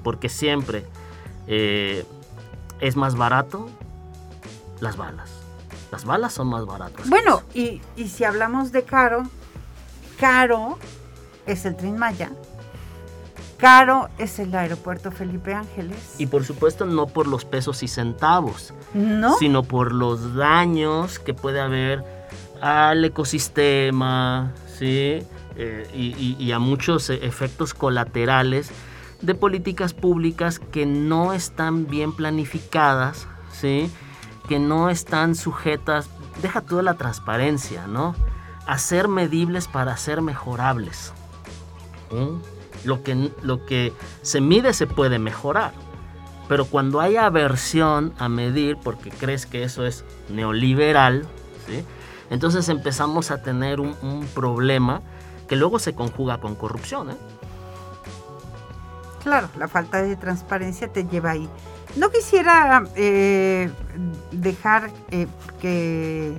Porque 0.03 0.29
siempre 0.29 0.87
eh, 1.47 2.05
es 2.85 2.97
más 2.97 3.17
barato 3.17 3.71
las 4.81 4.99
balas. 4.99 5.31
Las 5.91 6.05
balas 6.05 6.35
son 6.35 6.49
más 6.49 6.67
baratas. 6.67 7.09
Bueno, 7.09 7.43
y, 7.55 7.81
si 8.09 8.25
hablamos 8.25 8.73
de 8.73 8.83
caro, 8.83 9.23
caro 10.21 10.79
es 11.47 11.65
el 11.65 11.77
Tren 11.77 11.97
Maya, 11.97 12.31
caro 13.57 14.11
es 14.19 14.39
el 14.39 14.55
aeropuerto 14.55 15.11
Felipe 15.11 15.55
Ángeles. 15.55 16.17
Y 16.19 16.27
por 16.27 16.45
supuesto 16.45 16.85
no 16.85 17.07
por 17.07 17.27
los 17.27 17.47
pesos 17.47 17.83
y 17.83 17.89
centavos, 17.89 18.75
¿No? 18.93 19.39
sino 19.39 19.63
por 19.63 19.93
los 19.93 20.35
daños 20.35 21.19
que 21.19 21.33
puede 21.33 21.61
haber 21.61 22.05
al 22.61 23.03
ecosistema, 23.03 24.53
¿sí? 24.67 25.23
Eh, 25.57 25.89
y, 25.95 26.37
y, 26.39 26.53
a 26.53 26.59
muchos 26.59 27.09
efectos 27.09 27.73
colaterales 27.73 28.71
de 29.25 29.35
políticas 29.35 29.95
públicas 29.95 30.59
que 30.59 30.87
no 30.87 31.33
están 31.33 31.87
bien 31.87 32.13
planificadas, 32.13 33.27
¿sí? 33.53 33.91
que 34.49 34.59
no 34.59 34.91
están 34.91 35.35
sujetas, 35.35 36.09
deja 36.43 36.61
toda 36.61 36.83
la 36.83 36.95
transparencia, 36.95 37.87
¿no? 37.87 38.15
A 38.67 38.79
ser 38.79 39.09
medibles 39.09 39.69
para 39.69 39.97
ser 39.97 40.21
mejorables. 40.21 41.13
Lo, 42.85 43.03
que, 43.03 43.31
lo 43.43 43.65
que 43.67 43.93
se 44.23 44.41
mide 44.41 44.73
se 44.73 44.87
puede 44.87 45.19
mejorar. 45.19 45.73
Pero 46.49 46.67
cuando 46.67 47.01
hay 47.01 47.17
aversión 47.17 48.13
a 48.19 48.29
medir, 48.29 48.77
porque 48.77 49.11
crees 49.11 49.47
que 49.47 49.65
eso 49.65 49.87
es 49.87 50.05
neoliberal, 50.29 51.27
¿sí? 51.67 51.83
entonces 52.31 52.69
empezamos 52.69 53.31
a 53.31 53.43
tener 53.43 53.81
un, 53.81 53.95
problema 54.35 55.01
que 55.49 55.57
luego 55.57 55.79
se 55.79 55.95
conjuga 55.95 56.39
con 56.39 56.55
corrupción. 56.55 57.11
¿eh? 57.11 57.17
Claro, 59.25 59.49
la 59.59 59.69
falta 59.69 60.03
de 60.03 60.17
transparencia 60.17 60.87
te 60.89 61.07
lleva 61.07 61.31
ahí. 61.31 61.49
No 61.97 62.11
quisiera 62.11 62.85
eh, 62.95 63.71
dejar 64.31 64.91
eh, 65.11 65.27
que, 65.61 66.39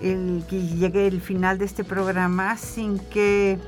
llegue 0.00 1.06
el 1.06 1.20
final 1.20 1.58
de 1.58 1.66
este 1.66 1.84
programa 1.84 2.56
sin 2.56 2.98
que 2.98 3.58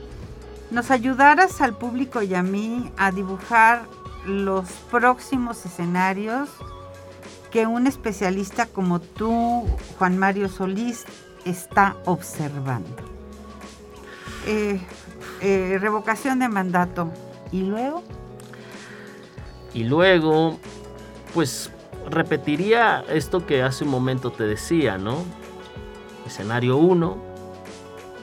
nos 0.71 0.91
ayudaras 0.91 1.61
al 1.61 1.77
público 1.77 2.23
y 2.23 2.35
a 2.35 2.43
mí 2.43 2.91
a 2.97 3.11
dibujar 3.11 3.83
los 4.25 4.71
próximos 4.91 5.67
escenarios 5.67 6.49
que 7.51 7.67
un 7.67 7.87
especialista 7.87 8.65
como 8.65 9.01
tú, 9.01 9.67
Juan 9.99 10.17
Mario 10.17 10.49
Solís, 10.49 11.05
está 11.45 11.97
observando. 12.07 12.97
Eh, 14.47 14.81
revocación 15.79 16.39
de 16.39 16.49
mandato. 16.49 17.13
¿Y 17.53 17.63
luego? 17.63 18.03
Y 19.75 19.85
luego, 19.85 20.59
pues 21.35 21.71
repetiría 22.11 23.05
esto 23.09 23.47
que 23.47 23.63
hace 23.63 23.85
un 23.85 23.91
momento 23.91 24.31
te 24.31 24.45
decía, 24.45 24.99
¿no? 24.99 25.25
Escenario 26.27 26.77
1, 26.77 27.31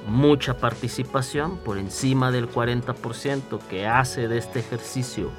mucha 0.08 0.58
participación 0.58 1.58
por 1.58 1.78
encima 1.78 2.32
del 2.32 2.50
40% 2.50 3.60
que 3.70 3.88
hace 3.88 4.28
de 4.28 4.38
este 4.38 4.60
ejercicio 4.60 5.32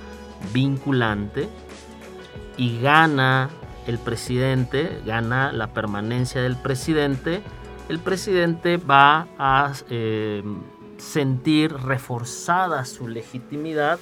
vinculante 0.52 1.48
y 2.56 2.80
gana 2.80 3.50
el 3.86 3.98
presidente, 3.98 5.00
gana 5.06 5.52
la 5.52 5.68
permanencia 5.68 6.42
del 6.42 6.56
presidente, 6.56 7.42
el 7.88 7.98
presidente 7.98 8.76
va 8.76 9.28
a 9.38 9.72
eh, 9.88 10.42
sentir 10.98 11.72
reforzada 11.72 12.84
su 12.84 13.08
legitimidad 13.08 13.98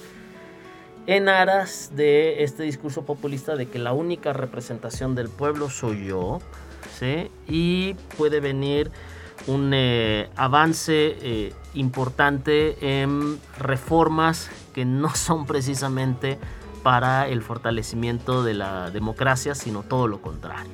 en 1.05 1.29
aras 1.29 1.91
de 1.95 2.43
este 2.43 2.63
discurso 2.63 3.05
populista 3.05 3.55
de 3.55 3.69
que 3.69 3.79
la 3.79 3.93
única 3.93 4.33
representación 4.33 5.15
del 5.15 5.29
pueblo 5.29 5.69
soy 5.69 6.07
yo, 6.07 6.41
¿sí? 6.99 7.31
y 7.47 7.93
puede 8.17 8.41
venir 8.41 8.91
un 9.45 9.71
eh, 9.73 10.29
avance 10.35 11.15
eh, 11.21 11.53
importante 11.75 13.01
en 13.01 13.39
reformas 13.57 14.49
que 14.73 14.83
no 14.83 15.15
son 15.15 15.45
precisamente 15.45 16.37
para 16.83 17.27
el 17.27 17.41
fortalecimiento 17.41 18.43
de 18.43 18.53
la 18.53 18.91
democracia, 18.91 19.55
sino 19.55 19.83
todo 19.83 20.07
lo 20.07 20.21
contrario. 20.21 20.71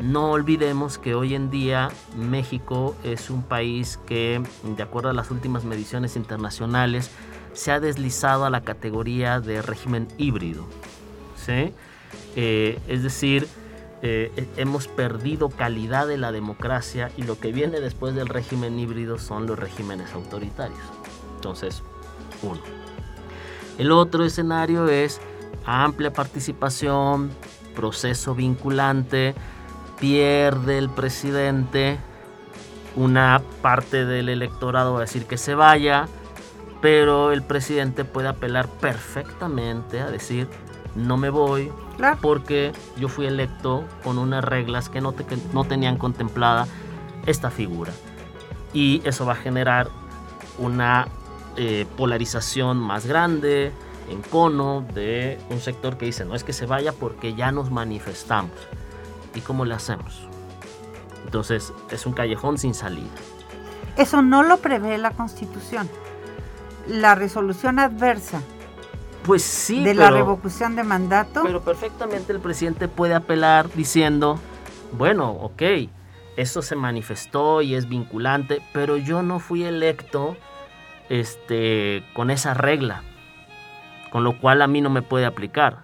No 0.00 0.32
olvidemos 0.32 0.98
que 0.98 1.14
hoy 1.14 1.34
en 1.34 1.50
día 1.50 1.90
México 2.16 2.96
es 3.04 3.30
un 3.30 3.42
país 3.42 3.98
que, 4.06 4.42
de 4.64 4.82
acuerdo 4.82 5.10
a 5.10 5.12
las 5.12 5.30
últimas 5.30 5.64
mediciones 5.64 6.16
internacionales, 6.16 7.10
se 7.52 7.70
ha 7.70 7.78
deslizado 7.78 8.44
a 8.44 8.50
la 8.50 8.62
categoría 8.62 9.40
de 9.40 9.62
régimen 9.62 10.08
híbrido. 10.18 10.66
Eh, 12.36 12.78
es 12.88 13.02
decir, 13.02 13.46
eh, 14.02 14.48
hemos 14.56 14.88
perdido 14.88 15.48
calidad 15.48 16.06
de 16.06 16.18
la 16.18 16.32
democracia 16.32 17.10
y 17.16 17.22
lo 17.22 17.38
que 17.38 17.52
viene 17.52 17.80
después 17.80 18.14
del 18.14 18.28
régimen 18.28 18.78
híbrido 18.78 19.18
son 19.18 19.46
los 19.46 19.58
regímenes 19.58 20.12
autoritarios. 20.12 20.80
Entonces, 21.36 21.82
uno. 22.42 22.60
El 23.78 23.92
otro 23.92 24.24
escenario 24.24 24.88
es 24.88 25.20
amplia 25.64 26.12
participación, 26.12 27.30
proceso 27.74 28.34
vinculante, 28.34 29.34
pierde 29.98 30.78
el 30.78 30.90
presidente, 30.90 31.98
una 32.96 33.42
parte 33.62 34.04
del 34.04 34.28
electorado 34.28 34.92
va 34.92 34.98
a 34.98 35.02
decir 35.02 35.26
que 35.26 35.38
se 35.38 35.54
vaya, 35.54 36.06
pero 36.80 37.32
el 37.32 37.42
presidente 37.42 38.04
puede 38.04 38.28
apelar 38.28 38.68
perfectamente 38.68 40.00
a 40.00 40.10
decir, 40.10 40.48
no 40.94 41.16
me 41.16 41.30
voy, 41.30 41.72
porque 42.20 42.72
yo 42.96 43.08
fui 43.08 43.26
electo 43.26 43.84
con 44.02 44.18
unas 44.18 44.44
reglas 44.44 44.88
que 44.88 45.00
no, 45.00 45.14
no 45.52 45.64
tenían 45.64 45.96
contemplada 45.96 46.66
esta 47.26 47.50
figura. 47.50 47.92
Y 48.72 49.00
eso 49.04 49.24
va 49.24 49.32
a 49.32 49.36
generar 49.36 49.88
una 50.58 51.08
eh, 51.56 51.86
polarización 51.96 52.78
más 52.78 53.06
grande, 53.06 53.72
en 54.10 54.20
cono 54.22 54.84
de 54.94 55.38
un 55.48 55.60
sector 55.60 55.96
que 55.96 56.06
dice, 56.06 56.24
no 56.24 56.34
es 56.34 56.44
que 56.44 56.52
se 56.52 56.66
vaya 56.66 56.92
porque 56.92 57.34
ya 57.34 57.52
nos 57.52 57.70
manifestamos. 57.70 58.52
¿Y 59.34 59.40
cómo 59.40 59.64
le 59.64 59.74
hacemos? 59.74 60.28
Entonces 61.24 61.72
es 61.90 62.06
un 62.06 62.12
callejón 62.12 62.58
sin 62.58 62.74
salida. 62.74 63.10
Eso 63.96 64.22
no 64.22 64.42
lo 64.42 64.58
prevé 64.58 64.98
la 64.98 65.10
Constitución. 65.10 65.88
La 66.86 67.14
resolución 67.14 67.78
adversa 67.78 68.40
pues 69.24 69.42
sí, 69.42 69.82
de 69.82 69.94
la 69.94 70.10
revocación 70.10 70.76
de 70.76 70.84
mandato. 70.84 71.42
Pero 71.44 71.62
perfectamente 71.62 72.32
el 72.32 72.40
presidente 72.40 72.88
puede 72.88 73.14
apelar 73.14 73.72
diciendo, 73.72 74.38
bueno, 74.92 75.30
ok, 75.30 75.62
eso 76.36 76.62
se 76.62 76.76
manifestó 76.76 77.62
y 77.62 77.74
es 77.74 77.88
vinculante, 77.88 78.60
pero 78.72 78.96
yo 78.96 79.22
no 79.22 79.38
fui 79.38 79.64
electo 79.64 80.36
este, 81.08 82.04
con 82.14 82.30
esa 82.30 82.54
regla, 82.54 83.02
con 84.10 84.24
lo 84.24 84.38
cual 84.38 84.62
a 84.62 84.66
mí 84.66 84.80
no 84.80 84.90
me 84.90 85.02
puede 85.02 85.24
aplicar. 85.24 85.78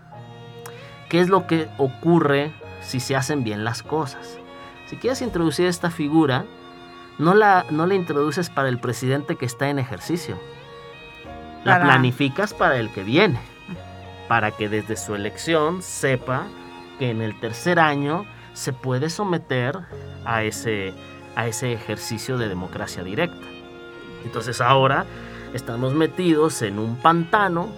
¿Qué 1.08 1.20
es 1.20 1.28
lo 1.28 1.46
que 1.46 1.68
ocurre 1.78 2.52
si 2.90 3.00
se 3.00 3.16
hacen 3.16 3.44
bien 3.44 3.64
las 3.64 3.82
cosas? 3.82 4.38
Si 4.86 4.96
quieres 4.96 5.22
introducir 5.22 5.66
esta 5.66 5.90
figura, 5.90 6.44
no 7.18 7.34
la, 7.34 7.64
no 7.70 7.86
la 7.86 7.94
introduces 7.94 8.50
para 8.50 8.68
el 8.68 8.80
presidente 8.80 9.36
que 9.36 9.46
está 9.46 9.68
en 9.68 9.78
ejercicio 9.78 10.36
la 11.64 11.80
planificas 11.80 12.54
para 12.54 12.78
el 12.78 12.90
que 12.90 13.02
viene, 13.02 13.38
para 14.28 14.50
que 14.50 14.68
desde 14.68 14.96
su 14.96 15.14
elección 15.14 15.82
sepa 15.82 16.46
que 16.98 17.10
en 17.10 17.20
el 17.20 17.38
tercer 17.38 17.78
año 17.78 18.24
se 18.54 18.72
puede 18.72 19.10
someter 19.10 19.78
a 20.24 20.42
ese, 20.42 20.94
a 21.36 21.46
ese 21.46 21.72
ejercicio 21.72 22.38
de 22.38 22.48
democracia 22.48 23.02
directa. 23.02 23.46
Entonces 24.24 24.60
ahora 24.60 25.06
estamos 25.54 25.94
metidos 25.94 26.62
en 26.62 26.78
un 26.78 26.96
pantano, 26.96 27.68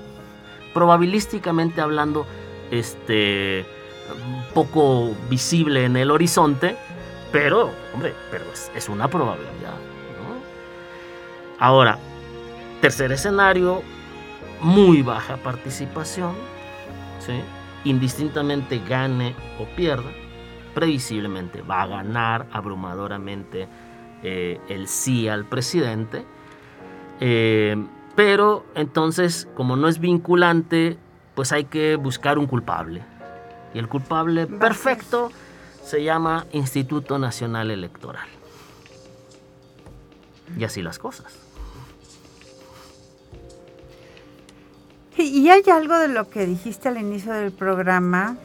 probabilísticamente 0.74 1.80
hablando, 1.80 2.26
este, 2.70 3.66
poco 4.54 5.14
visible 5.28 5.84
en 5.84 5.96
el 5.96 6.10
horizonte, 6.10 6.76
pero, 7.30 7.70
hombre, 7.94 8.14
pero 8.30 8.44
es, 8.74 8.88
una 8.88 9.08
probabilidad. 9.08 9.74
Ahora, 11.58 11.98
Tercer 12.82 13.12
escenario, 13.12 13.80
muy 14.60 15.02
baja 15.02 15.36
participación, 15.36 16.34
indistintamente 17.84 18.80
gane 18.80 19.36
o 19.60 19.66
pierda, 19.76 20.10
previsiblemente 20.74 21.62
va 21.62 21.82
a 21.82 21.86
ganar 21.86 22.48
abrumadoramente 22.50 23.68
eh, 24.24 24.58
el 24.68 24.88
sí 24.88 25.28
al 25.28 25.44
presidente. 25.44 26.24
Eh, 27.20 27.76
pero 28.16 28.66
entonces, 28.74 29.48
como 29.54 29.76
no 29.76 29.86
es 29.86 30.00
vinculante, 30.00 30.98
pues 31.36 31.52
hay 31.52 31.66
que 31.66 31.94
buscar 31.94 32.36
un 32.36 32.46
culpable. 32.46 33.04
Y 33.74 33.78
el 33.78 33.88
culpable 33.88 34.46
perfecto 34.46 35.30
se 35.84 36.02
llama 36.02 36.46
Instituto 36.52 37.18
Nacional 37.18 37.70
Electoral. 37.70 38.28
Y 40.58 40.64
así 40.64 40.82
las 40.82 40.98
cosas. 40.98 41.32
Y 45.16 45.48
hay 45.50 45.62
algo 45.70 45.98
de 45.98 46.08
lo 46.08 46.28
que 46.30 46.46
dijiste 46.46 46.88
al 46.88 46.98
inicio 46.98 47.32
del 47.32 47.52
programa 47.52 48.36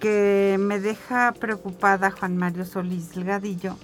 que 0.00 0.56
me 0.58 0.80
deja 0.80 1.32
preocupada 1.32 2.10
Juan 2.10 2.36
Mario 2.36 2.64
Solís 2.64 3.14
Delgadillo, 3.14 3.76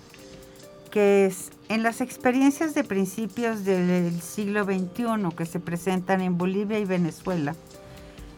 que 0.90 1.26
es 1.26 1.50
en 1.68 1.84
las 1.84 2.00
experiencias 2.00 2.74
de 2.74 2.82
principios 2.82 3.64
del 3.64 4.20
siglo 4.20 4.64
XXI 4.64 5.36
que 5.36 5.46
se 5.46 5.60
presentan 5.60 6.20
en 6.20 6.36
Bolivia 6.36 6.80
y 6.80 6.84
Venezuela, 6.84 7.54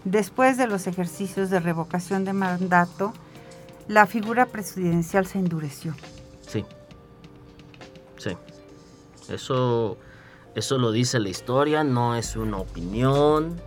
después 0.04 0.56
de 0.56 0.66
los 0.66 0.86
ejercicios 0.86 1.50
de 1.50 1.60
revocación 1.60 2.24
de 2.24 2.32
mandato, 2.32 3.12
la 3.88 4.06
figura 4.06 4.46
presidencial 4.46 5.26
se 5.26 5.38
endureció. 5.38 5.94
Sí, 6.46 6.64
sí. 8.18 8.36
Eso, 9.28 9.96
eso 10.54 10.78
lo 10.78 10.92
dice 10.92 11.20
la 11.20 11.28
historia, 11.28 11.84
no 11.84 12.16
es 12.16 12.36
una 12.36 12.58
opinión, 12.58 13.60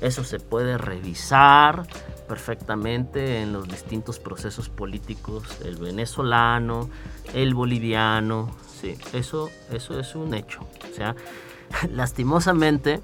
eso 0.00 0.24
se 0.24 0.38
puede 0.38 0.76
revisar 0.76 1.86
perfectamente 2.28 3.42
en 3.42 3.52
los 3.52 3.68
distintos 3.68 4.18
procesos 4.18 4.68
políticos, 4.68 5.44
el 5.64 5.76
venezolano, 5.76 6.90
el 7.32 7.54
boliviano, 7.54 8.54
sí, 8.80 8.96
eso, 9.12 9.50
eso 9.70 9.98
es 10.00 10.14
un 10.14 10.34
hecho. 10.34 10.60
O 10.90 10.94
sea, 10.94 11.14
lastimosamente, 11.90 13.00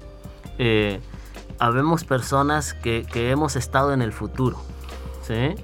eh, 0.57 0.99
habemos 1.61 2.03
personas 2.03 2.73
que, 2.73 3.05
hemos 3.13 3.55
estado 3.55 3.93
en 3.93 4.01
el 4.01 4.11
futuro, 4.11 4.59
¿sí? 5.21 5.55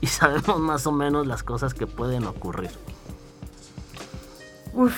Y 0.00 0.06
sabemos 0.06 0.58
más 0.58 0.86
o 0.86 0.92
menos 0.92 1.26
las 1.26 1.42
cosas 1.42 1.74
que 1.74 1.86
pueden 1.86 2.24
ocurrir. 2.24 2.70
Uf, 4.72 4.94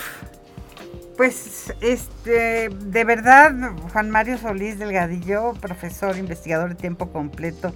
pues 1.16 1.74
este, 1.80 2.68
de 2.68 3.04
verdad, 3.04 3.52
Juan 3.92 4.10
Mario 4.10 4.38
Solís 4.38 4.78
Delgadillo, 4.78 5.54
profesor 5.54 6.16
investigador 6.16 6.70
de 6.70 6.74
tiempo 6.76 7.10
completo 7.10 7.72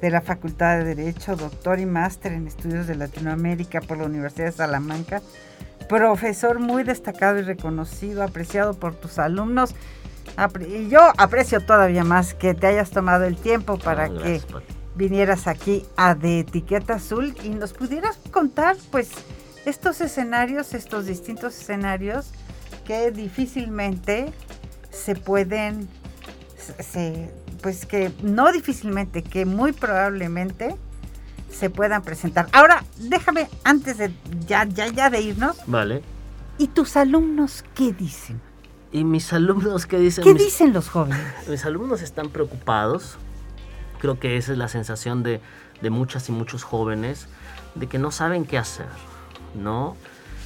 de 0.00 0.08
la 0.08 0.22
Facultad 0.22 0.78
de 0.78 0.94
Derecho, 0.94 1.36
doctor 1.36 1.78
y 1.78 1.84
máster 1.84 2.32
en 2.32 2.46
estudios 2.46 2.86
de 2.86 2.94
Latinoamérica 2.94 3.82
por 3.82 3.98
la 3.98 4.04
Universidad 4.04 4.46
de 4.46 4.52
Salamanca, 4.52 5.20
profesor 5.90 6.58
muy 6.58 6.84
destacado 6.84 7.38
y 7.38 7.42
reconocido, 7.42 8.22
apreciado 8.22 8.72
por 8.72 8.94
tus 8.94 9.18
alumnos. 9.18 9.74
Y 10.68 10.88
yo 10.88 11.00
aprecio 11.16 11.60
todavía 11.60 12.04
más 12.04 12.34
que 12.34 12.54
te 12.54 12.68
hayas 12.68 12.90
tomado 12.90 13.24
el 13.24 13.36
tiempo 13.36 13.78
para 13.78 14.04
ah, 14.04 14.08
que 14.08 14.40
vinieras 14.94 15.46
aquí 15.46 15.84
a 15.96 16.14
De 16.14 16.40
Etiqueta 16.40 16.94
Azul 16.94 17.34
y 17.42 17.50
nos 17.50 17.72
pudieras 17.72 18.18
contar, 18.30 18.76
pues, 18.90 19.10
estos 19.64 20.00
escenarios, 20.00 20.74
estos 20.74 21.06
distintos 21.06 21.58
escenarios 21.60 22.30
que 22.86 23.10
difícilmente 23.10 24.32
se 24.90 25.14
pueden, 25.14 25.88
pues 27.62 27.84
que 27.84 28.12
no 28.22 28.50
difícilmente, 28.52 29.22
que 29.22 29.44
muy 29.44 29.72
probablemente 29.72 30.76
se 31.50 31.68
puedan 31.68 32.02
presentar. 32.02 32.48
Ahora, 32.52 32.84
déjame, 32.98 33.48
antes 33.64 33.98
de 33.98 34.12
ya, 34.46 34.64
ya, 34.64 34.86
ya 34.86 35.10
de 35.10 35.20
irnos. 35.20 35.56
Vale. 35.66 36.02
¿Y 36.58 36.68
tus 36.68 36.96
alumnos 36.96 37.64
qué 37.74 37.92
dicen? 37.92 38.40
¿Y 38.92 39.04
mis 39.04 39.32
alumnos 39.32 39.86
qué 39.86 39.98
dicen? 39.98 40.24
¿Qué 40.24 40.34
dicen 40.34 40.72
los 40.72 40.88
jóvenes? 40.88 41.20
Mis 41.48 41.64
alumnos 41.64 42.02
están 42.02 42.30
preocupados. 42.30 43.16
Creo 44.00 44.18
que 44.20 44.36
esa 44.36 44.52
es 44.52 44.58
la 44.58 44.68
sensación 44.68 45.22
de, 45.22 45.40
de 45.80 45.90
muchas 45.90 46.28
y 46.28 46.32
muchos 46.32 46.62
jóvenes, 46.62 47.28
de 47.74 47.88
que 47.88 47.98
no 47.98 48.12
saben 48.12 48.44
qué 48.44 48.58
hacer, 48.58 48.86
¿no? 49.54 49.96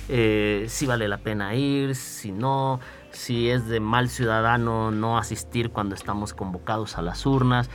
Eh, 0.09 0.67
si 0.69 0.87
vale 0.87 1.07
la 1.07 1.19
pena 1.19 1.55
ir, 1.55 1.95
si 1.95 2.33
no, 2.33 2.81
si 3.13 3.51
es 3.51 3.69
de 3.69 3.79
mal 3.79 4.09
ciudadano 4.09 4.91
no 4.91 5.19
asistir 5.19 5.71
cuando 5.71 5.95
estamos 5.95 6.35
convocados 6.35 6.97
a 6.99 7.03
las 7.03 7.25
urnas. 7.27 7.71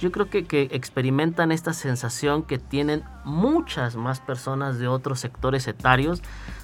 Yo 0.00 0.10
creo 0.10 0.30
que, 0.30 0.68
experimentan 0.72 1.52
esta 1.52 1.72
sensación 1.72 2.42
que 2.42 2.58
tienen 2.58 3.04
muchas 3.24 3.96
más 3.96 4.20
personas 4.20 4.78
de 4.78 4.88
otros 4.88 5.20
sectores 5.20 5.68
etarios 5.68 6.22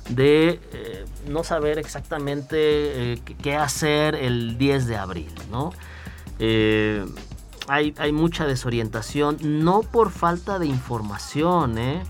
de 0.08 0.60
eh, 0.72 1.04
no 1.28 1.44
saber 1.44 1.78
exactamente 1.78 2.56
eh, 3.12 3.18
qué 3.42 3.56
hacer 3.56 4.14
el 4.14 4.56
10 4.58 4.86
de 4.86 4.96
abril, 4.96 5.32
¿no? 5.50 5.72
hay, 7.68 7.94
hay, 7.96 8.12
mucha 8.12 8.46
desorientación, 8.46 9.38
no 9.42 9.80
por 9.80 10.10
falta 10.10 10.58
de 10.58 10.66
información, 10.66 11.78
¿eh? 11.78 12.02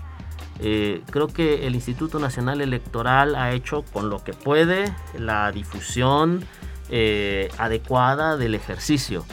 Eh, 0.59 1.03
creo 1.11 1.27
que 1.27 1.67
el 1.67 1.75
Instituto 1.75 2.19
Nacional 2.19 2.61
Electoral 2.61 3.35
ha 3.35 3.51
hecho 3.51 3.83
con 3.93 4.09
lo 4.09 4.23
que 4.23 4.33
puede 4.33 4.91
la 5.17 5.51
difusión 5.51 6.43
eh, 6.89 7.49
adecuada 7.57 8.37
del 8.37 8.55
ejercicio. 8.55 9.25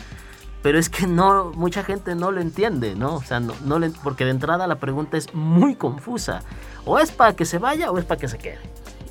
Pero 0.65 0.79
es 0.79 0.89
que 0.89 1.07
no, 1.07 1.53
mucha 1.53 1.85
gente 1.85 2.15
no 2.15 2.31
lo 2.31 2.41
entiende, 2.41 2.95
¿no? 2.95 3.17
O 3.17 3.23
sea, 3.23 3.39
no, 3.39 3.55
porque 4.03 4.25
de 4.25 4.31
entrada 4.31 4.67
la 4.67 4.77
pregunta 4.77 5.19
es 5.19 5.35
muy 5.35 5.75
confusa. 5.75 6.41
O 6.87 6.99
es 6.99 7.13
para 7.13 7.37
que 7.37 7.45
se 7.45 7.59
vaya 7.59 7.91
o 7.91 7.99
es 7.99 8.07
para 8.07 8.19
que 8.19 8.29
se 8.29 8.39
quede. 8.39 8.61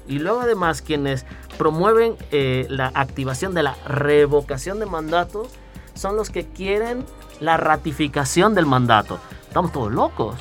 Y 0.07 0.17
luego 0.17 0.41
además 0.41 0.81
quienes 0.81 1.27
promueven 1.59 2.15
eh, 2.31 2.65
la 2.71 2.87
activación 2.95 3.53
de 3.53 3.61
la 3.61 3.75
revocación 3.85 4.79
de 4.79 4.87
mandato 4.87 5.47
son 5.93 6.15
los 6.15 6.31
que 6.31 6.47
quieren 6.47 7.05
la 7.39 7.55
ratificación 7.57 8.55
del 8.55 8.65
mandato. 8.65 9.19
Estamos 9.47 9.71
todos 9.71 9.91
locos. 9.91 10.37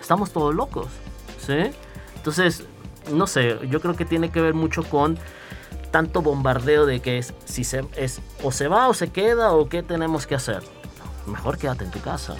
Estamos 0.00 0.30
todos 0.30 0.54
locos. 0.54 0.86
¿sí? 1.44 1.72
Entonces, 2.14 2.62
no 3.12 3.26
sé, 3.26 3.58
yo 3.68 3.80
creo 3.80 3.96
que 3.96 4.04
tiene 4.04 4.30
que 4.30 4.40
ver 4.40 4.54
mucho 4.54 4.84
con 4.84 5.18
tanto 5.92 6.22
bombardeo 6.22 6.86
de 6.86 7.00
que 7.00 7.18
es 7.18 7.34
si 7.44 7.62
se 7.62 7.84
es 7.96 8.20
o 8.42 8.50
se 8.50 8.66
va 8.66 8.88
o 8.88 8.94
se 8.94 9.12
queda 9.12 9.52
o 9.52 9.68
qué 9.68 9.84
tenemos 9.84 10.26
que 10.26 10.34
hacer. 10.34 10.62
Mejor 11.26 11.58
quédate 11.58 11.84
en 11.84 11.92
tu 11.92 12.00
casa, 12.00 12.34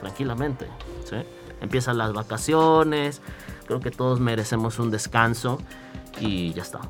tranquilamente, 0.00 0.66
¿sí? 1.04 1.16
Empiezan 1.60 1.98
las 1.98 2.14
vacaciones, 2.14 3.20
creo 3.66 3.80
que 3.80 3.90
todos 3.90 4.20
merecemos 4.20 4.78
un 4.78 4.90
descanso 4.90 5.58
y 6.18 6.54
ya 6.54 6.62
está. 6.62 6.80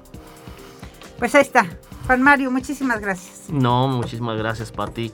Pues 1.19 1.35
ahí 1.35 1.43
está. 1.43 1.67
Juan 2.07 2.23
Mario, 2.23 2.51
muchísimas 2.51 3.01
gracias. 3.01 3.45
No, 3.49 3.89
muchísimas 3.89 4.37
gracias, 4.37 4.71
Pati. 4.71 5.13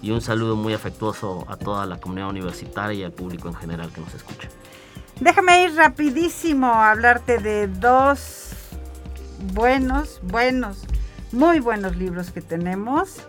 Y 0.00 0.12
un 0.12 0.20
saludo 0.20 0.56
muy 0.56 0.72
afectuoso 0.72 1.44
a 1.48 1.56
toda 1.56 1.84
la 1.86 2.00
comunidad 2.00 2.30
universitaria 2.30 3.00
y 3.00 3.04
al 3.04 3.12
público 3.12 3.48
en 3.48 3.54
general 3.54 3.90
que 3.92 4.00
nos 4.00 4.14
escucha. 4.14 4.48
Déjame 5.20 5.64
ir 5.64 5.74
rapidísimo 5.74 6.68
a 6.68 6.92
hablarte 6.92 7.38
de 7.38 7.66
dos 7.66 8.47
buenos, 9.54 10.20
buenos, 10.22 10.84
muy 11.32 11.60
buenos 11.60 11.96
libros 11.96 12.30
que 12.30 12.40
tenemos. 12.40 13.26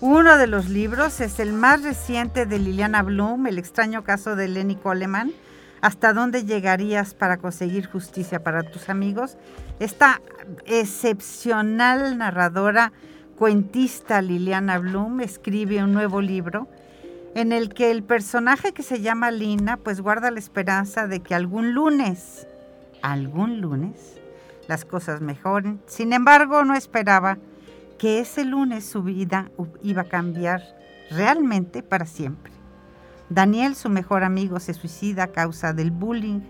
Uno 0.00 0.36
de 0.36 0.46
los 0.46 0.68
libros 0.68 1.20
es 1.20 1.38
el 1.40 1.52
más 1.52 1.82
reciente 1.82 2.44
de 2.44 2.58
Liliana 2.58 3.02
Bloom, 3.02 3.46
El 3.46 3.58
extraño 3.58 4.04
caso 4.04 4.36
de 4.36 4.48
Lenny 4.48 4.76
Coleman. 4.76 5.32
¿Hasta 5.80 6.12
dónde 6.12 6.44
llegarías 6.44 7.14
para 7.14 7.36
conseguir 7.36 7.86
justicia 7.86 8.42
para 8.42 8.62
tus 8.62 8.88
amigos? 8.88 9.36
Esta 9.78 10.20
excepcional 10.66 12.18
narradora, 12.18 12.92
cuentista 13.36 14.20
Liliana 14.22 14.78
Bloom 14.78 15.20
escribe 15.20 15.82
un 15.82 15.92
nuevo 15.92 16.20
libro 16.20 16.68
en 17.34 17.52
el 17.52 17.72
que 17.74 17.90
el 17.90 18.02
personaje 18.02 18.72
que 18.72 18.82
se 18.82 19.02
llama 19.02 19.30
Lina 19.30 19.76
pues 19.76 20.00
guarda 20.00 20.30
la 20.30 20.38
esperanza 20.38 21.06
de 21.06 21.20
que 21.20 21.34
algún 21.34 21.72
lunes, 21.72 22.46
algún 23.02 23.60
lunes, 23.60 24.15
las 24.68 24.84
cosas 24.84 25.20
mejoren. 25.20 25.80
Sin 25.86 26.12
embargo, 26.12 26.64
no 26.64 26.74
esperaba 26.74 27.38
que 27.98 28.20
ese 28.20 28.44
lunes 28.44 28.84
su 28.84 29.02
vida 29.02 29.50
iba 29.82 30.02
a 30.02 30.08
cambiar 30.08 30.62
realmente 31.10 31.82
para 31.82 32.06
siempre. 32.06 32.52
Daniel, 33.28 33.74
su 33.74 33.88
mejor 33.88 34.22
amigo, 34.22 34.60
se 34.60 34.74
suicida 34.74 35.24
a 35.24 35.32
causa 35.32 35.72
del 35.72 35.90
bullying 35.90 36.40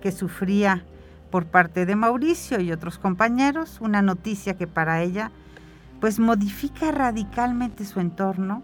que 0.00 0.12
sufría 0.12 0.84
por 1.30 1.46
parte 1.46 1.84
de 1.86 1.96
Mauricio 1.96 2.60
y 2.60 2.72
otros 2.72 2.98
compañeros, 2.98 3.78
una 3.80 4.02
noticia 4.02 4.56
que 4.56 4.66
para 4.66 5.02
ella 5.02 5.32
pues 6.00 6.18
modifica 6.18 6.92
radicalmente 6.92 7.84
su 7.84 7.98
entorno 8.00 8.62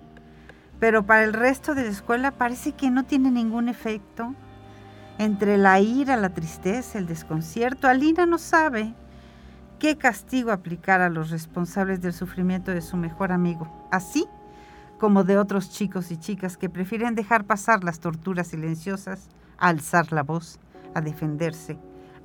pero 0.80 1.04
para 1.04 1.24
el 1.24 1.34
resto 1.34 1.74
de 1.74 1.84
la 1.84 1.90
escuela 1.90 2.32
parece 2.32 2.72
que 2.72 2.90
no 2.90 3.04
tiene 3.04 3.30
ningún 3.30 3.68
efecto. 3.68 4.34
Entre 5.20 5.58
la 5.58 5.78
ira, 5.80 6.16
la 6.16 6.30
tristeza, 6.30 6.98
el 6.98 7.06
desconcierto, 7.06 7.86
Alina 7.86 8.24
no 8.24 8.38
sabe 8.38 8.94
qué 9.78 9.98
castigo 9.98 10.50
aplicar 10.50 11.02
a 11.02 11.10
los 11.10 11.28
responsables 11.28 12.00
del 12.00 12.14
sufrimiento 12.14 12.70
de 12.70 12.80
su 12.80 12.96
mejor 12.96 13.30
amigo, 13.30 13.86
así 13.90 14.26
como 14.98 15.22
de 15.22 15.36
otros 15.36 15.68
chicos 15.68 16.10
y 16.10 16.16
chicas 16.16 16.56
que 16.56 16.70
prefieren 16.70 17.14
dejar 17.14 17.44
pasar 17.44 17.84
las 17.84 18.00
torturas 18.00 18.46
silenciosas, 18.46 19.28
a 19.58 19.68
alzar 19.68 20.10
la 20.10 20.22
voz, 20.22 20.58
a 20.94 21.02
defenderse, 21.02 21.76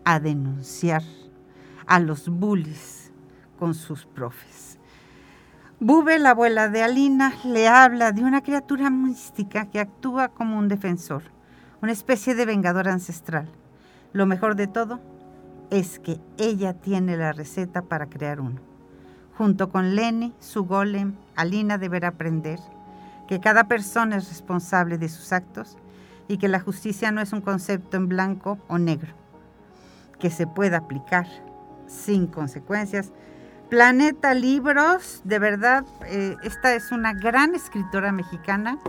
a 0.06 0.22
denunciar 0.22 1.04
a 1.88 2.00
los 2.00 2.30
bullies 2.30 3.12
con 3.60 3.74
sus 3.74 4.06
profes. 4.06 4.80
Bube, 5.82 6.18
la 6.18 6.30
abuela 6.30 6.70
de 6.70 6.82
Alina, 6.82 7.34
le 7.44 7.68
habla 7.68 8.14
de 8.14 8.24
una 8.24 8.42
criatura 8.42 8.90
mística 8.90 9.66
que 9.66 9.82
actúa 9.82 10.30
como 10.30 10.58
un 10.58 10.70
defensor, 10.70 11.35
una 11.86 11.92
especie 11.92 12.34
de 12.34 12.48
vengador 12.48 12.88
ancestral. 12.88 13.48
Lo 14.12 14.26
mejor 14.26 14.56
de 14.56 14.66
todo 14.66 15.00
es 15.70 16.00
que 16.00 16.20
ella 16.40 16.74
tiene 16.74 17.16
la 17.16 17.32
receta 17.32 17.84
para 17.84 18.08
crear 18.08 18.42
uno. 18.42 18.60
Junto 19.38 19.70
con 19.70 19.94
Lenny, 19.94 20.34
su 20.40 20.66
golem, 20.66 21.14
Alina 21.36 21.78
deberá 21.78 22.08
aprender 22.08 22.58
que 23.28 23.40
cada 23.40 23.68
persona 23.68 24.16
es 24.16 24.30
responsable 24.30 24.98
de 24.98 25.10
sus 25.10 25.32
actos 25.32 25.78
y 26.28 26.40
que 26.40 26.48
la 26.48 26.60
justicia 26.60 27.12
no 27.12 27.22
es 27.22 27.34
un 27.34 27.42
concepto 27.42 27.98
en 27.98 28.08
blanco 28.08 28.58
o 28.68 28.80
negro, 28.80 29.14
que 30.18 30.32
se 30.32 30.48
pueda 30.48 30.78
aplicar 30.78 31.28
sin 31.86 32.26
consecuencias 32.26 33.12
Planeta 33.70 34.34
Libros, 34.34 35.22
de 35.24 35.38
verdad, 35.38 35.86
eh, 36.08 36.36
esta 36.44 36.74
es 36.74 36.92
una 36.92 37.14
gran 37.14 37.54
escritora 37.54 38.12
mexicana. 38.12 38.80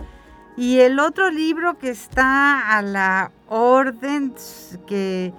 Y 0.57 0.79
el 0.79 0.99
otro 0.99 1.29
libro 1.29 1.77
que 1.77 1.89
está 1.89 2.75
a 2.75 2.81
la 2.81 3.31
orden, 3.47 4.33
que 4.87 5.31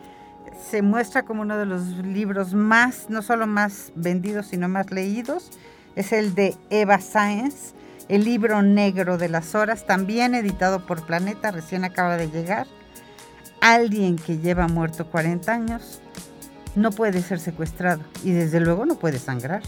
se 0.70 0.80
muestra 0.80 1.24
como 1.24 1.42
uno 1.42 1.58
de 1.58 1.66
los 1.66 1.82
libros 1.98 2.54
más, 2.54 3.10
no 3.10 3.20
solo 3.22 3.48
más 3.48 3.92
vendidos, 3.96 4.46
sino 4.46 4.68
más 4.68 4.92
leídos, 4.92 5.50
es 5.96 6.12
el 6.12 6.36
de 6.36 6.56
Eva 6.70 7.00
Sáenz, 7.00 7.74
el 8.08 8.24
libro 8.24 8.62
negro 8.62 9.18
de 9.18 9.28
las 9.28 9.56
horas, 9.56 9.86
también 9.86 10.36
editado 10.36 10.86
por 10.86 11.04
Planeta, 11.04 11.50
recién 11.50 11.84
acaba 11.84 12.16
de 12.16 12.30
llegar. 12.30 12.68
Alguien 13.60 14.16
que 14.16 14.38
lleva 14.38 14.68
muerto 14.68 15.10
40 15.10 15.52
años, 15.52 16.00
no 16.76 16.92
puede 16.92 17.22
ser 17.22 17.40
secuestrado 17.40 18.02
y 18.22 18.30
desde 18.30 18.60
luego 18.60 18.86
no 18.86 18.94
puede 18.94 19.18
sangrar. 19.18 19.62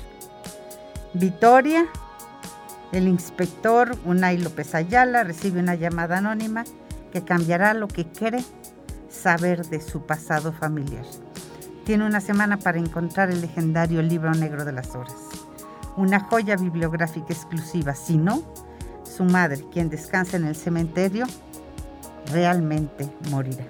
Vitoria, 1.12 1.88
El 2.92 3.06
inspector 3.06 3.96
Unai 4.04 4.38
López 4.38 4.74
Ayala 4.74 5.22
recibe 5.22 5.60
una 5.60 5.76
llamada 5.76 6.18
anónima 6.18 6.64
que 7.12 7.24
cambiará 7.24 7.74
lo 7.74 7.88
que 7.88 8.06
cree 8.06 8.44
saber 9.08 9.66
de 9.66 9.80
su 9.80 10.06
pasado 10.06 10.52
familiar. 10.52 11.04
Tiene 11.84 12.06
una 12.06 12.20
semana 12.20 12.58
para 12.58 12.78
encontrar 12.78 13.30
el 13.30 13.40
legendario 13.40 14.02
libro 14.02 14.32
negro 14.32 14.64
de 14.64 14.72
las 14.72 14.94
horas, 14.94 15.16
una 15.96 16.20
joya 16.20 16.56
bibliográfica 16.56 17.32
exclusiva. 17.32 17.94
Si 17.94 18.16
no, 18.16 18.42
su 19.04 19.24
madre, 19.24 19.64
quien 19.72 19.88
descansa 19.88 20.36
en 20.36 20.44
el 20.44 20.56
cementerio, 20.56 21.26
realmente 22.32 23.08
morirá. 23.30 23.64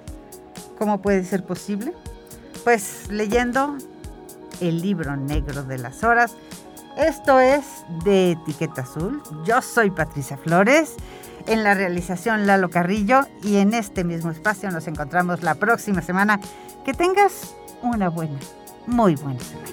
¿Cómo 0.77 1.01
puede 1.01 1.23
ser 1.23 1.45
posible? 1.45 1.93
Pues 2.63 3.07
leyendo 3.09 3.77
el 4.59 4.81
libro 4.81 5.15
negro 5.15 5.63
de 5.63 5.77
las 5.77 6.03
horas. 6.03 6.35
Esto 6.97 7.39
es 7.39 7.85
de 8.03 8.31
Etiqueta 8.31 8.81
Azul. 8.81 9.21
Yo 9.45 9.61
soy 9.61 9.91
Patricia 9.91 10.37
Flores 10.37 10.95
en 11.47 11.63
la 11.63 11.73
realización 11.73 12.45
Lalo 12.45 12.69
Carrillo 12.69 13.21
y 13.41 13.57
en 13.57 13.73
este 13.73 14.03
mismo 14.03 14.31
espacio 14.31 14.69
nos 14.71 14.87
encontramos 14.87 15.41
la 15.41 15.55
próxima 15.55 16.01
semana. 16.01 16.39
Que 16.83 16.93
tengas 16.93 17.55
una 17.81 18.09
buena, 18.09 18.37
muy 18.87 19.15
buena 19.15 19.39
semana. 19.39 19.70